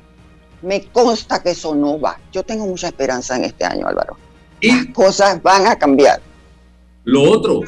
Me 0.64 0.84
consta 0.86 1.44
que 1.44 1.52
eso 1.52 1.76
no 1.76 2.00
va. 2.00 2.20
Yo 2.32 2.44
tengo 2.44 2.66
mucha 2.66 2.88
esperanza 2.88 3.36
en 3.36 3.44
este 3.44 3.66
año, 3.66 3.88
Álvaro. 3.88 4.18
Y 4.60 4.72
Las 4.72 4.88
cosas 4.88 5.42
van 5.44 5.68
a 5.68 5.76
cambiar. 5.78 6.20
Lo 7.04 7.22
otro, 7.24 7.62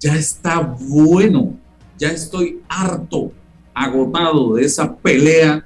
ya 0.00 0.14
está 0.14 0.60
bueno. 0.60 1.54
Ya 1.98 2.08
estoy 2.08 2.62
harto, 2.68 3.30
agotado 3.74 4.54
de 4.54 4.64
esa 4.64 4.96
pelea 4.96 5.64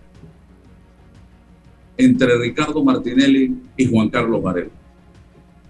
entre 1.99 2.39
Ricardo 2.39 2.83
Martinelli 2.83 3.55
y 3.77 3.87
Juan 3.87 4.09
Carlos 4.09 4.43
Varela. 4.43 4.71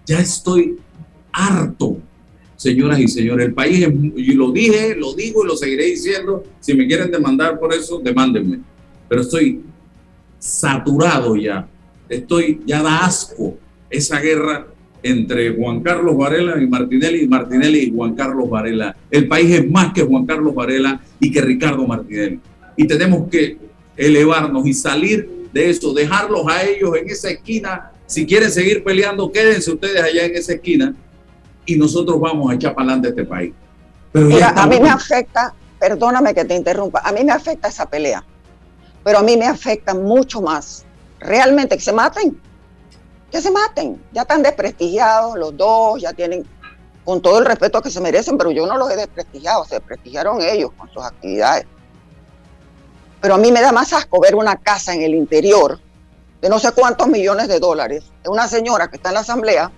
Ya 0.07 0.21
estoy 0.21 0.77
harto 1.33 1.99
señoras 2.59 2.99
y 2.99 3.09
señores. 3.09 3.47
El 3.47 3.55
país, 3.55 3.87
es, 3.87 3.95
y 4.17 4.33
lo 4.35 4.51
dije, 4.53 4.95
lo 4.97 5.15
digo 5.15 5.45
y 5.45 5.49
lo 5.49 5.57
seguiré 5.57 5.87
diciendo. 5.87 6.45
Si 6.61 6.75
me 6.75 6.87
quieren 6.87 7.11
demandar 7.11 7.59
por 7.59 7.73
eso, 7.73 8.01
demándenme. 8.01 8.59
Pero 9.09 9.23
estoy 9.23 9.63
saturado 10.39 11.35
ya. 11.37 11.67
Estoy, 12.09 12.61
ya 12.67 12.83
da 12.83 13.07
asco 13.07 13.57
esa 13.89 14.21
guerra 14.21 14.67
entre 15.03 15.55
Juan 15.55 15.81
Carlos 15.81 16.17
Varela 16.17 16.61
y 16.61 16.67
Martinelli, 16.67 17.23
y 17.23 17.29
Martinelli 17.29 17.79
y 17.79 17.95
Juan 17.95 18.15
Carlos 18.15 18.51
Varela. 18.51 18.97
El 19.11 19.29
país 19.29 19.51
es 19.51 19.71
más 19.71 19.93
que 19.93 20.03
Juan 20.03 20.27
Carlos 20.27 20.55
Varela 20.55 21.01
y 21.21 21.31
que 21.31 21.41
Ricardo 21.41 21.87
Martinelli. 21.87 22.41
Y 22.77 22.87
tenemos 22.87 23.29
que 23.31 23.57
elevarnos 23.97 24.67
y 24.67 24.75
salir 24.75 25.38
de 25.53 25.71
eso, 25.71 25.93
dejarlos 25.93 26.47
a 26.49 26.63
ellos 26.65 26.97
en 26.97 27.09
esa 27.09 27.31
esquina. 27.31 27.93
Si 28.07 28.27
quieren 28.27 28.51
seguir 28.51 28.83
peleando, 28.85 29.31
quédense 29.31 29.71
ustedes 29.71 30.03
allá 30.03 30.25
en 30.25 30.37
esa 30.37 30.55
esquina 30.55 30.95
y 31.67 31.77
nosotros 31.77 32.19
vamos 32.19 32.51
a 32.51 32.55
echar 32.55 32.75
para 32.75 32.87
adelante 32.87 33.09
este 33.09 33.25
país. 33.25 33.53
Pero 34.13 34.47
a 34.47 34.67
mí 34.67 34.81
me 34.81 34.89
afecta, 34.89 35.55
perdóname 35.79 36.35
que 36.35 36.45
te 36.45 36.55
interrumpa, 36.55 37.01
a 37.05 37.13
mí 37.13 37.23
me 37.25 37.33
afecta 37.33 37.69
esa 37.69 37.87
pelea, 37.87 38.25
pero 39.05 39.19
a 39.19 39.23
mí 39.23 39.37
me 39.37 39.47
afecta 39.47 39.95
mucho 39.95 40.41
más 40.41 40.87
realmente 41.21 41.77
que 41.77 41.83
se 41.83 41.93
maten, 41.93 42.41
que 43.31 43.43
se 43.43 43.51
maten, 43.51 44.03
ya 44.13 44.23
están 44.23 44.43
desprestigiados 44.43 45.39
los 45.39 45.57
dos, 45.57 46.01
ya 46.01 46.15
tienen, 46.15 46.47
con 47.05 47.21
todo 47.21 47.39
el 47.39 47.45
respeto 47.45 47.83
que 47.83 47.91
se 47.91 48.01
merecen, 48.01 48.39
pero 48.39 48.51
yo 48.51 48.67
no 48.67 48.79
los 48.79 48.91
he 48.91 48.97
desprestigiado, 48.97 49.65
se 49.67 49.75
desprestigiaron 49.75 50.41
ellos 50.41 50.71
con 50.77 50.89
sus 50.91 51.05
actividades. 51.05 51.67
Pero 53.21 53.35
a 53.35 53.39
mí 53.39 53.51
me 53.51 53.61
da 53.61 53.73
más 53.73 53.93
asco 53.93 54.21
ver 54.21 54.35
una 54.35 54.57
casa 54.57 54.95
en 54.95 55.03
el 55.03 55.15
interior 55.15 55.81
de 56.41 56.49
no 56.49 56.59
sé 56.59 56.71
cuántos 56.73 57.09
millones 57.09 57.49
de 57.49 57.59
dólares, 57.59 58.05
de 58.23 58.31
una 58.31 58.47
señora 58.47 58.89
que 58.89 58.97
está 58.97 59.09
en 59.09 59.15
la 59.15 59.21
asamblea 59.21 59.73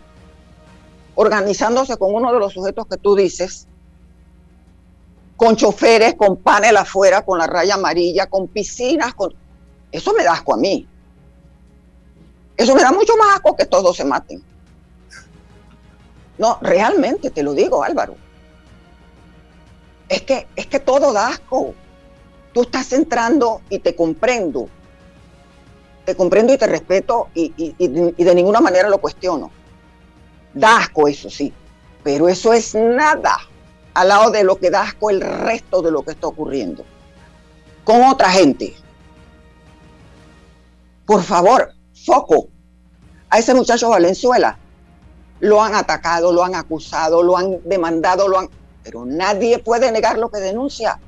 organizándose 1.14 1.96
con 1.96 2.14
uno 2.14 2.32
de 2.32 2.38
los 2.38 2.52
sujetos 2.52 2.86
que 2.86 2.96
tú 2.96 3.14
dices, 3.14 3.66
con 5.36 5.56
choferes, 5.56 6.14
con 6.14 6.36
panel 6.36 6.76
afuera, 6.76 7.24
con 7.24 7.38
la 7.38 7.46
raya 7.46 7.74
amarilla, 7.74 8.26
con 8.26 8.48
piscinas, 8.48 9.14
con... 9.14 9.34
Eso 9.90 10.12
me 10.12 10.22
da 10.22 10.32
asco 10.32 10.54
a 10.54 10.56
mí. 10.56 10.86
Eso 12.56 12.74
me 12.74 12.82
da 12.82 12.92
mucho 12.92 13.16
más 13.16 13.36
asco 13.36 13.56
que 13.56 13.64
todos 13.64 13.96
se 13.96 14.04
maten. 14.04 14.42
No, 16.38 16.58
realmente 16.60 17.30
te 17.30 17.42
lo 17.42 17.54
digo, 17.54 17.82
Álvaro. 17.82 18.16
Es 20.08 20.22
que, 20.22 20.46
es 20.56 20.66
que 20.66 20.80
todo 20.80 21.12
da 21.12 21.28
asco. 21.28 21.74
Tú 22.52 22.62
estás 22.62 22.92
entrando 22.92 23.62
y 23.68 23.78
te 23.78 23.94
comprendo. 23.94 24.68
Te 26.04 26.16
comprendo 26.16 26.52
y 26.52 26.58
te 26.58 26.66
respeto 26.66 27.28
y, 27.34 27.74
de 27.78 28.34
ninguna 28.34 28.60
manera 28.60 28.88
lo 28.88 28.98
cuestiono. 28.98 29.50
Da 30.52 30.78
asco 30.78 31.06
eso 31.06 31.30
sí, 31.30 31.52
pero 32.02 32.28
eso 32.28 32.52
es 32.52 32.74
nada 32.74 33.36
al 33.94 34.08
lado 34.08 34.30
de 34.30 34.42
lo 34.42 34.56
que 34.56 34.70
da 34.70 34.82
asco 34.82 35.10
el 35.10 35.20
resto 35.20 35.80
de 35.82 35.92
lo 35.92 36.02
que 36.02 36.12
está 36.12 36.26
ocurriendo 36.26 36.84
con 37.84 38.04
otra 38.04 38.30
gente. 38.30 38.74
Por 41.06 41.22
favor, 41.22 41.72
foco. 42.04 42.48
A 43.28 43.38
ese 43.38 43.54
muchacho 43.54 43.90
Valenzuela 43.90 44.58
lo 45.40 45.62
han 45.62 45.74
atacado, 45.74 46.32
lo 46.32 46.44
han 46.44 46.54
acusado, 46.54 47.22
lo 47.22 47.36
han 47.36 47.58
demandado, 47.64 48.28
lo 48.28 48.38
han... 48.38 48.48
Pero 48.82 49.04
nadie 49.04 49.58
puede 49.58 49.90
negar 49.92 50.18
lo 50.18 50.30
que 50.30 50.38
denuncia. 50.38 51.00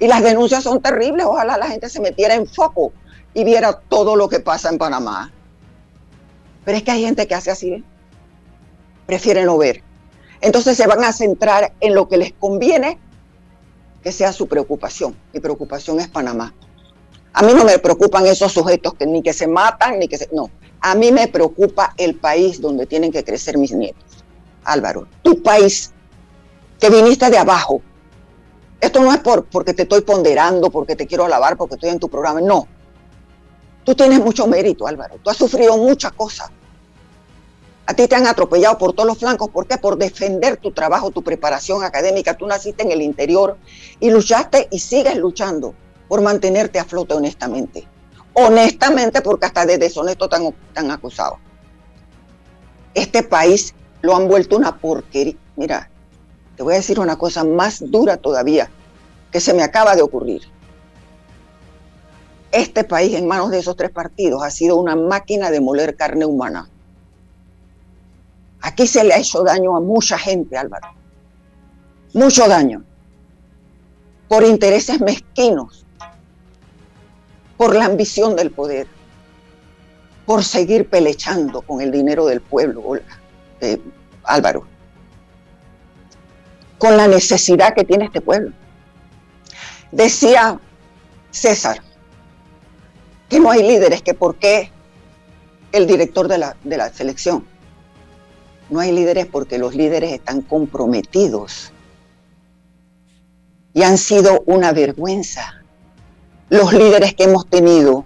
Y 0.00 0.08
las 0.08 0.22
denuncias 0.22 0.64
son 0.64 0.82
terribles. 0.82 1.26
Ojalá 1.26 1.56
la 1.56 1.68
gente 1.68 1.88
se 1.88 2.00
metiera 2.00 2.34
en 2.34 2.46
foco 2.46 2.92
y 3.34 3.44
viera 3.44 3.78
todo 3.88 4.16
lo 4.16 4.28
que 4.28 4.40
pasa 4.40 4.68
en 4.68 4.78
Panamá. 4.78 5.32
Pero 6.64 6.76
es 6.76 6.82
que 6.82 6.90
hay 6.90 7.04
gente 7.04 7.28
que 7.28 7.34
hace 7.34 7.52
así. 7.52 7.84
Prefieren 9.06 9.46
no 9.46 9.56
ver. 9.58 9.82
Entonces 10.40 10.76
se 10.76 10.86
van 10.86 11.04
a 11.04 11.12
centrar 11.12 11.72
en 11.80 11.94
lo 11.94 12.08
que 12.08 12.16
les 12.16 12.32
conviene 12.32 12.98
que 14.02 14.10
sea 14.10 14.32
su 14.32 14.48
preocupación. 14.48 15.14
Mi 15.32 15.40
preocupación 15.40 16.00
es 16.00 16.08
Panamá. 16.08 16.54
A 17.32 17.42
mí 17.42 17.52
no 17.54 17.64
me 17.64 17.78
preocupan 17.78 18.26
esos 18.26 18.52
sujetos 18.52 18.94
que 18.94 19.06
ni 19.06 19.22
que 19.22 19.32
se 19.32 19.46
matan, 19.46 19.98
ni 19.98 20.08
que 20.08 20.16
se... 20.16 20.28
No, 20.32 20.50
a 20.80 20.94
mí 20.94 21.12
me 21.12 21.28
preocupa 21.28 21.94
el 21.98 22.14
país 22.14 22.60
donde 22.60 22.86
tienen 22.86 23.12
que 23.12 23.22
crecer 23.22 23.58
mis 23.58 23.72
nietos. 23.72 24.24
Álvaro, 24.64 25.06
tu 25.22 25.42
país, 25.42 25.92
que 26.78 26.90
viniste 26.90 27.30
de 27.30 27.38
abajo. 27.38 27.82
Esto 28.80 29.00
no 29.00 29.12
es 29.12 29.18
por, 29.18 29.44
porque 29.44 29.74
te 29.74 29.82
estoy 29.82 30.00
ponderando, 30.00 30.70
porque 30.70 30.96
te 30.96 31.06
quiero 31.06 31.24
alabar, 31.24 31.56
porque 31.56 31.74
estoy 31.74 31.90
en 31.90 31.98
tu 31.98 32.08
programa. 32.08 32.40
No. 32.40 32.66
Tú 33.84 33.94
tienes 33.94 34.20
mucho 34.20 34.46
mérito, 34.46 34.86
Álvaro. 34.86 35.16
Tú 35.22 35.30
has 35.30 35.36
sufrido 35.36 35.76
muchas 35.76 36.12
cosas. 36.12 36.50
A 37.86 37.94
ti 37.94 38.06
te 38.06 38.14
han 38.14 38.26
atropellado 38.26 38.78
por 38.78 38.92
todos 38.92 39.06
los 39.06 39.18
flancos. 39.18 39.50
¿Por 39.50 39.66
qué? 39.66 39.76
Por 39.76 39.98
defender 39.98 40.56
tu 40.56 40.70
trabajo, 40.70 41.10
tu 41.10 41.22
preparación 41.22 41.82
académica. 41.82 42.36
Tú 42.36 42.46
naciste 42.46 42.84
en 42.84 42.92
el 42.92 43.02
interior 43.02 43.58
y 43.98 44.10
luchaste 44.10 44.68
y 44.70 44.78
sigues 44.78 45.16
luchando 45.16 45.74
por 46.08 46.22
mantenerte 46.22 46.78
a 46.78 46.84
flote 46.84 47.14
honestamente. 47.14 47.86
Honestamente, 48.32 49.20
porque 49.22 49.46
hasta 49.46 49.66
de 49.66 49.76
deshonesto 49.76 50.28
tan, 50.28 50.54
tan 50.72 50.90
acusado. 50.90 51.38
Este 52.94 53.22
país 53.22 53.74
lo 54.02 54.16
han 54.16 54.28
vuelto 54.28 54.56
una 54.56 54.78
porquería. 54.78 55.36
Mira, 55.56 55.90
te 56.60 56.64
voy 56.64 56.74
a 56.74 56.76
decir 56.76 57.00
una 57.00 57.16
cosa 57.16 57.42
más 57.42 57.90
dura 57.90 58.18
todavía 58.18 58.68
que 59.32 59.40
se 59.40 59.54
me 59.54 59.62
acaba 59.62 59.96
de 59.96 60.02
ocurrir. 60.02 60.42
Este 62.52 62.84
país 62.84 63.16
en 63.16 63.26
manos 63.26 63.50
de 63.50 63.60
esos 63.60 63.76
tres 63.76 63.90
partidos 63.90 64.42
ha 64.42 64.50
sido 64.50 64.76
una 64.76 64.94
máquina 64.94 65.50
de 65.50 65.58
moler 65.58 65.96
carne 65.96 66.26
humana 66.26 66.68
Aquí 68.60 68.86
se 68.86 69.02
le 69.04 69.14
ha 69.14 69.18
hecho 69.20 69.42
daño 69.42 69.74
a 69.74 69.80
mucha 69.80 70.18
gente, 70.18 70.58
Álvaro. 70.58 70.88
Mucho 72.12 72.46
daño. 72.46 72.84
Por 74.28 74.44
intereses 74.44 75.00
mezquinos. 75.00 75.86
Por 77.56 77.74
la 77.74 77.86
ambición 77.86 78.36
del 78.36 78.50
poder. 78.50 78.86
Por 80.26 80.44
seguir 80.44 80.90
pelechando 80.90 81.62
con 81.62 81.80
el 81.80 81.90
dinero 81.90 82.26
del 82.26 82.42
pueblo, 82.42 82.96
eh, 83.62 83.80
Álvaro. 84.24 84.66
Con 86.80 86.96
la 86.96 87.06
necesidad 87.06 87.74
que 87.74 87.84
tiene 87.84 88.06
este 88.06 88.20
pueblo. 88.20 88.52
Decía 89.92 90.58
César 91.30 91.82
que 93.28 93.38
no 93.38 93.50
hay 93.52 93.62
líderes, 93.62 94.02
que 94.02 94.12
por 94.12 94.34
qué 94.34 94.72
el 95.70 95.86
director 95.86 96.26
de 96.26 96.38
la, 96.38 96.56
de 96.64 96.76
la 96.76 96.92
selección 96.92 97.46
no 98.70 98.80
hay 98.80 98.90
líderes 98.90 99.26
porque 99.26 99.56
los 99.58 99.76
líderes 99.76 100.12
están 100.12 100.42
comprometidos 100.42 101.72
y 103.72 103.82
han 103.82 103.98
sido 103.98 104.42
una 104.46 104.72
vergüenza. 104.72 105.62
Los 106.48 106.72
líderes 106.72 107.14
que 107.14 107.24
hemos 107.24 107.46
tenido, 107.46 108.04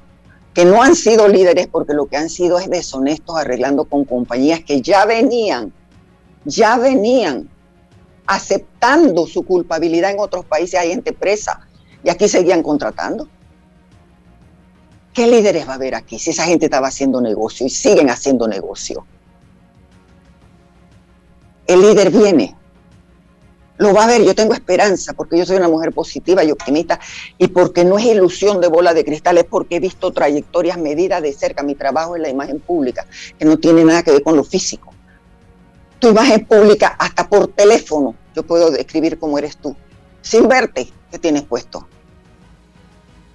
que 0.53 0.65
no 0.67 0.83
han 0.83 0.95
sido 0.95 1.29
líderes 1.29 1.69
porque 1.69 1.95
lo 1.95 2.07
que 2.07 2.17
han 2.17 2.29
sido 2.29 2.59
es 2.59 2.69
deshonestos 2.69 3.37
arreglando 3.37 3.85
con 3.85 4.05
compañías 4.05 4.61
que 4.61 4.83
ya 4.83 5.07
venían, 5.07 5.73
ya 6.45 6.77
venían 6.77 7.49
aceptando 8.27 9.27
su 9.27 9.43
culpabilidad 9.45 10.11
en 10.11 10.21
otros 10.21 10.45
países, 10.45 10.81
hay 10.81 10.91
gente 10.91 11.13
presa 11.13 11.67
y 12.03 12.11
aquí 12.11 12.29
seguían 12.29 12.63
contratando. 12.63 13.29
¿Qué 15.13 15.27
líderes 15.27 15.69
va 15.69 15.73
a 15.73 15.77
haber 15.77 15.95
aquí 15.95 16.19
si 16.19 16.31
esa 16.31 16.45
gente 16.45 16.67
estaba 16.67 16.89
haciendo 16.89 17.21
negocio 17.21 17.67
y 17.67 17.71
siguen 17.71 18.11
haciendo 18.11 18.49
negocio? 18.49 19.07
el 21.67 21.81
líder 21.81 22.11
viene. 22.11 22.57
Lo 23.77 23.93
va 23.93 24.05
a 24.05 24.07
ver, 24.07 24.23
yo 24.23 24.35
tengo 24.37 24.55
esperanza 24.55 25.15
porque 25.15 25.37
yo 25.37 25.45
soy 25.45 25.57
una 25.57 25.69
mujer 25.69 25.93
positiva 25.93 26.45
y 26.45 26.53
optimista 26.53 27.01
y 27.39 27.49
porque 27.49 27.85
no 27.85 27.99
es 27.99 28.05
ilusión 28.05 28.61
de 28.61 28.69
bola 28.69 28.95
de 28.95 29.05
cristal, 29.05 29.37
es 29.39 29.45
porque 29.45 29.77
he 29.77 29.81
visto 29.81 30.13
trayectorias 30.13 30.79
medidas 30.79 31.21
de 31.21 31.33
cerca. 31.33 31.65
Mi 31.65 31.75
trabajo 31.75 32.15
en 32.15 32.23
la 32.23 32.29
imagen 32.29 32.61
pública, 32.61 33.05
que 33.37 33.45
no 33.45 33.59
tiene 33.59 33.85
nada 33.85 34.05
que 34.05 34.13
ver 34.13 34.23
con 34.23 34.37
lo 34.37 34.45
físico. 34.45 34.94
Tu 36.05 36.11
imagen 36.11 36.45
pública, 36.45 36.89
hasta 36.99 37.27
por 37.27 37.49
teléfono, 37.49 38.15
yo 38.37 38.43
puedo 38.43 38.71
describir 38.71 39.19
cómo 39.19 39.39
eres 39.39 39.57
tú, 39.57 39.75
sin 40.21 40.47
verte 40.49 40.87
qué 41.11 41.19
tienes 41.19 41.45
puesto. 41.45 41.89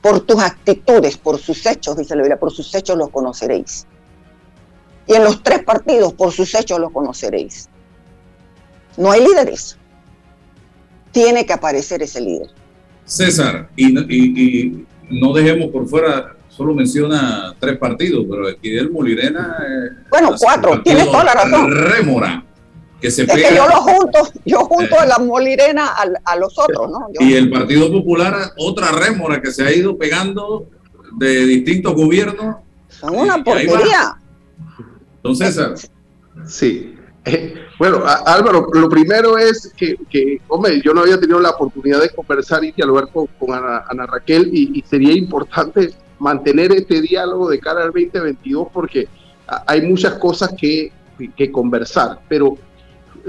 Por 0.03 0.19
tus 0.19 0.39
actitudes, 0.39 1.17
por 1.17 1.39
sus 1.39 1.65
hechos, 1.65 1.97
dice 1.97 2.15
la 2.15 2.21
Biblia, 2.21 2.39
por 2.39 2.51
sus 2.51 2.75
hechos 2.75 2.95
los 2.95 3.09
conoceréis. 3.09 3.87
Y 5.07 5.15
en 5.15 5.23
los 5.23 5.41
tres 5.41 5.63
partidos, 5.63 6.13
por 6.13 6.31
sus 6.31 6.53
hechos 6.53 6.79
los 6.79 6.91
conoceréis. 6.91 7.69
No 8.97 9.09
hay 9.09 9.21
líderes. 9.21 9.75
Tiene 11.11 11.47
que 11.47 11.53
aparecer 11.53 12.03
ese 12.03 12.21
líder. 12.21 12.51
César, 13.03 13.67
y, 13.75 14.85
no 15.09 15.33
dejemos 15.33 15.71
por 15.71 15.87
fuera, 15.87 16.35
solo 16.49 16.75
menciona 16.75 17.55
tres 17.57 17.79
partidos, 17.79 18.27
pero 18.29 18.45
Fidel 18.61 18.91
Molirena. 18.91 19.57
Eh, 19.59 20.03
bueno, 20.11 20.35
cuatro, 20.39 20.83
tienes 20.83 21.07
toda 21.07 21.23
la 21.23 21.33
razón. 21.33 21.71
Rémora. 21.71 22.43
Que 23.01 23.09
se 23.11 23.23
es 23.23 23.31
que 23.31 23.55
yo 23.55 23.65
lo 23.67 23.75
junto, 23.81 24.19
yo 24.45 24.59
junto 24.65 24.99
a 24.99 25.05
la 25.05 25.19
Molirena 25.19 25.93
a, 26.25 26.35
los 26.35 26.57
otros, 26.59 26.91
¿no? 26.91 27.07
y 27.19 27.33
el 27.33 27.49
Partido 27.49 27.89
Popular, 27.89 28.51
otra 28.57 28.91
rémora 28.91 29.41
que 29.41 29.51
se 29.51 29.63
ha 29.63 29.71
ido 29.71 29.97
pegando 29.97 30.67
de 31.17 31.45
distintos 31.45 31.93
gobiernos. 31.95 32.57
Son 32.89 33.15
una 33.15 33.41
porquería. 33.43 34.17
Entonces, 35.17 35.55
César. 35.55 35.75
Sí, 36.45 36.99
bueno, 37.77 38.03
Álvaro, 38.25 38.67
lo 38.73 38.89
primero 38.89 39.37
es 39.37 39.73
que, 39.77 40.41
hombre, 40.47 40.81
yo 40.81 40.93
no 40.93 41.01
había 41.01 41.19
tenido 41.19 41.39
la 41.39 41.51
oportunidad 41.51 42.01
de 42.01 42.09
conversar 42.09 42.63
y 42.63 42.71
dialogar 42.71 43.09
con, 43.09 43.27
Ana, 43.53 44.05
Raquel 44.05 44.49
y, 44.51 44.83
sería 44.87 45.13
importante 45.13 45.93
mantener 46.19 46.71
este 46.73 47.01
diálogo 47.01 47.49
de 47.49 47.59
cara 47.59 47.83
al 47.83 47.91
2022 47.91 48.67
porque 48.73 49.07
hay 49.65 49.81
muchas 49.81 50.15
cosas 50.15 50.53
que, 50.59 50.91
conversar, 51.51 52.19
pero 52.27 52.57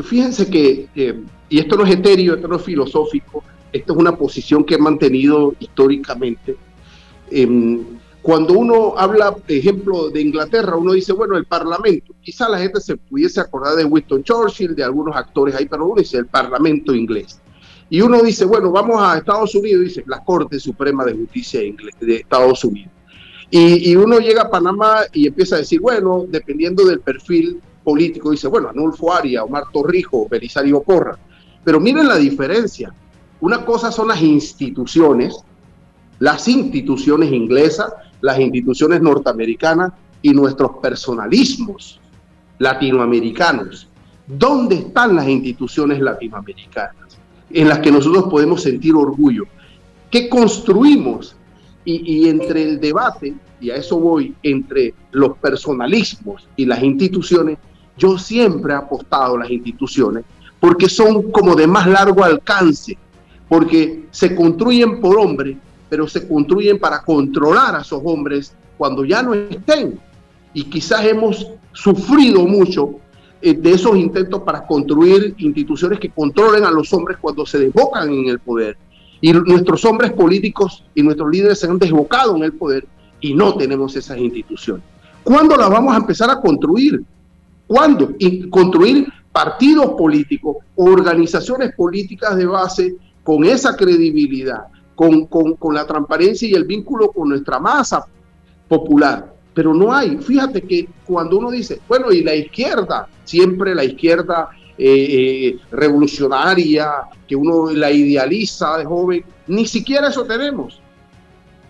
fíjense 0.03 0.48
que, 0.48 0.88
eh, 0.94 1.20
y 1.48 1.59
esto 1.59 1.76
no 1.76 1.84
es 1.84 1.92
etéreo, 1.92 2.34
esto 2.34 2.48
no 2.48 2.57
es 2.57 2.62
filosófico, 2.62 3.42
esto 3.72 3.92
es 3.92 3.98
una 3.98 4.16
posición 4.16 4.64
que 4.64 4.74
he 4.74 4.78
mantenido 4.78 5.55
históricamente. 5.59 6.57
Em, 7.30 7.84
cuando 8.22 8.55
uno 8.55 8.94
habla, 8.98 9.34
ejemplo, 9.48 10.11
de 10.11 10.20
Inglaterra, 10.20 10.76
uno 10.76 10.92
dice, 10.92 11.12
bueno, 11.12 11.36
el 11.36 11.46
Parlamento. 11.46 12.14
Quizá 12.20 12.48
la 12.48 12.59
gente 12.59 12.80
se 12.80 12.96
pudiese 12.96 13.40
acordar 13.40 13.76
de 13.76 13.84
Winston 13.84 14.22
Churchill, 14.22 14.74
de 14.74 14.84
algunos 14.84 15.16
actores 15.16 15.55
ahí, 15.55 15.66
pero 15.66 15.86
uno 15.86 16.01
dice 16.01 16.18
el 16.18 16.26
Parlamento 16.26 16.94
inglés. 16.94 17.40
Y 17.88 18.03
uno 18.03 18.22
dice, 18.22 18.44
bueno, 18.44 18.70
vamos 18.70 19.01
a 19.01 19.18
Estados 19.18 19.55
Unidos, 19.55 19.84
dice 19.84 20.05
la 20.07 20.22
Corte 20.22 20.61
Suprema 20.61 21.05
de 21.05 21.14
Justicia 21.14 21.61
de 21.61 22.16
Estados 22.16 22.62
Unidos. 22.64 22.92
Y, 23.53 23.96
uno 23.96 24.20
llega 24.20 24.42
a 24.42 24.51
Panamá 24.51 25.01
y 25.12 25.26
empieza 25.26 25.57
a 25.57 25.59
decir, 25.59 25.80
bueno, 25.80 26.24
dependiendo 26.28 26.84
del 26.84 27.01
perfil 27.01 27.61
político, 27.83 28.31
dice, 28.31 28.49
bueno, 28.49 28.68
Anulfo 28.68 29.12
Aria, 29.12 29.45
Omar 29.45 29.64
Torrijos, 29.72 30.28
Belisario 30.28 30.83
Porra. 30.83 31.18
Pero 31.64 31.81
miren 31.81 32.09
la 32.09 32.16
diferencia. 32.16 32.93
Una 33.41 33.64
cosa 33.64 33.91
son 33.91 34.09
las 34.09 34.20
instituciones, 34.20 35.43
las 36.18 36.47
instituciones 36.49 37.33
inglesas, 37.33 37.93
las 38.20 38.39
instituciones 38.39 39.01
norteamericanas 39.01 39.93
y 40.22 40.31
nuestros 40.31 40.72
personalismos 40.83 42.01
latinoamericanos. 42.59 43.89
¿Dónde 44.26 44.76
están 44.76 45.16
las 45.16 45.26
instituciones 45.26 46.01
latinoamericanas 46.01 47.18
en 47.51 47.68
las 47.68 47.81
que 47.81 47.91
nosotros 47.91 48.24
podemos 48.31 48.62
sentir 48.62 48.95
orgullo? 48.95 49.45
¿Qué 50.11 50.28
construimos? 50.28 51.37
Y, 51.83 52.28
entre 52.28 52.62
el 52.62 52.78
debate, 52.78 53.35
y 53.61 53.70
a 53.70 53.76
eso 53.76 53.99
voy, 53.99 54.35
entre 54.45 54.95
los 55.11 55.37
personalismos 55.39 56.47
y 56.55 56.66
las 56.66 56.83
instituciones, 56.83 57.59
yo 57.97 58.18
siempre 58.18 58.72
he 58.72 58.76
apostado 58.76 59.36
a 59.36 59.41
las 59.41 59.51
instituciones 59.51 60.24
porque 60.61 60.88
son 60.88 61.30
como 61.32 61.55
de 61.55 61.66
más 61.66 61.86
largo 61.86 62.22
alcance, 62.22 62.97
porque 63.49 64.05
se 64.11 64.34
construyen 64.34 65.01
por 65.01 65.18
hombres, 65.18 65.57
pero 65.88 66.07
se 66.07 66.28
construyen 66.28 66.78
para 66.78 67.03
controlar 67.03 67.74
a 67.74 67.80
esos 67.80 68.01
hombres 68.05 68.55
cuando 68.76 69.05
ya 69.05 69.22
no 69.22 69.34
estén. 69.34 69.99
Y 70.53 70.64
quizás 70.64 71.05
hemos 71.07 71.49
sufrido 71.72 72.47
mucho 72.47 72.97
eh, 73.43 73.55
de 73.55 73.72
esos 73.72 73.97
intentos 73.97 74.43
para 74.43 74.66
construir 74.66 75.34
instituciones 75.38 75.99
que 75.99 76.11
controlen 76.11 76.64
a 76.64 76.70
los 76.70 76.93
hombres 76.93 77.16
cuando 77.18 77.47
se 77.47 77.59
desbocan 77.59 78.11
en 78.11 78.28
el 78.28 78.38
poder. 78.38 78.76
Y 79.22 79.32
nuestros 79.32 79.84
hombres 79.84 80.12
políticos 80.12 80.84
y 80.95 81.03
nuestros 81.03 81.30
líderes 81.30 81.61
se 81.61 81.66
han 81.66 81.78
desbocado 81.78 82.36
en 82.36 82.43
el 82.43 82.53
poder 82.53 82.86
y 83.20 83.34
no 83.34 83.55
tenemos 83.55 83.97
esas 83.97 84.18
instituciones. 84.18 84.84
¿Cuándo 85.22 85.57
las 85.57 85.70
vamos 85.70 85.95
a 85.95 85.99
empezar 85.99 86.30
a 86.30 86.41
construir? 86.41 87.03
¿Cuándo? 87.71 88.16
Y 88.18 88.51
construir 88.51 89.07
partidos 89.31 89.93
políticos, 89.93 90.57
organizaciones 90.75 91.73
políticas 91.77 92.37
de 92.37 92.45
base 92.45 92.97
con 93.23 93.45
esa 93.45 93.77
credibilidad, 93.77 94.64
con, 94.97 95.29
la 95.73 95.87
transparencia 95.87 96.49
y 96.49 96.55
el 96.55 96.64
vínculo 96.64 97.12
con 97.12 97.29
nuestra 97.29 97.61
masa 97.61 98.05
popular. 98.66 99.33
Pero 99.55 99.73
no 99.73 99.93
hay. 99.93 100.16
Fíjate 100.16 100.62
que 100.62 100.89
cuando 101.05 101.39
uno 101.39 101.49
dice, 101.53 101.81
bueno, 101.87 102.11
y 102.11 102.25
la 102.25 102.35
izquierda, 102.35 103.07
siempre 103.23 103.73
la 103.73 103.85
izquierda 103.85 104.49
eh, 104.77 105.07
eh, 105.09 105.59
revolucionaria, 105.71 106.91
que 107.29 107.37
uno 107.37 107.71
la 107.71 107.93
idealiza 107.93 108.79
de 108.79 108.85
joven, 108.85 109.25
ni 109.47 109.64
siquiera 109.64 110.09
eso 110.09 110.25
tenemos. 110.25 110.81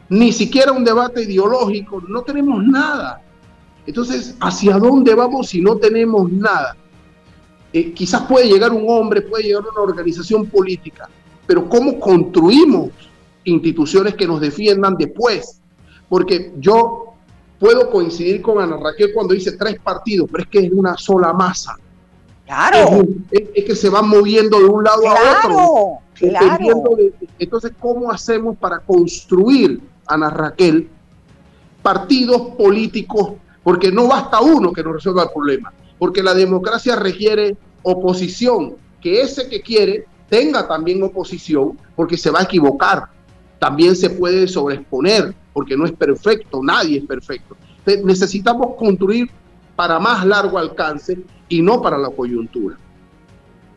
Ni 0.09 0.33
siquiera 0.33 0.73
un 0.73 0.83
debate 0.83 1.25
ideológico, 1.25 2.03
no 2.09 2.23
tenemos 2.23 2.65
nada. 2.65 3.21
Entonces, 3.87 4.37
¿hacia 4.41 4.79
dónde 4.79 5.15
vamos 5.15 5.49
si 5.49 5.61
no 5.61 5.77
tenemos 5.77 6.31
nada? 6.31 6.77
Eh, 7.73 7.93
quizás 7.93 8.23
puede 8.23 8.47
llegar 8.47 8.73
un 8.73 8.85
hombre, 8.89 9.23
puede 9.23 9.45
llegar 9.45 9.63
una 9.63 9.81
organización 9.81 10.47
política, 10.47 11.09
pero 11.47 11.69
¿cómo 11.69 11.99
construimos 12.01 12.91
instituciones 13.45 14.15
que 14.15 14.27
nos 14.27 14.41
defiendan 14.41 14.97
después? 14.97 15.61
Porque 16.09 16.53
yo 16.59 17.15
puedo 17.61 17.91
coincidir 17.91 18.43
con 18.43 18.61
Ana 18.61 18.77
Raquel 18.77 19.13
cuando 19.15 19.35
dice 19.35 19.53
tres 19.53 19.79
partidos, 19.81 20.29
pero 20.31 20.45
es 20.45 20.51
que 20.51 20.59
es 20.67 20.73
una 20.73 20.97
sola 20.97 21.33
masa. 21.33 21.77
Claro. 22.47 23.03
Es, 23.31 23.65
que 23.65 23.77
se 23.77 23.89
van 23.89 24.09
moviendo 24.09 24.59
de 24.59 24.65
un 24.65 24.83
lado 24.83 25.03
a 25.09 25.15
otro. 25.39 25.99
Claro. 26.15 26.85
entonces, 27.39 27.73
¿cómo 27.79 28.11
hacemos 28.11 28.57
para 28.57 28.81
construir, 28.81 29.81
Ana 30.07 30.29
Raquel, 30.31 30.89
partidos 31.83 32.57
políticos? 32.59 33.35
Porque 33.63 33.93
no 33.93 34.09
basta 34.09 34.41
uno 34.41 34.73
que 34.73 34.83
nos 34.83 34.95
resuelva 34.95 35.25
el 35.25 35.31
problema. 35.31 35.73
Porque 35.99 36.23
la 36.23 36.35
democracia 36.35 36.97
requiere 36.97 37.57
oposición. 37.83 38.77
Que 39.01 39.23
ese 39.23 39.49
que 39.49 39.61
quiere 39.61 40.07
tenga 40.31 40.67
también 40.67 41.03
oposición, 41.03 41.79
porque 41.97 42.17
se 42.17 42.31
va 42.31 42.41
a 42.41 42.45
equivocar. 42.45 43.09
También 43.59 43.95
se 43.95 44.09
puede 44.09 44.49
sobreexponer, 44.49 45.35
porque 45.53 45.77
no 45.77 45.85
es 45.85 45.93
perfecto, 45.93 46.61
nadie 46.63 46.99
es 46.99 47.05
perfecto. 47.05 47.57
necesitamos 48.05 48.77
construir 48.77 49.29
para 49.77 49.99
más 49.99 50.25
largo 50.25 50.57
alcance 50.57 51.19
y 51.49 51.61
no 51.61 51.83
para 51.83 51.99
la 51.99 52.09
coyuntura. 52.09 52.77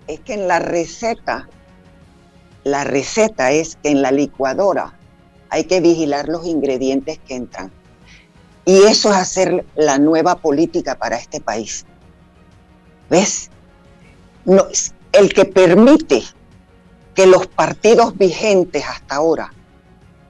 Es 0.07 0.19
que 0.19 0.35
en 0.35 0.47
la 0.47 0.59
receta, 0.59 1.49
la 2.63 2.83
receta 2.83 3.51
es 3.51 3.77
que 3.81 3.89
en 3.89 4.01
la 4.01 4.11
licuadora 4.11 4.93
hay 5.49 5.63
que 5.63 5.81
vigilar 5.81 6.27
los 6.29 6.45
ingredientes 6.45 7.19
que 7.19 7.35
entran. 7.35 7.71
Y 8.65 8.83
eso 8.83 9.09
es 9.11 9.17
hacer 9.17 9.65
la 9.75 9.97
nueva 9.97 10.35
política 10.35 10.95
para 10.95 11.17
este 11.17 11.41
país. 11.41 11.85
¿Ves? 13.09 13.49
No, 14.45 14.65
el 15.11 15.33
que 15.33 15.45
permite 15.45 16.23
que 17.13 17.25
los 17.25 17.47
partidos 17.47 18.17
vigentes 18.17 18.83
hasta 18.87 19.15
ahora 19.15 19.53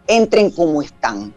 entren 0.08 0.52
como 0.52 0.82
están 0.82 1.34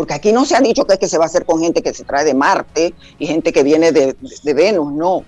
porque 0.00 0.14
aquí 0.14 0.32
no 0.32 0.46
se 0.46 0.56
ha 0.56 0.62
dicho 0.62 0.86
que, 0.86 0.94
es 0.94 0.98
que 0.98 1.08
se 1.08 1.18
va 1.18 1.24
a 1.24 1.26
hacer 1.26 1.44
con 1.44 1.60
gente 1.60 1.82
que 1.82 1.92
se 1.92 2.04
trae 2.04 2.24
de 2.24 2.32
Marte 2.32 2.94
y 3.18 3.26
gente 3.26 3.52
que 3.52 3.62
viene 3.62 3.92
de, 3.92 4.16
Venus, 4.54 4.94
no. 4.94 5.24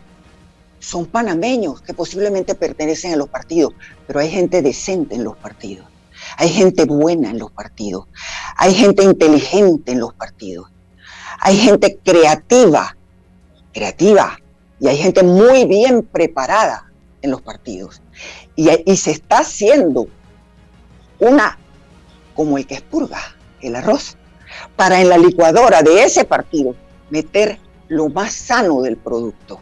Son 0.79 1.05
panameños 1.05 1.83
que 1.83 1.93
posiblemente 1.93 2.55
pertenecen 2.55 3.13
a 3.13 3.17
los 3.17 3.29
partidos, 3.29 3.75
pero 4.07 4.21
hay 4.21 4.31
gente 4.31 4.63
decente 4.63 5.15
en 5.15 5.25
los 5.25 5.37
partidos. 5.37 5.87
Hay 6.37 6.49
gente 6.49 6.85
buena 6.85 7.31
en 7.31 7.39
los 7.39 7.51
partidos. 7.51 8.07
Hay 8.57 8.75
gente 8.75 9.03
inteligente 9.03 9.93
en 9.93 10.01
los 10.01 10.15
partidos. 10.15 10.71
Hay 11.41 11.57
gente 11.57 11.99
creativa, 12.03 12.97
creativa. 13.73 14.39
Y 14.81 14.89
hay 14.89 14.97
gente 14.97 15.23
muy 15.23 15.65
bien 15.65 16.03
preparada 16.03 16.91
en 17.23 17.31
los 17.31 17.41
partidos. 17.41 18.03
Y, 18.57 18.97
se 18.97 19.13
está 19.13 19.39
haciendo 19.39 20.09
una, 21.19 21.59
como 22.35 22.59
el 22.59 22.67
que 22.67 22.75
expurga 22.75 23.21
el 23.61 23.77
arroz, 23.77 24.17
para 24.77 25.01
en 25.01 25.09
la 25.09 25.17
licuadora 25.17 25.83
de 25.83 26.05
ese 26.05 26.25
partido 26.25 26.75
meter 27.11 27.59
lo 27.89 28.09
más 28.09 28.33
sano 28.33 28.83
del 28.83 28.97
producto. 28.97 29.61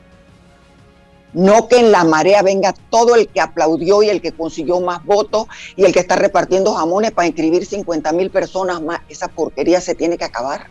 No 1.32 1.68
que 1.68 1.78
en 1.78 1.92
la 1.92 2.04
marea 2.04 2.42
venga 2.42 2.74
todo 2.90 3.14
el 3.14 3.28
que 3.28 3.40
aplaudió 3.40 4.02
y 4.02 4.08
el 4.08 4.20
que 4.20 4.32
consiguió 4.32 4.80
más 4.80 5.04
votos 5.04 5.46
y 5.76 5.84
el 5.84 5.92
que 5.92 6.00
está 6.00 6.16
repartiendo 6.16 6.74
jamones 6.74 7.12
para 7.12 7.28
inscribir 7.28 7.64
50 7.64 8.12
mil 8.12 8.30
personas 8.30 8.82
más. 8.82 9.00
Esa 9.08 9.28
porquería 9.28 9.80
se 9.80 9.94
tiene 9.94 10.18
que 10.18 10.24
acabar. 10.24 10.66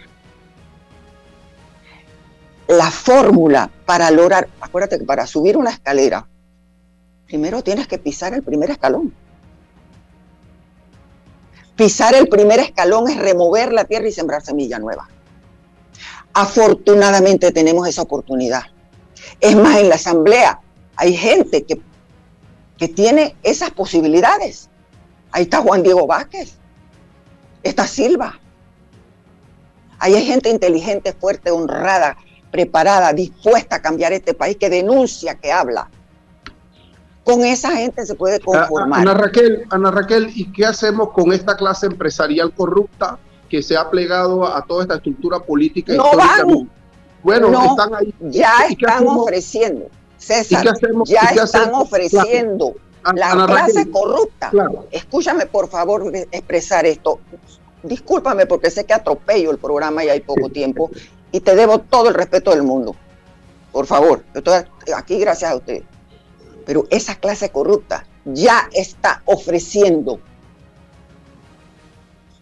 La 2.68 2.91
fórmula 2.91 3.72
para 3.86 4.12
lograr, 4.12 4.47
acuérdate 4.60 4.99
que 4.99 5.05
para 5.05 5.26
subir 5.26 5.57
una 5.57 5.72
escalera, 5.72 6.28
primero 7.26 7.64
tienes 7.64 7.88
que 7.88 7.97
pisar 7.97 8.34
el 8.34 8.43
primer 8.43 8.70
escalón. 8.70 9.14
Pisar 11.76 12.14
el 12.14 12.28
primer 12.28 12.60
escalón 12.60 13.10
es 13.10 13.18
remover 13.18 13.72
la 13.72 13.86
tierra 13.86 14.10
y 14.10 14.12
sembrar 14.12 14.41
semilla 14.41 14.78
nueva. 14.80 15.07
Afortunadamente 16.34 17.51
tenemos 17.51 17.88
esa 17.88 18.01
oportunidad. 18.01 18.64
Es 19.40 19.56
más, 19.56 19.78
en 19.78 19.90
la 19.90 19.96
asamblea 19.96 20.60
hay 20.96 21.16
gente 21.16 21.64
que, 21.64 21.82
que 22.78 22.88
tiene 22.88 23.36
esas 23.44 23.72
posibilidades. 23.72 24.70
Ahí 25.32 25.44
está 25.44 25.62
Juan 25.62 25.84
Diego 25.84 26.08
Vázquez, 26.08 26.58
está 27.64 27.88
Silva. 27.88 28.40
Ahí 30.00 30.16
hay 30.16 30.26
gente 30.26 30.50
inteligente, 30.50 31.14
fuerte, 31.14 31.52
honrada, 31.52 32.18
preparada, 32.52 33.14
dispuesta 33.14 33.78
a 33.78 33.82
cambiar 33.82 34.14
este 34.14 34.34
país, 34.34 34.58
que 34.58 34.70
denuncia, 34.70 35.36
que 35.36 35.52
habla 35.52 35.90
con 37.30 37.44
esa 37.44 37.76
gente 37.76 38.06
se 38.08 38.16
puede 38.16 38.40
conformar. 38.40 39.02
Ana 39.02 39.14
Raquel, 39.14 39.64
Ana 39.70 39.92
Raquel, 39.92 40.32
¿y 40.34 40.52
qué 40.52 40.66
hacemos 40.66 41.12
con 41.12 41.32
esta 41.32 41.56
clase 41.56 41.86
empresarial 41.86 42.52
corrupta 42.54 43.20
que 43.48 43.62
se 43.62 43.78
ha 43.78 43.88
plegado 43.90 44.48
a, 44.48 44.64
toda 44.66 44.82
esta 44.84 44.96
estructura 44.96 45.40
política? 45.40 45.94
No 45.94 46.12
van. 46.16 46.70
Bueno, 47.24 47.52
están 47.66 47.96
ahí. 47.96 48.14
Ya 48.22 48.66
están 48.70 49.08
ofreciendo. 49.08 49.88
César, 50.18 50.66
ya 51.06 51.26
están 51.44 51.74
ofreciendo. 51.74 52.76
La 53.16 53.46
clase 53.46 53.90
corrupta. 53.90 54.52
Escúchame, 54.92 55.46
por 55.46 55.70
favor, 55.70 56.12
expresar 56.14 56.86
esto. 56.86 57.20
Discúlpame 57.84 58.46
porque 58.46 58.70
sé 58.70 58.86
que 58.86 58.94
atropello 58.94 59.52
el 59.52 59.58
programa 59.58 60.04
y 60.04 60.10
hay 60.10 60.20
poco 60.20 60.50
tiempo 60.50 60.90
y 61.32 61.40
te 61.40 61.56
debo 61.56 61.80
todo 61.80 62.10
el 62.10 62.14
respeto 62.14 62.52
del 62.52 62.64
mundo. 62.64 62.96
Por 63.72 63.86
favor, 63.86 64.26
estoy 64.34 64.66
aquí 64.94 65.20
gracias 65.20 65.52
a 65.52 65.56
usted 65.56 65.84
pero 66.70 66.86
esa 66.92 67.16
clase 67.16 67.50
corrupta 67.50 68.06
ya 68.26 68.70
está 68.74 69.24
ofreciendo, 69.26 70.20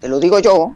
te 0.01 0.09
lo 0.09 0.19
digo 0.19 0.39
yo, 0.39 0.75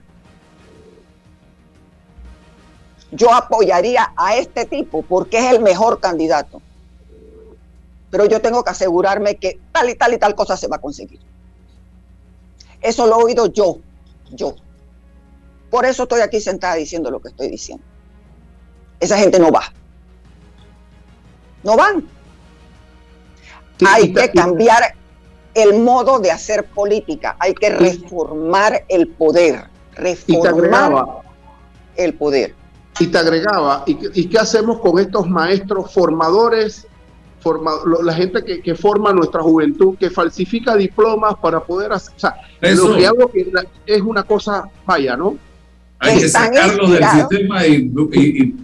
yo 3.11 3.33
apoyaría 3.33 4.13
a 4.15 4.35
este 4.35 4.65
tipo 4.65 5.01
porque 5.03 5.39
es 5.39 5.53
el 5.53 5.61
mejor 5.61 5.99
candidato. 5.99 6.61
Pero 8.09 8.25
yo 8.25 8.41
tengo 8.41 8.63
que 8.63 8.71
asegurarme 8.71 9.35
que 9.35 9.59
tal 9.71 9.89
y 9.89 9.95
tal 9.95 10.13
y 10.13 10.17
tal 10.17 10.35
cosa 10.35 10.57
se 10.57 10.67
va 10.67 10.77
a 10.77 10.81
conseguir. 10.81 11.19
Eso 12.81 13.05
lo 13.05 13.19
he 13.19 13.23
oído 13.25 13.47
yo, 13.47 13.77
yo. 14.31 14.55
Por 15.69 15.85
eso 15.85 16.03
estoy 16.03 16.21
aquí 16.21 16.41
sentada 16.41 16.75
diciendo 16.75 17.11
lo 17.11 17.19
que 17.19 17.29
estoy 17.29 17.49
diciendo. 17.49 17.83
Esa 18.99 19.17
gente 19.17 19.39
no 19.39 19.51
va. 19.51 19.63
No 21.63 21.77
van. 21.77 22.07
Hay 23.87 24.13
que 24.13 24.31
cambiar 24.31 24.95
el 25.53 25.79
modo 25.79 26.19
de 26.19 26.31
hacer 26.31 26.65
política, 26.65 27.35
hay 27.39 27.53
que 27.53 27.69
reformar 27.71 28.85
el 28.87 29.07
poder, 29.07 29.65
reformar 29.93 31.23
el 31.95 32.13
poder. 32.13 32.55
Y 32.99 33.07
te 33.07 33.17
agregaba, 33.17 33.83
¿y, 33.87 34.25
qué 34.25 34.37
hacemos 34.37 34.79
con 34.79 34.99
estos 34.99 35.27
maestros 35.29 35.93
formadores 35.93 36.87
forma, 37.39 37.71
la 38.03 38.13
gente 38.13 38.43
que, 38.61 38.75
forma 38.75 39.11
nuestra 39.11 39.41
juventud, 39.41 39.97
que 39.97 40.09
falsifica 40.09 40.75
diplomas 40.75 41.35
para 41.41 41.59
poder 41.59 41.91
hacer. 41.91 42.13
O 42.15 42.19
sea, 42.19 42.35
lo 42.61 42.95
que 42.95 43.07
hago 43.07 43.31
que 43.31 43.51
es 43.87 44.01
una 44.01 44.23
cosa 44.23 44.69
falla, 44.85 45.17
¿no? 45.17 45.37
Hay 45.99 46.19
que 46.19 46.29
sacarlos 46.29 46.91
del 46.91 47.03
sistema 47.09 47.65
y, 47.65 47.91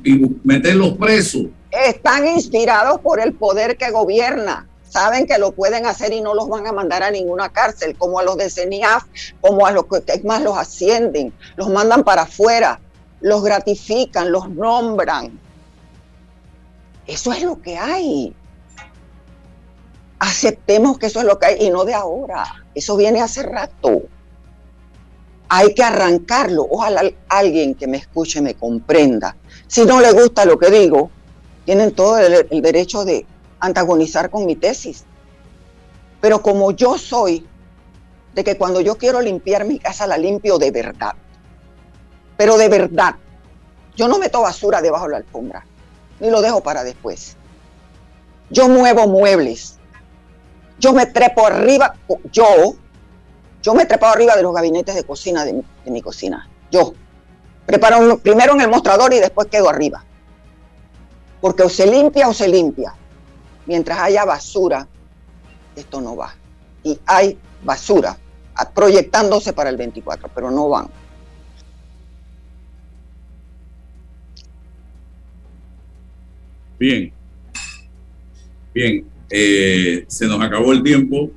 y 0.04 0.36
meterlos 0.44 0.94
presos. 0.94 1.46
Están 1.72 2.28
inspirados 2.28 3.00
por 3.02 3.20
el 3.20 3.34
poder 3.34 3.78
que 3.78 3.92
gobierna 3.92 4.68
saben 4.90 5.28
que 5.28 5.38
lo 5.38 5.52
pueden 5.52 5.86
hacer 5.86 6.14
y 6.14 6.22
no 6.22 6.34
los 6.34 6.50
van 6.50 6.66
a 6.68 6.72
mandar 6.72 7.04
a 7.04 7.12
ninguna 7.12 7.50
cárcel, 7.50 7.96
como 7.98 8.20
a 8.20 8.24
los 8.24 8.38
de 8.38 8.50
CENIAF, 8.50 9.04
como 9.42 9.66
a 9.66 9.72
los 9.72 9.86
que 9.86 10.22
más 10.24 10.42
los 10.42 10.58
ascienden, 10.58 11.34
los 11.56 11.70
mandan 11.70 12.04
para 12.04 12.24
afuera, 12.24 12.80
los 13.22 13.44
gratifican, 13.44 14.32
los 14.32 14.50
nombran. 14.50 15.40
Eso 17.06 17.32
es 17.32 17.44
lo 17.44 17.62
que 17.62 17.78
hay. 17.78 18.36
Aceptemos 20.20 20.98
que 20.98 21.08
eso 21.08 21.20
es 21.20 21.26
lo 21.26 21.40
que 21.40 21.46
hay 21.48 21.66
y 21.66 21.70
no 21.70 21.86
de 21.86 21.94
ahora. 21.94 22.66
Eso 22.76 22.98
viene 22.98 23.22
hace 23.22 23.44
rato. 23.44 24.04
Hay 25.50 25.74
que 25.74 25.84
arrancarlo. 25.84 26.68
Ojalá 26.70 27.04
alguien 27.30 27.76
que 27.76 27.88
me 27.88 27.98
escuche 27.98 28.42
me 28.42 28.56
comprenda. 28.56 29.36
Si 29.68 29.86
no 29.86 30.02
le 30.02 30.12
gusta 30.12 30.46
lo 30.46 30.58
que 30.58 30.70
digo, 30.70 31.10
tienen 31.66 31.94
todo 31.94 32.18
el 32.20 32.62
derecho 32.62 33.06
de 33.06 33.26
antagonizar 33.60 34.30
con 34.30 34.46
mi 34.46 34.56
tesis. 34.56 35.06
Pero 36.20 36.42
como 36.42 36.72
yo 36.72 36.98
soy 36.98 37.46
de 38.34 38.44
que 38.44 38.58
cuando 38.58 38.82
yo 38.82 38.98
quiero 38.98 39.22
limpiar 39.22 39.66
mi 39.66 39.80
casa 39.80 40.08
la 40.08 40.18
limpio 40.18 40.58
de 40.58 40.72
verdad, 40.72 41.14
pero 42.38 42.58
de 42.58 42.70
verdad, 42.70 43.16
yo 43.96 44.08
no 44.08 44.20
meto 44.20 44.42
basura 44.42 44.82
debajo 44.82 45.06
de 45.06 45.12
la 45.12 45.18
alfombra, 45.18 45.66
ni 46.20 46.30
lo 46.30 46.42
dejo 46.42 46.62
para 46.62 46.84
después. 46.84 47.36
Yo 48.50 48.70
muevo 48.70 49.08
muebles, 49.08 49.78
yo 50.80 50.94
me 50.94 51.08
trepo 51.08 51.46
arriba, 51.48 51.96
yo, 52.32 52.76
yo 53.62 53.74
me 53.74 53.86
trepo 53.86 54.06
arriba 54.06 54.36
de 54.36 54.44
los 54.44 54.54
gabinetes 54.54 54.96
de 54.96 55.04
cocina 55.04 55.44
de 55.44 55.64
mi, 55.86 56.02
cocina, 56.02 56.48
yo. 56.72 56.94
Preparo 57.66 58.20
primero 58.20 58.54
en 58.54 58.62
el 58.62 58.70
mostrador 58.70 59.14
y 59.14 59.20
después 59.20 59.48
quedo 59.48 59.68
arriba. 59.68 60.02
Porque 61.42 61.64
o 61.64 61.70
se 61.70 61.86
limpia 61.86 62.30
o 62.30 62.34
se 62.34 62.48
limpia 62.48 62.94
mientras 63.66 64.00
haya 64.00 64.24
basura, 64.24 64.88
esto 65.76 66.00
no 66.00 66.16
va. 66.16 66.34
Y 66.84 66.98
hay 67.06 67.38
basura 67.64 68.18
proyectándose 68.74 69.54
para 69.54 69.70
el 69.70 69.78
24, 69.78 70.30
pero 70.34 70.50
no 70.50 70.70
van. 70.70 70.88
Bien. 76.80 77.12
Bien. 78.74 79.06
Eh, 79.30 80.06
se 80.08 80.28
nos 80.28 80.42
acabó 80.42 80.74
el 80.74 80.84
tiempo. 80.84 81.32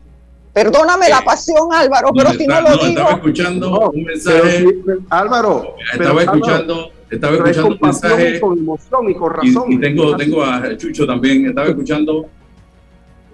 Perdóname 0.53 1.09
la 1.09 1.18
eh, 1.18 1.24
pasión, 1.24 1.72
Álvaro, 1.72 2.11
pero 2.14 2.32
si 2.32 2.47
no 2.47 2.61
lo 2.61 2.70
digo. 2.72 2.86
Estaba 2.86 3.11
escuchando 3.12 3.91
un 3.91 4.05
mensaje. 4.05 4.64
Álvaro. 5.09 5.76
Estaba 5.93 6.22
escuchando 6.22 6.93
estaba 7.11 7.34
escuchando 7.36 7.68
un 7.68 7.78
mensaje. 7.80 8.41
Con 8.41 8.59
emoción 8.59 9.11
y 9.11 9.14
con 9.14 9.32
razón. 9.32 9.72
Y, 9.72 9.78
tengo, 9.78 10.16
tengo 10.16 10.45
a 10.45 10.76
Chucho 10.76 11.07
también. 11.07 11.47
Estaba 11.47 11.68
escuchando 11.68 12.28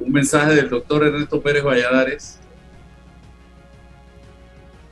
un 0.01 0.13
mensaje 0.13 0.55
del 0.55 0.69
doctor 0.69 1.07
Ernesto 1.07 1.41
Pérez 1.41 1.63
Valladares. 1.63 2.39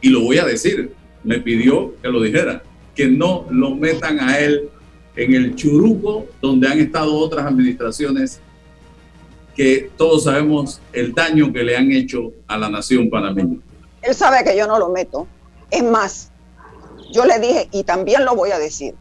Y 0.01 0.11
lo 0.11 0.21
voy 0.21 0.39
a 0.39 0.45
decir. 0.45 0.93
Me 1.23 1.39
pidió 1.39 1.95
que 2.03 2.09
lo 2.09 2.21
dijera. 2.21 2.63
Que 2.95 3.09
no 3.09 3.47
lo 3.51 3.75
metan 3.75 4.21
a 4.21 4.39
él 4.39 4.69
en 5.17 5.35
el 5.35 5.55
churuco 5.55 6.27
donde 6.41 6.69
han 6.69 6.81
estado 6.81 7.17
otras 7.17 7.47
administraciones 7.47 8.41
que 9.55 9.91
todos 9.97 10.25
sabemos 10.25 10.81
el 10.93 11.15
daño 11.15 11.53
que 11.53 11.63
le 11.63 11.77
han 11.77 11.93
hecho 11.93 12.33
a 12.49 12.59
la 12.59 12.69
nación 12.69 13.09
panameña. 13.09 13.59
Él 14.03 14.15
sabe 14.15 14.43
que 14.45 14.57
yo 14.57 14.67
no 14.67 14.79
lo 14.79 14.89
meto. 14.89 15.27
Es 15.71 15.85
más, 15.85 16.31
yo 17.13 17.25
le 17.25 17.39
dije, 17.39 17.69
y 17.71 17.85
también 17.85 18.25
lo 18.25 18.35
voy 18.35 18.51
a 18.51 18.59
decir, 18.59 18.95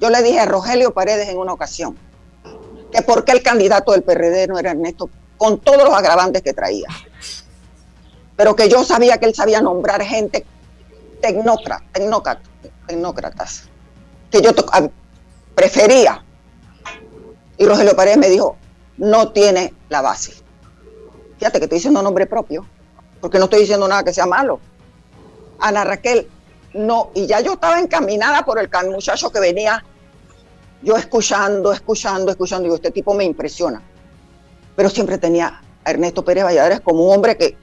yo 0.00 0.10
le 0.10 0.22
dije 0.22 0.40
a 0.40 0.46
Rogelio 0.46 0.92
Paredes 0.92 1.28
en 1.28 1.38
una 1.38 1.52
ocasión, 1.52 1.96
que 2.92 3.02
por 3.02 3.24
qué 3.24 3.32
el 3.32 3.42
candidato 3.42 3.92
del 3.92 4.02
PRD 4.02 4.46
no 4.46 4.58
era 4.58 4.70
Ernesto, 4.70 5.10
con 5.36 5.58
todos 5.58 5.82
los 5.84 5.92
agravantes 5.92 6.42
que 6.42 6.52
traía. 6.52 6.86
Pero 8.36 8.54
que 8.54 8.68
yo 8.68 8.84
sabía 8.84 9.18
que 9.18 9.26
él 9.26 9.34
sabía 9.34 9.60
nombrar 9.60 10.00
gente 10.02 10.46
tecnócrata, 11.20 11.84
tecnócratas, 12.86 13.64
que 14.30 14.40
yo 14.40 14.54
prefería. 15.58 16.24
Y 17.56 17.66
Rogelio 17.66 17.96
Paredes 17.96 18.18
me 18.18 18.28
dijo, 18.28 18.56
no 18.96 19.32
tiene 19.32 19.74
la 19.88 20.00
base. 20.02 20.32
Fíjate 21.36 21.58
que 21.58 21.64
estoy 21.64 21.78
diciendo 21.78 22.00
nombre 22.00 22.26
propio, 22.26 22.64
porque 23.20 23.38
no 23.38 23.44
estoy 23.44 23.62
diciendo 23.62 23.88
nada 23.88 24.04
que 24.04 24.14
sea 24.14 24.26
malo. 24.26 24.60
Ana 25.58 25.82
Raquel 25.82 26.28
no, 26.74 27.10
y 27.12 27.26
ya 27.26 27.40
yo 27.40 27.54
estaba 27.54 27.80
encaminada 27.80 28.44
por 28.44 28.60
el 28.60 28.68
muchacho 28.90 29.32
que 29.32 29.40
venía, 29.40 29.84
yo 30.82 30.96
escuchando, 30.96 31.72
escuchando, 31.72 32.30
escuchando, 32.30 32.62
digo, 32.62 32.76
este 32.76 32.92
tipo 32.92 33.12
me 33.14 33.24
impresiona. 33.24 33.82
Pero 34.76 34.88
siempre 34.88 35.18
tenía 35.18 35.60
a 35.84 35.90
Ernesto 35.90 36.24
Pérez 36.24 36.44
Valladares 36.44 36.80
como 36.80 37.04
un 37.04 37.16
hombre 37.16 37.36
que 37.36 37.56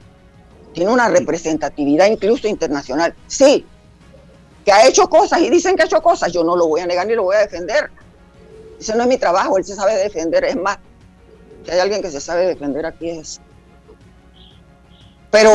tiene 0.74 0.92
una 0.92 1.08
representatividad 1.08 2.08
incluso 2.08 2.46
internacional. 2.46 3.14
Sí, 3.26 3.64
que 4.66 4.72
ha 4.72 4.88
hecho 4.88 5.08
cosas 5.08 5.40
y 5.40 5.48
dicen 5.48 5.76
que 5.76 5.84
ha 5.84 5.86
hecho 5.86 6.02
cosas, 6.02 6.32
yo 6.32 6.42
no 6.42 6.56
lo 6.56 6.66
voy 6.66 6.80
a 6.80 6.86
negar 6.86 7.06
ni 7.06 7.14
lo 7.14 7.22
voy 7.22 7.36
a 7.36 7.38
defender. 7.38 7.88
Ese 8.80 8.96
no 8.96 9.04
es 9.04 9.08
mi 9.08 9.16
trabajo, 9.16 9.56
él 9.56 9.64
se 9.64 9.76
sabe 9.76 9.94
defender, 9.94 10.44
es 10.44 10.56
más, 10.56 10.78
si 11.64 11.70
hay 11.70 11.78
alguien 11.78 12.02
que 12.02 12.10
se 12.10 12.20
sabe 12.20 12.46
defender 12.46 12.84
aquí 12.84 13.08
es. 13.08 13.40
Pero 15.30 15.52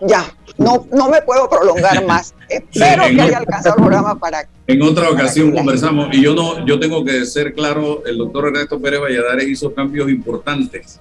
ya, 0.00 0.34
no, 0.58 0.84
no 0.90 1.08
me 1.08 1.22
puedo 1.22 1.48
prolongar 1.48 2.04
más. 2.08 2.34
Espero 2.48 3.04
que 3.04 3.22
haya 3.22 3.38
alcanzado 3.38 3.76
el 3.76 3.82
programa 3.82 4.18
para. 4.18 4.48
En 4.66 4.82
otra 4.82 5.08
ocasión 5.08 5.52
conversamos 5.52 6.08
y 6.12 6.24
yo 6.24 6.34
no, 6.34 6.66
yo 6.66 6.80
tengo 6.80 7.04
que 7.04 7.24
ser 7.24 7.54
claro, 7.54 8.04
el 8.04 8.18
doctor 8.18 8.48
Ernesto 8.48 8.80
Pérez 8.80 9.00
Valladares 9.00 9.46
hizo 9.46 9.72
cambios 9.72 10.10
importantes. 10.10 10.98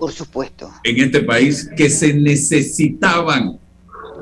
Por 0.00 0.10
supuesto. 0.10 0.72
En 0.82 0.98
este 1.04 1.20
país 1.20 1.70
que 1.76 1.88
se 1.88 2.12
necesitaban. 2.14 3.60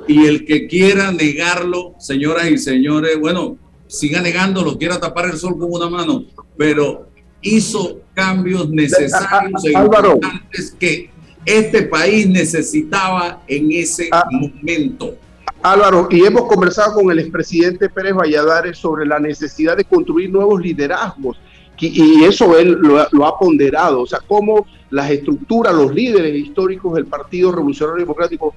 Y 0.09 0.27
el 0.27 0.47
que 0.47 0.67
quiera 0.67 1.13
negarlo, 1.13 1.95
señoras 1.99 2.51
y 2.51 2.57
señores, 2.57 3.21
bueno, 3.21 3.59
siga 3.87 4.21
negándolo, 4.23 4.79
quiera 4.79 4.99
tapar 4.99 5.27
el 5.27 5.37
sol 5.37 5.59
con 5.59 5.71
una 5.71 5.89
mano, 5.91 6.25
pero 6.57 7.07
hizo 7.43 8.01
cambios 8.15 8.71
necesarios 8.71 9.65
e 9.65 9.73
importantes 9.73 10.75
que 10.79 11.11
este 11.45 11.83
país 11.83 12.27
necesitaba 12.27 13.43
en 13.47 13.71
ese 13.71 14.09
ah. 14.11 14.25
momento. 14.31 15.15
Álvaro, 15.63 16.09
y 16.11 16.25
hemos 16.25 16.45
conversado 16.45 16.95
con 16.95 17.11
el 17.11 17.19
expresidente 17.19 17.89
Pérez 17.89 18.15
Valladares 18.15 18.79
sobre 18.79 19.05
la 19.05 19.19
necesidad 19.19 19.77
de 19.77 19.85
construir 19.85 20.31
nuevos 20.31 20.61
liderazgos, 20.61 21.39
y 21.81 22.25
eso 22.25 22.59
él 22.59 22.73
lo, 22.81 23.07
lo 23.13 23.27
ha 23.27 23.39
ponderado, 23.39 24.01
o 24.01 24.07
sea, 24.07 24.21
cómo 24.27 24.67
las 24.91 25.11
estructuras, 25.11 25.75
los 25.75 25.95
líderes 25.95 26.35
históricos 26.35 26.95
del 26.95 27.07
Partido 27.07 27.53
Revolucionario 27.53 28.01
Democrático 28.01 28.55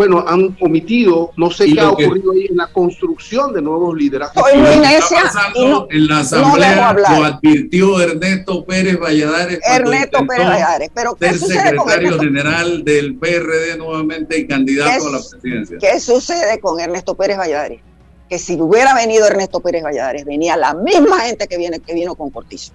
bueno, 0.00 0.24
han 0.26 0.56
omitido, 0.60 1.30
no 1.36 1.50
sé 1.50 1.66
qué 1.66 1.78
ha 1.78 1.90
ocurrido 1.90 2.32
ahí 2.32 2.46
en 2.48 2.56
la 2.56 2.68
construcción 2.68 3.52
de 3.52 3.60
nuevos 3.60 3.94
liderazgos. 3.94 4.44
en 4.50 6.08
la 6.08 6.20
asamblea 6.20 6.94
lo 6.94 7.24
advirtió 7.24 8.00
Ernesto 8.00 8.64
Pérez 8.64 8.98
Valladares. 8.98 9.60
Ernesto 9.62 10.26
Pérez 10.26 10.46
Valladares, 10.46 10.90
pero 10.94 11.14
¿qué 11.16 11.34
secretario 11.34 12.18
general 12.18 12.82
del 12.82 13.16
PRD 13.16 13.76
nuevamente 13.76 14.38
y 14.38 14.46
candidato 14.46 15.08
a 15.08 15.10
la 15.10 15.18
presidencia. 15.18 15.76
¿Qué 15.78 16.00
sucede 16.00 16.60
con 16.60 16.80
Ernesto 16.80 17.14
Pérez 17.14 17.36
Valladares? 17.36 17.82
Que 18.30 18.38
si 18.38 18.58
hubiera 18.58 18.94
venido 18.94 19.26
Ernesto 19.26 19.60
Pérez 19.60 19.82
Valladares, 19.82 20.24
venía 20.24 20.56
la 20.56 20.72
misma 20.72 21.20
gente 21.20 21.46
que, 21.46 21.58
viene, 21.58 21.78
que 21.78 21.92
vino 21.92 22.14
con 22.14 22.30
Cortizo. 22.30 22.72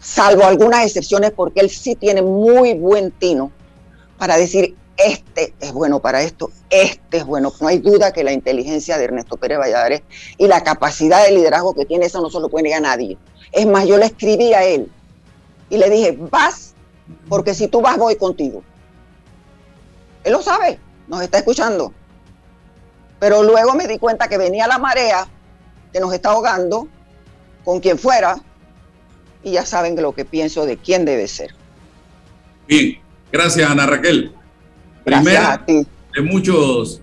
Salvo 0.00 0.44
algunas 0.44 0.86
excepciones, 0.86 1.32
porque 1.32 1.60
él 1.60 1.68
sí 1.68 1.96
tiene 1.96 2.22
muy 2.22 2.72
buen 2.72 3.10
tino 3.10 3.50
para 4.16 4.38
decir 4.38 4.74
este 4.96 5.54
es 5.60 5.72
bueno 5.72 6.00
para 6.00 6.22
esto, 6.22 6.50
este 6.70 7.18
es 7.18 7.26
bueno. 7.26 7.52
No 7.60 7.68
hay 7.68 7.78
duda 7.78 8.12
que 8.12 8.24
la 8.24 8.32
inteligencia 8.32 8.98
de 8.98 9.04
Ernesto 9.04 9.36
Pérez 9.36 9.58
Valladares 9.58 10.02
y 10.38 10.46
la 10.46 10.62
capacidad 10.62 11.24
de 11.24 11.32
liderazgo 11.32 11.74
que 11.74 11.84
tiene, 11.84 12.06
eso 12.06 12.20
no 12.20 12.30
se 12.30 12.40
lo 12.40 12.48
puede 12.48 12.72
a 12.74 12.80
nadie. 12.80 13.18
Es 13.52 13.66
más, 13.66 13.86
yo 13.86 13.98
le 13.98 14.06
escribí 14.06 14.54
a 14.54 14.64
él 14.64 14.90
y 15.68 15.76
le 15.76 15.90
dije, 15.90 16.16
vas, 16.30 16.74
porque 17.28 17.54
si 17.54 17.68
tú 17.68 17.80
vas, 17.80 17.98
voy 17.98 18.16
contigo. 18.16 18.62
Él 20.24 20.32
lo 20.32 20.42
sabe, 20.42 20.78
nos 21.08 21.22
está 21.22 21.38
escuchando. 21.38 21.92
Pero 23.18 23.42
luego 23.42 23.74
me 23.74 23.86
di 23.86 23.98
cuenta 23.98 24.28
que 24.28 24.38
venía 24.38 24.66
la 24.66 24.78
marea 24.78 25.26
que 25.92 26.00
nos 26.00 26.12
está 26.12 26.30
ahogando, 26.30 26.88
con 27.64 27.80
quien 27.80 27.98
fuera, 27.98 28.36
y 29.42 29.52
ya 29.52 29.64
saben 29.64 30.00
lo 30.00 30.12
que 30.12 30.24
pienso 30.24 30.66
de 30.66 30.76
quién 30.76 31.04
debe 31.04 31.28
ser. 31.28 31.54
Bien, 32.66 32.98
gracias 33.30 33.70
Ana 33.70 33.86
Raquel 33.86 34.34
primera 35.06 35.64
de 35.66 36.22
muchos 36.22 37.00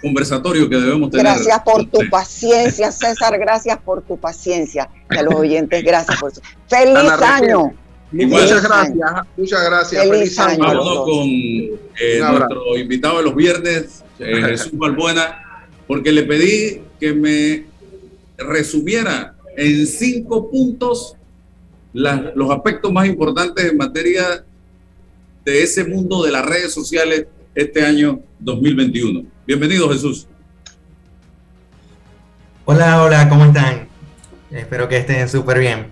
conversatorio 0.00 0.68
que 0.68 0.76
debemos 0.76 1.10
tener. 1.10 1.26
Gracias 1.26 1.60
por 1.64 1.84
tu 1.86 2.00
paciencia, 2.10 2.90
César, 2.90 3.38
gracias 3.38 3.78
por 3.78 4.02
tu 4.02 4.18
paciencia. 4.18 4.88
Y 5.10 5.16
a 5.16 5.22
los 5.22 5.34
oyentes, 5.34 5.82
gracias 5.84 6.18
por 6.18 6.32
su... 6.34 6.40
¡Feliz 6.68 7.10
año! 7.20 7.72
Muchas 8.10 8.62
gracias, 8.62 9.10
muchas 9.36 9.64
gracias. 9.64 10.04
Feliz, 10.06 10.38
año. 10.38 10.58
Vámonos 10.58 11.04
con 11.04 11.28
eh, 11.28 12.20
nuestro 12.20 12.76
invitado 12.76 13.18
de 13.18 13.22
los 13.24 13.34
viernes, 13.34 14.04
eh, 14.18 14.42
Jesús 14.48 14.76
Balbuena, 14.76 15.68
porque 15.86 16.12
le 16.12 16.24
pedí 16.24 16.82
que 17.00 17.14
me 17.14 17.64
resumiera 18.36 19.34
en 19.56 19.86
cinco 19.86 20.50
puntos 20.50 21.16
los 21.92 22.50
aspectos 22.50 22.92
más 22.92 23.06
importantes 23.06 23.70
en 23.70 23.76
materia 23.76 24.44
de 25.44 25.62
ese 25.62 25.84
mundo 25.84 26.22
de 26.22 26.30
las 26.30 26.44
redes 26.44 26.72
sociales 26.72 27.26
este 27.54 27.84
año 27.84 28.20
2021. 28.38 29.24
Bienvenido, 29.46 29.90
Jesús. 29.90 30.26
Hola, 32.64 33.02
hola, 33.02 33.28
¿cómo 33.28 33.46
están? 33.46 33.88
Espero 34.52 34.88
que 34.88 34.98
estén 34.98 35.28
súper 35.28 35.58
bien. 35.58 35.88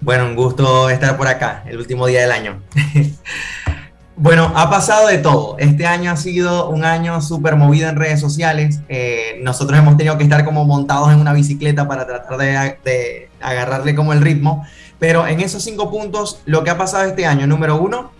Bueno, 0.00 0.26
un 0.26 0.36
gusto 0.36 0.88
estar 0.88 1.16
por 1.16 1.26
acá, 1.26 1.64
el 1.66 1.78
último 1.78 2.06
día 2.06 2.20
del 2.20 2.30
año. 2.30 2.62
bueno, 4.16 4.52
ha 4.54 4.70
pasado 4.70 5.08
de 5.08 5.18
todo. 5.18 5.56
Este 5.58 5.86
año 5.86 6.12
ha 6.12 6.16
sido 6.16 6.70
un 6.70 6.84
año 6.84 7.20
súper 7.20 7.56
movido 7.56 7.88
en 7.88 7.96
redes 7.96 8.20
sociales. 8.20 8.80
Eh, 8.88 9.40
nosotros 9.42 9.78
hemos 9.80 9.96
tenido 9.96 10.16
que 10.16 10.24
estar 10.24 10.44
como 10.44 10.64
montados 10.64 11.12
en 11.12 11.18
una 11.18 11.32
bicicleta 11.32 11.88
para 11.88 12.06
tratar 12.06 12.38
de, 12.38 13.28
agarrarle 13.40 13.96
como 13.96 14.12
el 14.12 14.20
ritmo. 14.20 14.64
Pero 15.00 15.26
en 15.26 15.40
esos 15.40 15.64
cinco 15.64 15.90
puntos, 15.90 16.40
lo 16.46 16.62
que 16.62 16.70
ha 16.70 16.78
pasado 16.78 17.04
este 17.04 17.26
año, 17.26 17.48
número 17.48 17.76
uno, 17.76 18.12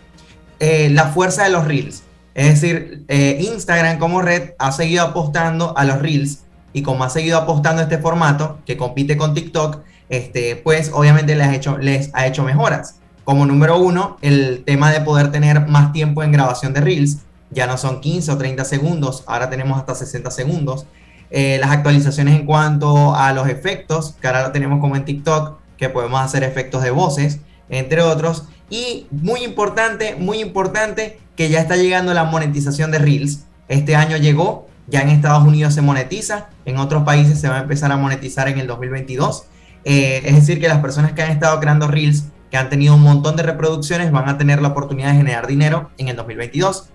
eh, 0.60 0.90
la 0.90 1.06
fuerza 1.08 1.44
de 1.44 1.50
los 1.50 1.64
reels. 1.66 2.04
Es 2.34 2.60
decir, 2.60 3.04
eh, 3.08 3.38
Instagram 3.40 3.98
como 3.98 4.22
red 4.22 4.50
ha 4.58 4.70
seguido 4.72 5.04
apostando 5.04 5.76
a 5.76 5.84
los 5.84 6.00
reels 6.00 6.44
y 6.72 6.82
como 6.82 7.02
ha 7.02 7.10
seguido 7.10 7.38
apostando 7.38 7.82
este 7.82 7.98
formato 7.98 8.58
que 8.64 8.76
compite 8.76 9.16
con 9.16 9.34
TikTok, 9.34 9.80
este, 10.08 10.56
pues 10.56 10.90
obviamente 10.92 11.34
les 11.34 11.46
ha, 11.48 11.54
hecho, 11.54 11.78
les 11.78 12.10
ha 12.14 12.26
hecho 12.26 12.44
mejoras. 12.44 12.96
Como 13.24 13.46
número 13.46 13.78
uno, 13.78 14.18
el 14.22 14.62
tema 14.64 14.92
de 14.92 15.00
poder 15.00 15.32
tener 15.32 15.66
más 15.66 15.92
tiempo 15.92 16.22
en 16.22 16.32
grabación 16.32 16.72
de 16.72 16.80
Reels. 16.80 17.18
Ya 17.50 17.66
no 17.66 17.76
son 17.76 18.00
15 18.00 18.30
o 18.32 18.38
30 18.38 18.64
segundos, 18.64 19.24
ahora 19.26 19.50
tenemos 19.50 19.78
hasta 19.78 19.94
60 19.94 20.30
segundos. 20.30 20.86
Eh, 21.30 21.58
las 21.60 21.70
actualizaciones 21.70 22.38
en 22.38 22.46
cuanto 22.46 23.14
a 23.14 23.32
los 23.32 23.48
efectos, 23.48 24.14
que 24.20 24.26
ahora 24.28 24.52
tenemos 24.52 24.80
como 24.80 24.96
en 24.96 25.04
TikTok, 25.04 25.58
que 25.76 25.88
podemos 25.88 26.20
hacer 26.20 26.44
efectos 26.44 26.82
de 26.82 26.90
voces, 26.90 27.40
entre 27.70 28.02
otros. 28.02 28.44
Y 28.68 29.06
muy 29.10 29.42
importante, 29.42 30.14
muy 30.16 30.40
importante, 30.40 31.18
que 31.36 31.48
ya 31.48 31.60
está 31.60 31.76
llegando 31.76 32.12
la 32.12 32.24
monetización 32.24 32.90
de 32.90 32.98
Reels. 32.98 33.44
Este 33.68 33.96
año 33.96 34.16
llegó, 34.16 34.68
ya 34.88 35.00
en 35.00 35.08
Estados 35.08 35.46
Unidos 35.46 35.74
se 35.74 35.82
monetiza, 35.82 36.48
en 36.64 36.76
otros 36.76 37.04
países 37.04 37.40
se 37.40 37.48
va 37.48 37.58
a 37.58 37.62
empezar 37.62 37.90
a 37.92 37.96
monetizar 37.96 38.48
en 38.48 38.58
el 38.58 38.66
2022. 38.66 39.44
Eh, 39.84 40.22
es 40.24 40.34
decir, 40.34 40.60
que 40.60 40.68
las 40.68 40.80
personas 40.80 41.12
que 41.12 41.22
han 41.22 41.30
estado 41.30 41.58
creando 41.60 41.88
Reels, 41.88 42.24
que 42.50 42.56
han 42.56 42.68
tenido 42.68 42.94
un 42.94 43.02
montón 43.02 43.36
de 43.36 43.42
reproducciones, 43.42 44.10
van 44.12 44.28
a 44.28 44.36
tener 44.36 44.60
la 44.60 44.68
oportunidad 44.68 45.12
de 45.12 45.16
generar 45.16 45.46
dinero 45.46 45.90
en 45.98 46.08
el 46.08 46.16
2022. 46.16 46.90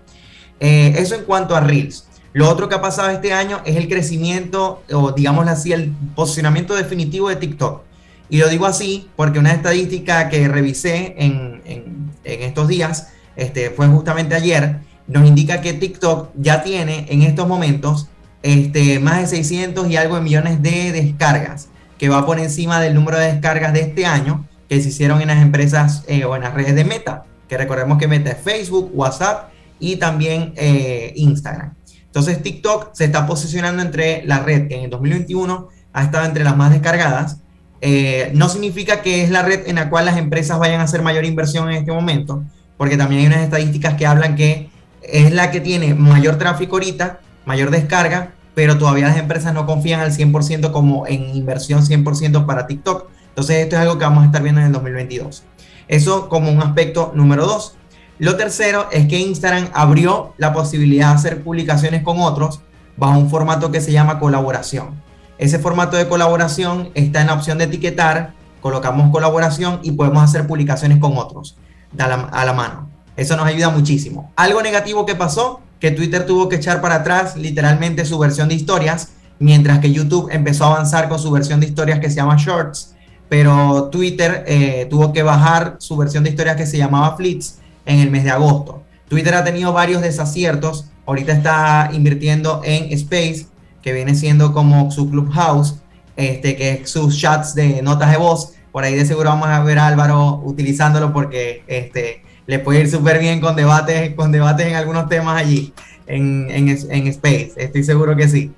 Eh, 0.60 0.94
eso 0.96 1.14
en 1.14 1.24
cuanto 1.24 1.56
a 1.56 1.60
Reels. 1.60 2.06
Lo 2.32 2.50
otro 2.50 2.68
que 2.68 2.74
ha 2.74 2.82
pasado 2.82 3.08
este 3.08 3.32
año 3.32 3.62
es 3.64 3.76
el 3.76 3.88
crecimiento, 3.88 4.82
o 4.92 5.12
digámoslo 5.12 5.50
así, 5.50 5.72
el 5.72 5.90
posicionamiento 6.14 6.74
definitivo 6.74 7.30
de 7.30 7.36
TikTok. 7.36 7.85
Y 8.28 8.38
lo 8.38 8.48
digo 8.48 8.66
así 8.66 9.08
porque 9.16 9.38
una 9.38 9.52
estadística 9.52 10.28
que 10.28 10.48
revisé 10.48 11.14
en, 11.18 11.62
en, 11.64 12.06
estos 12.24 12.66
días, 12.66 13.12
este, 13.36 13.70
fue 13.70 13.86
justamente 13.86 14.34
ayer, 14.34 14.80
nos 15.06 15.26
indica 15.26 15.60
que 15.60 15.72
TikTok 15.72 16.30
ya 16.34 16.64
tiene 16.64 17.06
en 17.08 17.22
estos 17.22 17.46
momentos 17.46 18.08
este, 18.42 18.98
más 18.98 19.20
de 19.20 19.26
600 19.28 19.88
y 19.88 19.96
algo 19.96 20.16
de 20.16 20.22
millones 20.22 20.62
de 20.62 20.92
descargas 20.92 21.68
que 21.98 22.08
va 22.08 22.26
por 22.26 22.38
encima 22.38 22.80
del 22.80 22.94
número 22.94 23.18
de 23.18 23.32
descargas 23.32 23.72
de 23.72 23.80
este 23.80 24.06
año 24.06 24.46
que 24.68 24.80
se 24.80 24.88
hicieron 24.88 25.20
en 25.22 25.28
las 25.28 25.40
empresas 25.40 26.04
eh, 26.08 26.24
o 26.24 26.34
en 26.36 26.42
las 26.42 26.54
redes 26.54 26.74
de 26.74 26.84
Meta, 26.84 27.24
que 27.48 27.56
recordemos 27.56 27.98
que 27.98 28.08
Meta 28.08 28.30
es 28.30 28.38
Facebook, 28.38 28.90
WhatsApp 28.92 29.50
y 29.78 29.96
también 29.96 30.52
eh, 30.56 31.12
Instagram. 31.16 31.74
Entonces 32.16 32.42
TikTok 32.42 32.94
se 32.94 33.04
está 33.04 33.26
posicionando 33.26 33.82
entre 33.82 34.24
la 34.24 34.40
red 34.40 34.68
que 34.68 34.76
en 34.76 34.84
el 34.84 34.90
2021 34.90 35.68
ha 35.92 36.02
estado 36.02 36.24
entre 36.24 36.44
las 36.44 36.56
más 36.56 36.72
descargadas. 36.72 37.38
Eh, 37.80 38.30
no 38.34 38.48
significa 38.48 39.02
que 39.02 39.22
es 39.22 39.30
la 39.30 39.42
red 39.42 39.68
en 39.68 39.76
la 39.76 39.90
cual 39.90 40.06
las 40.06 40.16
empresas 40.16 40.58
vayan 40.58 40.80
a 40.80 40.84
hacer 40.84 41.02
mayor 41.02 41.24
inversión 41.24 41.70
en 41.70 41.76
este 41.76 41.92
momento, 41.92 42.42
porque 42.76 42.96
también 42.96 43.22
hay 43.22 43.26
unas 43.26 43.40
estadísticas 43.40 43.94
que 43.94 44.06
hablan 44.06 44.36
que 44.36 44.70
es 45.02 45.32
la 45.32 45.50
que 45.50 45.60
tiene 45.60 45.94
mayor 45.94 46.36
tráfico 46.36 46.76
ahorita, 46.76 47.20
mayor 47.44 47.70
descarga, 47.70 48.32
pero 48.54 48.78
todavía 48.78 49.08
las 49.08 49.18
empresas 49.18 49.52
no 49.52 49.66
confían 49.66 50.00
al 50.00 50.12
100% 50.12 50.72
como 50.72 51.06
en 51.06 51.36
inversión 51.36 51.82
100% 51.82 52.46
para 52.46 52.66
TikTok. 52.66 53.08
Entonces 53.28 53.56
esto 53.58 53.76
es 53.76 53.82
algo 53.82 53.98
que 53.98 54.04
vamos 54.04 54.22
a 54.22 54.26
estar 54.26 54.42
viendo 54.42 54.60
en 54.60 54.68
el 54.68 54.72
2022. 54.72 55.44
Eso 55.88 56.28
como 56.28 56.50
un 56.50 56.62
aspecto 56.62 57.12
número 57.14 57.46
dos. 57.46 57.76
Lo 58.18 58.36
tercero 58.36 58.88
es 58.90 59.06
que 59.08 59.18
Instagram 59.18 59.68
abrió 59.74 60.32
la 60.38 60.54
posibilidad 60.54 61.10
de 61.10 61.14
hacer 61.16 61.42
publicaciones 61.42 62.02
con 62.02 62.18
otros 62.20 62.60
bajo 62.96 63.18
un 63.18 63.28
formato 63.28 63.70
que 63.70 63.82
se 63.82 63.92
llama 63.92 64.18
colaboración. 64.18 65.02
Ese 65.38 65.58
formato 65.58 65.96
de 65.96 66.08
colaboración 66.08 66.90
está 66.94 67.20
en 67.20 67.26
la 67.26 67.34
opción 67.34 67.58
de 67.58 67.64
etiquetar, 67.64 68.32
colocamos 68.60 69.10
colaboración 69.10 69.80
y 69.82 69.92
podemos 69.92 70.22
hacer 70.22 70.46
publicaciones 70.46 70.98
con 70.98 71.16
otros 71.18 71.56
a 71.98 72.44
la, 72.44 72.52
mano. 72.52 72.88
Eso 73.16 73.36
nos 73.36 73.46
ayuda 73.46 73.70
muchísimo. 73.70 74.32
Algo 74.36 74.62
negativo 74.62 75.06
que 75.06 75.14
pasó 75.14 75.60
que 75.80 75.90
Twitter 75.90 76.26
tuvo 76.26 76.48
que 76.48 76.56
echar 76.56 76.80
para 76.80 76.96
atrás 76.96 77.36
literalmente 77.36 78.04
su 78.04 78.18
versión 78.18 78.48
de 78.48 78.54
historias, 78.54 79.10
mientras 79.38 79.78
que 79.78 79.92
YouTube 79.92 80.28
empezó 80.30 80.64
a 80.64 80.74
avanzar 80.74 81.08
con 81.08 81.18
su 81.18 81.30
versión 81.30 81.60
de 81.60 81.66
historias 81.66 82.00
que 82.00 82.08
se 82.08 82.16
llama 82.16 82.36
Shorts, 82.38 82.94
pero 83.28 83.88
Twitter 83.90 84.44
eh, 84.46 84.86
tuvo 84.88 85.12
que 85.12 85.22
bajar 85.22 85.76
su 85.78 85.96
versión 85.96 86.24
de 86.24 86.30
historias 86.30 86.56
que 86.56 86.66
se 86.66 86.78
llamaba 86.78 87.16
Flits 87.16 87.58
en 87.84 88.00
el 88.00 88.10
mes 88.10 88.24
de 88.24 88.30
agosto. 88.30 88.82
Twitter 89.08 89.34
ha 89.34 89.44
tenido 89.44 89.72
varios 89.72 90.02
desaciertos, 90.02 90.86
ahorita 91.06 91.32
está 91.32 91.90
invirtiendo 91.92 92.62
en 92.64 92.92
Space, 92.92 93.46
que 93.86 93.92
viene 93.92 94.16
siendo 94.16 94.52
como 94.52 94.90
su 94.90 95.08
Clubhouse, 95.08 95.76
este, 96.16 96.56
que 96.56 96.72
es 96.72 96.90
sus 96.90 97.16
chats 97.16 97.54
de 97.54 97.80
notas 97.82 98.10
de 98.10 98.16
voz. 98.16 98.54
Por 98.72 98.82
ahí 98.82 98.96
de 98.96 99.06
seguro 99.06 99.28
vamos 99.28 99.46
a 99.46 99.62
ver 99.62 99.78
a 99.78 99.86
Álvaro 99.86 100.42
utilizándolo 100.44 101.12
porque 101.12 101.62
este, 101.68 102.24
le 102.48 102.58
puede 102.58 102.80
ir 102.80 102.90
súper 102.90 103.20
bien 103.20 103.40
con 103.40 103.54
debates, 103.54 104.12
con 104.16 104.32
debates 104.32 104.66
en 104.66 104.74
algunos 104.74 105.08
temas 105.08 105.40
allí, 105.40 105.72
en, 106.08 106.48
en, 106.50 106.68
en, 106.68 107.06
Space, 107.06 107.52
estoy 107.54 107.84
seguro 107.84 108.16
que 108.16 108.28
sí. 108.28 108.50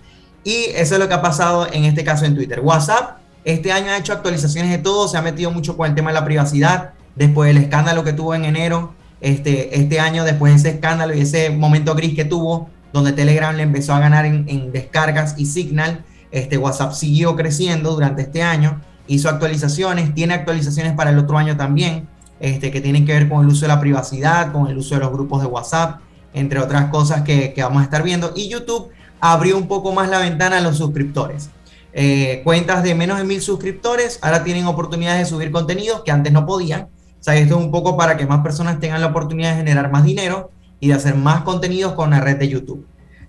Y 0.44 0.70
eso 0.74 0.94
es 0.94 0.98
lo 0.98 1.08
que 1.08 1.14
ha 1.14 1.20
pasado 1.20 1.68
en 1.70 1.84
este 1.84 2.04
caso 2.04 2.24
en 2.24 2.34
Twitter. 2.34 2.60
WhatsApp 2.60 3.18
este 3.44 3.70
año 3.70 3.90
ha 3.90 3.98
hecho 3.98 4.14
actualizaciones 4.14 4.70
de 4.70 4.78
todo, 4.78 5.08
se 5.08 5.18
ha 5.18 5.22
metido 5.22 5.50
mucho 5.50 5.76
con 5.76 5.90
el 5.90 5.94
tema 5.94 6.08
de 6.08 6.14
la 6.14 6.24
privacidad, 6.24 6.92
después 7.16 7.48
del 7.48 7.62
escándalo 7.62 8.02
que 8.02 8.14
tuvo 8.14 8.34
en 8.34 8.46
enero, 8.46 8.94
este, 9.20 9.78
este 9.78 10.00
año, 10.00 10.24
después 10.24 10.54
de 10.54 10.58
ese 10.58 10.76
escándalo 10.76 11.14
y 11.14 11.20
ese 11.20 11.50
momento 11.50 11.94
gris 11.94 12.14
que 12.14 12.24
tuvo, 12.24 12.70
donde 12.92 13.12
Telegram 13.12 13.54
le 13.54 13.62
empezó 13.62 13.94
a 13.94 14.00
ganar 14.00 14.24
en, 14.24 14.72
descargas 14.72 15.34
y 15.36 15.46
Signal, 15.46 16.04
este, 16.30 16.58
WhatsApp 16.58 16.92
siguió 16.92 17.36
creciendo 17.36 17.92
durante 17.92 18.22
este 18.22 18.42
año, 18.42 18.80
hizo 19.06 19.28
actualizaciones, 19.28 20.14
tiene 20.14 20.34
actualizaciones 20.34 20.92
para 20.92 21.10
el 21.10 21.18
otro 21.18 21.38
año 21.38 21.56
también 21.56 22.08
este, 22.40 22.70
que 22.70 22.80
tienen 22.80 23.04
que 23.04 23.12
ver 23.12 23.28
con 23.28 23.42
el 23.42 23.48
uso 23.48 23.62
de 23.62 23.68
la 23.68 23.80
privacidad, 23.80 24.52
con 24.52 24.68
el 24.68 24.78
uso 24.78 24.94
de 24.94 25.00
los 25.00 25.12
grupos 25.12 25.42
de 25.42 25.48
WhatsApp, 25.48 26.00
entre 26.34 26.60
otras 26.60 26.90
cosas 26.90 27.22
que, 27.22 27.52
vamos 27.58 27.80
a 27.80 27.84
estar 27.84 28.02
viendo. 28.02 28.32
Y 28.36 28.48
YouTube 28.48 28.90
abrió 29.20 29.56
un 29.56 29.66
poco 29.66 29.92
más 29.92 30.08
la 30.08 30.20
ventana 30.20 30.58
a 30.58 30.60
los 30.60 30.76
suscriptores. 30.76 31.50
Eh, 31.92 32.42
cuentas 32.44 32.84
de 32.84 32.94
menos 32.94 33.18
de 33.18 33.24
mil 33.24 33.40
suscriptores 33.40 34.18
ahora 34.22 34.44
tienen 34.44 34.66
oportunidades 34.66 35.20
de 35.20 35.26
subir 35.26 35.50
contenidos 35.50 36.02
que 36.04 36.12
antes 36.12 36.32
no 36.32 36.46
podían. 36.46 36.82
O 36.82 37.22
sea, 37.22 37.34
esto 37.34 37.58
es 37.58 37.64
un 37.64 37.72
poco 37.72 37.96
para 37.96 38.16
que 38.16 38.26
más 38.26 38.40
personas 38.40 38.78
tengan 38.78 39.00
la 39.00 39.08
oportunidad 39.08 39.50
de 39.50 39.56
generar 39.56 39.90
más 39.90 40.04
dinero 40.04 40.50
y 40.80 40.88
de 40.88 40.94
hacer 40.94 41.14
más 41.14 41.42
contenidos 41.42 41.92
con 41.92 42.10
la 42.10 42.20
red 42.20 42.36
de 42.36 42.48
YouTube. 42.48 42.84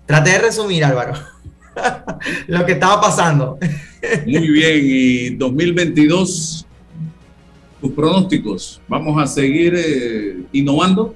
Traté 0.06 0.30
de 0.30 0.38
resumir, 0.38 0.84
Álvaro, 0.84 1.14
lo 2.46 2.64
que 2.66 2.72
estaba 2.72 3.00
pasando. 3.00 3.58
Muy 4.26 4.48
bien, 4.48 4.80
y 4.82 5.30
2022 5.36 6.66
tus 7.80 7.92
pronósticos. 7.92 8.80
¿Vamos 8.88 9.22
a 9.22 9.26
seguir 9.26 9.74
eh, 9.76 10.42
innovando? 10.52 11.14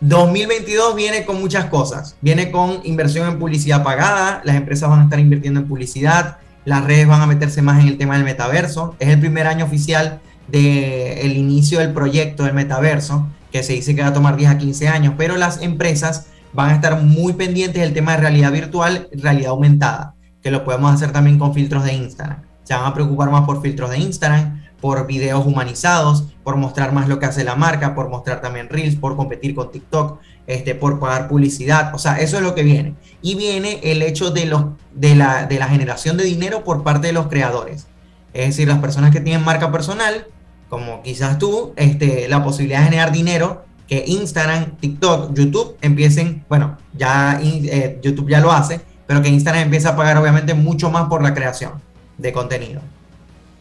2022 0.00 0.96
viene 0.96 1.24
con 1.24 1.40
muchas 1.40 1.66
cosas. 1.66 2.16
Viene 2.20 2.50
con 2.50 2.80
inversión 2.84 3.28
en 3.28 3.38
publicidad 3.38 3.82
pagada, 3.82 4.40
las 4.44 4.56
empresas 4.56 4.88
van 4.88 5.00
a 5.00 5.04
estar 5.04 5.20
invirtiendo 5.20 5.60
en 5.60 5.66
publicidad, 5.66 6.38
las 6.64 6.84
redes 6.84 7.06
van 7.06 7.20
a 7.20 7.26
meterse 7.26 7.62
más 7.62 7.82
en 7.82 7.88
el 7.88 7.98
tema 7.98 8.14
del 8.14 8.24
metaverso. 8.24 8.96
Es 8.98 9.08
el 9.08 9.20
primer 9.20 9.46
año 9.46 9.64
oficial 9.64 10.20
del 10.48 11.36
inicio 11.36 11.78
del 11.80 11.92
proyecto 11.92 12.44
del 12.44 12.54
metaverso, 12.54 13.28
que 13.50 13.62
se 13.62 13.74
dice 13.74 13.94
que 13.94 14.02
va 14.02 14.08
a 14.08 14.12
tomar 14.12 14.36
10 14.36 14.50
a 14.50 14.58
15 14.58 14.88
años, 14.88 15.14
pero 15.16 15.36
las 15.36 15.62
empresas 15.62 16.26
van 16.52 16.70
a 16.70 16.74
estar 16.74 17.02
muy 17.02 17.32
pendientes 17.34 17.80
del 17.82 17.92
tema 17.92 18.12
de 18.12 18.18
realidad 18.18 18.52
virtual, 18.52 19.08
realidad 19.12 19.50
aumentada, 19.50 20.14
que 20.42 20.50
lo 20.50 20.64
podemos 20.64 20.92
hacer 20.92 21.12
también 21.12 21.38
con 21.38 21.54
filtros 21.54 21.84
de 21.84 21.94
Instagram. 21.94 22.42
Se 22.64 22.74
van 22.74 22.84
a 22.84 22.94
preocupar 22.94 23.30
más 23.30 23.44
por 23.44 23.62
filtros 23.62 23.90
de 23.90 23.98
Instagram, 23.98 24.60
por 24.80 25.06
videos 25.06 25.46
humanizados, 25.46 26.24
por 26.42 26.56
mostrar 26.56 26.92
más 26.92 27.08
lo 27.08 27.18
que 27.18 27.26
hace 27.26 27.44
la 27.44 27.54
marca, 27.54 27.94
por 27.94 28.08
mostrar 28.08 28.40
también 28.40 28.68
Reels, 28.68 28.96
por 28.96 29.16
competir 29.16 29.54
con 29.54 29.70
TikTok, 29.70 30.20
este, 30.46 30.74
por 30.74 30.98
pagar 30.98 31.28
publicidad. 31.28 31.94
O 31.94 31.98
sea, 31.98 32.18
eso 32.20 32.36
es 32.36 32.42
lo 32.42 32.54
que 32.54 32.62
viene. 32.62 32.94
Y 33.20 33.34
viene 33.34 33.80
el 33.82 34.02
hecho 34.02 34.30
de, 34.30 34.46
los, 34.46 34.64
de, 34.94 35.14
la, 35.14 35.46
de 35.46 35.58
la 35.58 35.68
generación 35.68 36.16
de 36.16 36.24
dinero 36.24 36.64
por 36.64 36.82
parte 36.82 37.08
de 37.08 37.12
los 37.12 37.28
creadores. 37.28 37.86
Es 38.32 38.48
decir, 38.48 38.68
las 38.68 38.78
personas 38.78 39.10
que 39.10 39.20
tienen 39.20 39.44
marca 39.44 39.70
personal, 39.70 40.26
como 40.70 41.02
quizás 41.02 41.38
tú, 41.38 41.74
este, 41.76 42.28
la 42.28 42.42
posibilidad 42.42 42.78
de 42.78 42.84
generar 42.86 43.12
dinero 43.12 43.64
que 43.88 44.04
Instagram, 44.06 44.76
TikTok, 44.76 45.34
YouTube 45.34 45.76
empiecen, 45.82 46.44
bueno, 46.48 46.78
ya 46.96 47.40
eh, 47.42 47.98
YouTube 48.00 48.30
ya 48.30 48.40
lo 48.40 48.52
hace, 48.52 48.80
pero 49.06 49.20
que 49.20 49.28
Instagram 49.28 49.64
empiece 49.64 49.88
a 49.88 49.96
pagar 49.96 50.16
obviamente 50.16 50.54
mucho 50.54 50.90
más 50.90 51.08
por 51.08 51.22
la 51.22 51.34
creación 51.34 51.72
de 52.16 52.32
contenido. 52.32 52.80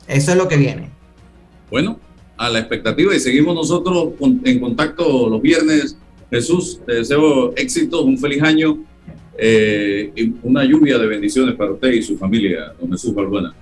Eso 0.08 0.32
es 0.32 0.38
lo 0.38 0.48
que 0.48 0.58
viene. 0.58 0.92
Bueno, 1.72 2.00
a 2.38 2.48
la 2.48 2.60
expectativa 2.60 3.16
y 3.16 3.20
seguimos 3.20 3.56
nosotros 3.56 4.10
en 4.22 4.60
contacto 4.60 5.28
los 5.28 5.42
viernes. 5.42 5.98
Jesús, 6.30 6.80
te 6.86 6.94
deseo 6.94 7.56
éxitos, 7.56 8.04
un 8.04 8.20
feliz 8.20 8.44
año 8.44 8.78
eh, 9.36 10.12
y 10.16 10.34
una 10.44 10.64
lluvia 10.64 11.00
de 11.00 11.08
bendiciones 11.08 11.56
para 11.56 11.72
usted 11.72 11.92
y 11.92 12.04
su 12.04 12.18
familia, 12.20 12.72
don 12.80 12.92
Jesús 12.92 13.16
Balbuena. 13.16 13.56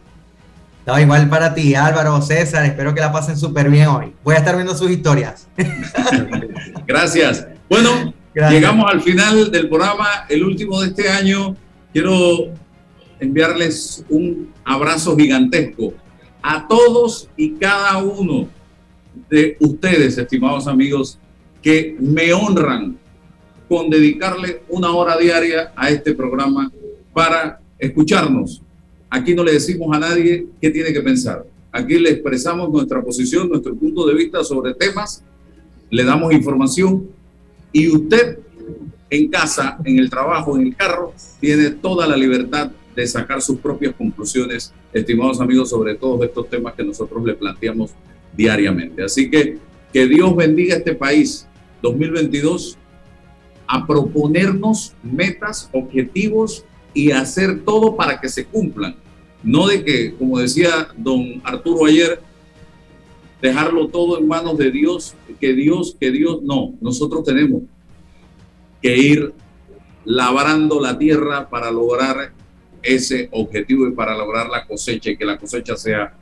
No, 0.87 0.97
igual 0.97 1.27
para 1.27 1.53
ti, 1.53 1.75
Álvaro, 1.75 2.21
César, 2.21 2.63
espero 2.63 2.95
que 2.95 3.01
la 3.01 3.11
pasen 3.11 3.37
súper 3.37 3.69
bien 3.69 3.87
hoy. 3.87 4.13
Voy 4.23 4.35
a 4.35 4.37
estar 4.37 4.55
viendo 4.55 4.73
sus 4.73 4.89
historias. 4.89 5.45
Gracias. 6.87 7.45
Bueno, 7.69 8.13
llegamos 8.33 8.89
al 8.89 9.01
final 9.01 9.51
del 9.51 9.67
programa, 9.67 10.07
el 10.29 10.45
último 10.45 10.79
de 10.79 10.87
este 10.87 11.09
año. 11.09 11.57
Quiero 11.91 12.53
enviarles 13.19 14.05
un 14.07 14.53
abrazo 14.63 15.17
gigantesco 15.17 15.93
a 16.41 16.65
todos 16.69 17.29
y 17.35 17.55
cada 17.55 17.97
uno 17.97 18.47
de 19.29 19.57
ustedes, 19.59 20.17
estimados 20.17 20.67
amigos, 20.67 21.19
que 21.61 21.97
me 21.99 22.31
honran 22.31 22.97
con 23.67 23.89
dedicarle 23.89 24.63
una 24.69 24.91
hora 24.91 25.17
diaria 25.17 25.73
a 25.75 25.89
este 25.89 26.13
programa 26.13 26.71
para 27.11 27.59
escucharnos. 27.77 28.61
Aquí 29.09 29.33
no 29.33 29.43
le 29.43 29.53
decimos 29.53 29.95
a 29.95 29.99
nadie 29.99 30.47
qué 30.61 30.69
tiene 30.69 30.91
que 30.91 31.01
pensar. 31.01 31.45
Aquí 31.71 31.97
le 31.99 32.11
expresamos 32.11 32.69
nuestra 32.69 33.01
posición, 33.01 33.49
nuestro 33.49 33.75
punto 33.75 34.05
de 34.05 34.15
vista 34.15 34.43
sobre 34.43 34.73
temas, 34.73 35.23
le 35.89 36.03
damos 36.03 36.33
información 36.33 37.07
y 37.71 37.87
usted 37.89 38.39
en 39.09 39.29
casa, 39.29 39.77
en 39.85 39.99
el 39.99 40.09
trabajo, 40.09 40.57
en 40.57 40.67
el 40.67 40.75
carro, 40.75 41.13
tiene 41.39 41.69
toda 41.71 42.07
la 42.07 42.17
libertad 42.17 42.71
de 42.95 43.07
sacar 43.07 43.41
sus 43.41 43.59
propias 43.59 43.95
conclusiones, 43.95 44.73
estimados 44.91 45.39
amigos, 45.39 45.69
sobre 45.69 45.95
todos 45.95 46.23
estos 46.23 46.49
temas 46.49 46.73
que 46.73 46.83
nosotros 46.83 47.23
le 47.23 47.35
planteamos 47.35 47.91
diariamente. 48.35 49.03
Así 49.03 49.29
que 49.29 49.59
que 49.93 50.07
Dios 50.07 50.35
bendiga 50.35 50.75
este 50.75 50.95
país 50.95 51.47
2022 51.81 52.77
a 53.67 53.85
proponernos 53.85 54.93
metas, 55.03 55.69
objetivos 55.71 56.65
y 56.97 57.11
hacer 57.11 57.63
todo 57.63 57.95
para 57.95 58.19
que 58.19 58.27
se 58.27 58.45
cumplan. 58.45 58.95
No 59.43 59.67
de 59.67 59.85
que, 59.85 60.15
como 60.15 60.39
decía 60.39 60.87
don 60.97 61.39
Arturo 61.43 61.85
ayer, 61.85 62.19
dejarlo 63.39 63.87
todo 63.89 64.17
en 64.17 64.27
manos 64.27 64.57
de 64.57 64.71
Dios, 64.71 65.13
que 65.39 65.53
Dios, 65.53 65.95
que 65.99 66.11
Dios, 66.11 66.41
no, 66.41 66.73
nosotros 66.81 67.23
tenemos 67.23 67.61
que 68.81 68.97
ir 68.97 69.31
labrando 70.05 70.81
la 70.81 70.97
tierra 70.97 71.47
para 71.47 71.69
lograr 71.69 72.31
ese 72.81 73.29
objetivo 73.31 73.87
y 73.87 73.91
para 73.91 74.17
lograr 74.17 74.49
la 74.49 74.65
cosecha 74.65 75.11
y 75.11 75.17
que 75.17 75.25
la 75.25 75.37
cosecha 75.37 75.75
sea 75.75 76.15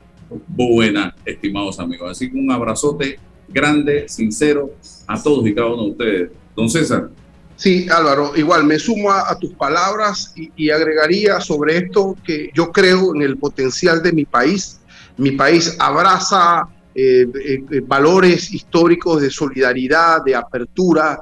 buena, 0.46 1.16
estimados 1.24 1.80
amigos. 1.80 2.12
Así 2.12 2.30
que 2.30 2.38
un 2.38 2.52
abrazote 2.52 3.18
grande, 3.48 4.10
sincero 4.10 4.74
a 5.08 5.24
todos 5.24 5.48
y 5.48 5.56
cada 5.56 5.68
uno 5.68 5.84
de 5.84 5.90
ustedes. 5.92 6.32
Don 6.54 6.70
César. 6.70 7.10
Sí, 7.56 7.88
Álvaro, 7.90 8.34
igual 8.36 8.66
me 8.66 8.78
sumo 8.78 9.12
a, 9.12 9.38
tus 9.40 9.54
palabras 9.54 10.34
y, 10.36 10.70
agregaría 10.70 11.40
sobre 11.40 11.78
esto 11.78 12.18
que 12.26 12.50
yo 12.54 12.72
creo 12.72 13.16
en 13.16 13.22
el 13.22 13.38
potencial 13.38 14.04
de 14.04 14.12
mi 14.12 14.26
país. 14.26 14.80
Mi 15.18 15.32
país 15.32 15.78
abraza 15.80 16.68
eh, 16.94 17.26
eh, 17.34 17.64
eh, 17.72 17.82
valores 17.86 18.54
históricos 18.54 19.22
de 19.22 19.30
solidaridad, 19.30 20.24
de 20.24 20.36
apertura. 20.36 21.20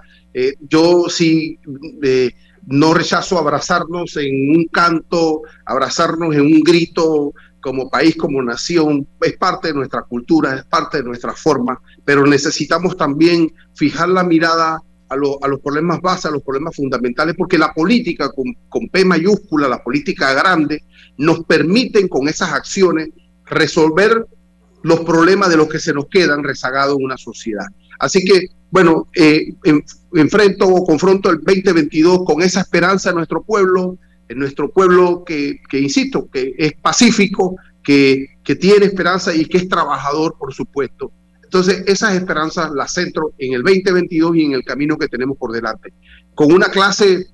yo 0.68 1.08
sí 1.10 1.60
no 2.66 2.94
rechazo 2.94 3.38
abrazarnos 3.38 4.18
en 4.18 4.56
un 4.56 4.66
canto, 4.66 5.42
abrazarnos 5.66 6.34
en 6.34 6.42
un 6.42 6.62
grito 6.62 7.34
como 7.62 7.90
país, 7.90 8.16
como 8.16 8.42
nación, 8.42 9.08
es 9.22 9.38
parte 9.38 9.68
de 9.70 9.76
nuestra 9.76 10.02
cultura, 10.02 10.56
es 10.56 10.66
parte 10.66 10.98
de 10.98 11.04
nuestra 11.04 11.34
forma, 11.34 11.80
pero 12.04 12.26
necesitamos 12.26 12.98
también 12.98 13.54
fijar 13.74 14.10
la 14.10 14.24
mirada 14.24 14.82
a, 15.14 15.48
los 15.48 15.60
problemas 15.62 16.02
básicos, 16.02 16.32
a 16.32 16.34
los 16.34 16.44
problemas 16.44 16.76
fundamentales, 16.76 17.36
porque 17.38 17.58
la 17.58 17.74
política 17.74 18.32
con, 18.32 18.88
P 18.90 19.06
mayúscula, 19.06 19.68
la 19.68 19.84
política 19.84 20.34
grande, 20.34 20.84
nos 21.18 21.44
permiten 21.46 22.08
con 22.08 22.28
esas 22.28 22.52
acciones 22.52 23.10
resolver 23.46 24.26
los 24.82 25.02
problemas 25.02 25.50
de 25.50 25.58
los 25.58 25.70
que 25.70 25.80
se 25.80 25.94
nos 25.94 26.08
quedan 26.08 26.44
rezagados 26.44 26.98
en 26.98 27.06
una 27.06 27.18
sociedad. 27.18 27.66
Así 28.00 28.26
que, 28.26 28.48
bueno, 28.70 29.08
eh, 29.16 29.54
enfrento 30.14 30.68
o 30.68 30.86
confronto 30.86 31.30
el 31.30 31.38
2022 31.38 32.24
con 32.26 32.42
esa 32.42 32.62
esperanza 32.62 33.12
en 33.12 33.18
nuestro 33.18 33.44
pueblo, 33.44 33.98
en 34.28 34.40
nuestro 34.40 34.72
pueblo 34.72 35.24
que, 35.24 35.62
insisto, 35.74 36.30
que 36.30 36.54
es 36.58 36.74
pacífico, 36.82 37.56
que, 37.84 38.28
que 38.44 38.56
tiene 38.56 38.86
esperanza 38.86 39.34
y 39.34 39.46
que 39.46 39.58
es 39.58 39.70
trabajador, 39.70 40.36
por 40.38 40.54
supuesto. 40.54 41.12
Entonces, 41.54 41.84
esas 41.86 42.16
esperanzas 42.16 42.72
las 42.72 42.92
centro 42.92 43.34
en 43.38 43.54
el 43.54 43.62
2022 43.62 44.36
y 44.38 44.46
en 44.46 44.54
el 44.54 44.64
camino 44.64 44.98
que 44.98 45.08
tenemos 45.08 45.38
por 45.38 45.52
delante. 45.52 45.94
Con 46.34 46.52
una 46.52 46.70
clase, 46.70 47.28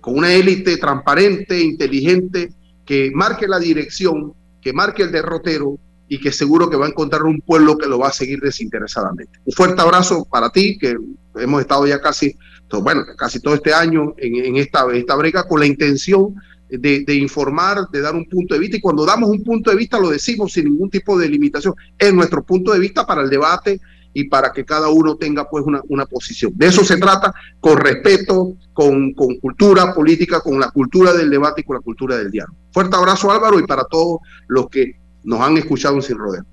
con 0.00 0.16
una 0.16 0.32
élite 0.32 0.78
transparente, 0.78 1.60
inteligente, 1.60 2.48
que 2.86 3.10
marque 3.12 3.46
la 3.46 3.58
dirección, 3.58 4.32
que 4.62 4.72
marque 4.72 5.02
el 5.02 5.12
derrotero 5.12 5.78
y 6.08 6.18
que 6.18 6.32
seguro 6.32 6.70
que 6.70 6.78
va 6.78 6.86
a 6.86 6.88
encontrar 6.88 7.24
un 7.24 7.42
pueblo 7.42 7.76
que 7.76 7.86
lo 7.86 7.98
va 7.98 8.08
a 8.08 8.12
seguir 8.12 8.40
desinteresadamente. 8.40 9.38
Un 9.44 9.52
fuerte 9.52 9.82
abrazo 9.82 10.24
para 10.24 10.48
ti, 10.48 10.78
que 10.78 10.96
hemos 11.34 11.60
estado 11.60 11.86
ya 11.86 12.00
casi, 12.00 12.38
bueno, 12.82 13.02
casi 13.18 13.38
todo 13.38 13.52
este 13.52 13.74
año 13.74 14.14
en, 14.16 14.56
esta, 14.56 14.86
esta 14.94 15.14
brega 15.14 15.46
con 15.46 15.60
la 15.60 15.66
intención 15.66 16.34
de, 16.68 17.14
informar, 17.14 17.88
de 17.90 18.00
dar 18.00 18.14
un 18.14 18.28
punto 18.28 18.54
de 18.54 18.60
vista, 18.60 18.76
y 18.76 18.80
cuando 18.80 19.06
damos 19.06 19.30
un 19.30 19.42
punto 19.42 19.70
de 19.70 19.76
vista 19.76 19.98
lo 19.98 20.10
decimos 20.10 20.52
sin 20.52 20.66
ningún 20.66 20.90
tipo 20.90 21.18
de 21.18 21.28
limitación, 21.28 21.74
es 21.98 22.12
nuestro 22.12 22.42
punto 22.42 22.72
de 22.72 22.78
vista 22.78 23.06
para 23.06 23.22
el 23.22 23.30
debate 23.30 23.80
y 24.12 24.24
para 24.24 24.52
que 24.52 24.64
cada 24.64 24.88
uno 24.88 25.16
tenga 25.16 25.48
pues 25.48 25.64
una, 25.64 25.80
una 25.88 26.06
posición. 26.06 26.52
De 26.56 26.66
eso 26.66 26.84
se 26.84 26.96
trata, 26.96 27.32
con 27.60 27.78
respeto, 27.78 28.54
con, 28.72 29.12
con, 29.12 29.36
cultura 29.36 29.94
política, 29.94 30.40
con 30.40 30.58
la 30.58 30.70
cultura 30.70 31.12
del 31.12 31.30
debate 31.30 31.60
y 31.60 31.64
con 31.64 31.76
la 31.76 31.82
cultura 31.82 32.16
del 32.16 32.30
diálogo. 32.30 32.56
Fuerte 32.72 32.96
abrazo 32.96 33.30
Álvaro 33.30 33.58
y 33.58 33.66
para 33.66 33.84
todos 33.84 34.18
los 34.48 34.68
que 34.68 34.96
nos 35.24 35.40
han 35.40 35.56
escuchado 35.56 36.00
Sin 36.00 36.18
Rodeo. 36.18 36.44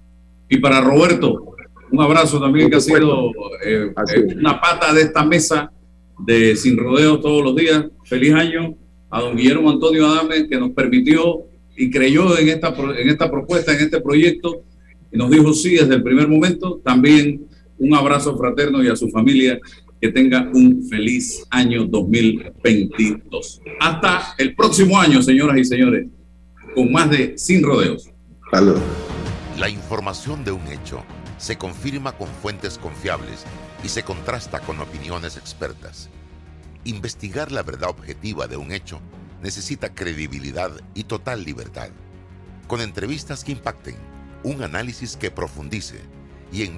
Y 0.50 0.58
para 0.58 0.82
Roberto, 0.82 1.56
un 1.92 2.02
abrazo 2.02 2.40
también 2.40 2.70
que 2.70 2.76
ha 2.76 2.82
sido 2.82 3.32
eh, 3.64 3.94
eh, 4.14 4.36
una 4.38 4.60
pata 4.60 4.94
de 4.94 5.02
esta 5.02 5.26
mesa 5.26 5.72
de 6.20 6.56
Sin 6.56 6.78
Rodeo 6.78 7.20
todos 7.20 7.44
los 7.44 7.56
días. 7.56 7.86
Feliz 8.04 8.34
año 8.34 8.76
a 9.16 9.22
don 9.22 9.38
Guillermo 9.38 9.70
Antonio 9.70 10.08
Adame 10.08 10.50
que 10.50 10.58
nos 10.58 10.72
permitió 10.72 11.46
y 11.78 11.90
creyó 11.90 12.38
en 12.38 12.50
esta, 12.50 12.76
en 12.98 13.10
esta 13.10 13.32
propuesta, 13.32 13.74
en 13.74 13.80
este 13.80 14.02
proyecto 14.02 14.64
y 15.10 15.18
nos 15.18 15.32
dijo 15.32 15.54
sí 15.54 15.76
desde 15.76 15.96
el 15.96 16.04
primer 16.04 16.28
momento. 16.28 16.82
También 16.84 17.48
un 17.78 17.96
abrazo 17.96 18.38
fraterno 18.38 18.84
y 18.84 18.90
a 18.90 18.96
su 18.98 19.10
familia 19.10 19.58
que 20.02 20.10
tenga 20.10 20.50
un 20.54 20.86
feliz 20.90 21.46
año 21.50 21.86
2022. 21.86 23.62
Hasta 23.80 24.36
el 24.38 24.54
próximo 24.54 25.00
año, 25.00 25.22
señoras 25.22 25.60
y 25.60 25.64
señores, 25.64 26.08
con 26.74 26.92
más 26.92 27.10
de 27.10 27.38
Sin 27.38 27.64
Rodeos. 27.64 28.10
La 29.58 29.70
información 29.70 30.44
de 30.44 30.52
un 30.52 30.68
hecho 30.68 31.06
se 31.38 31.58
confirma 31.58 32.18
con 32.18 32.28
fuentes 32.28 32.78
confiables 32.78 33.46
y 33.82 33.88
se 33.88 34.04
contrasta 34.04 34.60
con 34.60 34.82
opiniones 34.82 35.38
expertas. 35.38 36.10
Investigar 36.86 37.52
la 37.52 37.64
verdad 37.64 37.90
objetiva 37.90 38.46
de 38.46 38.58
un 38.58 38.72
hecho 38.72 39.02
necesita 39.42 39.96
credibilidad 39.96 40.72
y 40.94 41.06
total 41.06 41.44
libertad. 41.44 41.90
Con 42.68 42.80
entrevistas 42.80 43.44
que 43.44 43.54
impacten, 43.54 43.96
un 44.44 44.62
análisis 44.62 45.18
que 45.18 45.32
profundice 45.32 46.00
y 46.52 46.62
en 46.62 46.78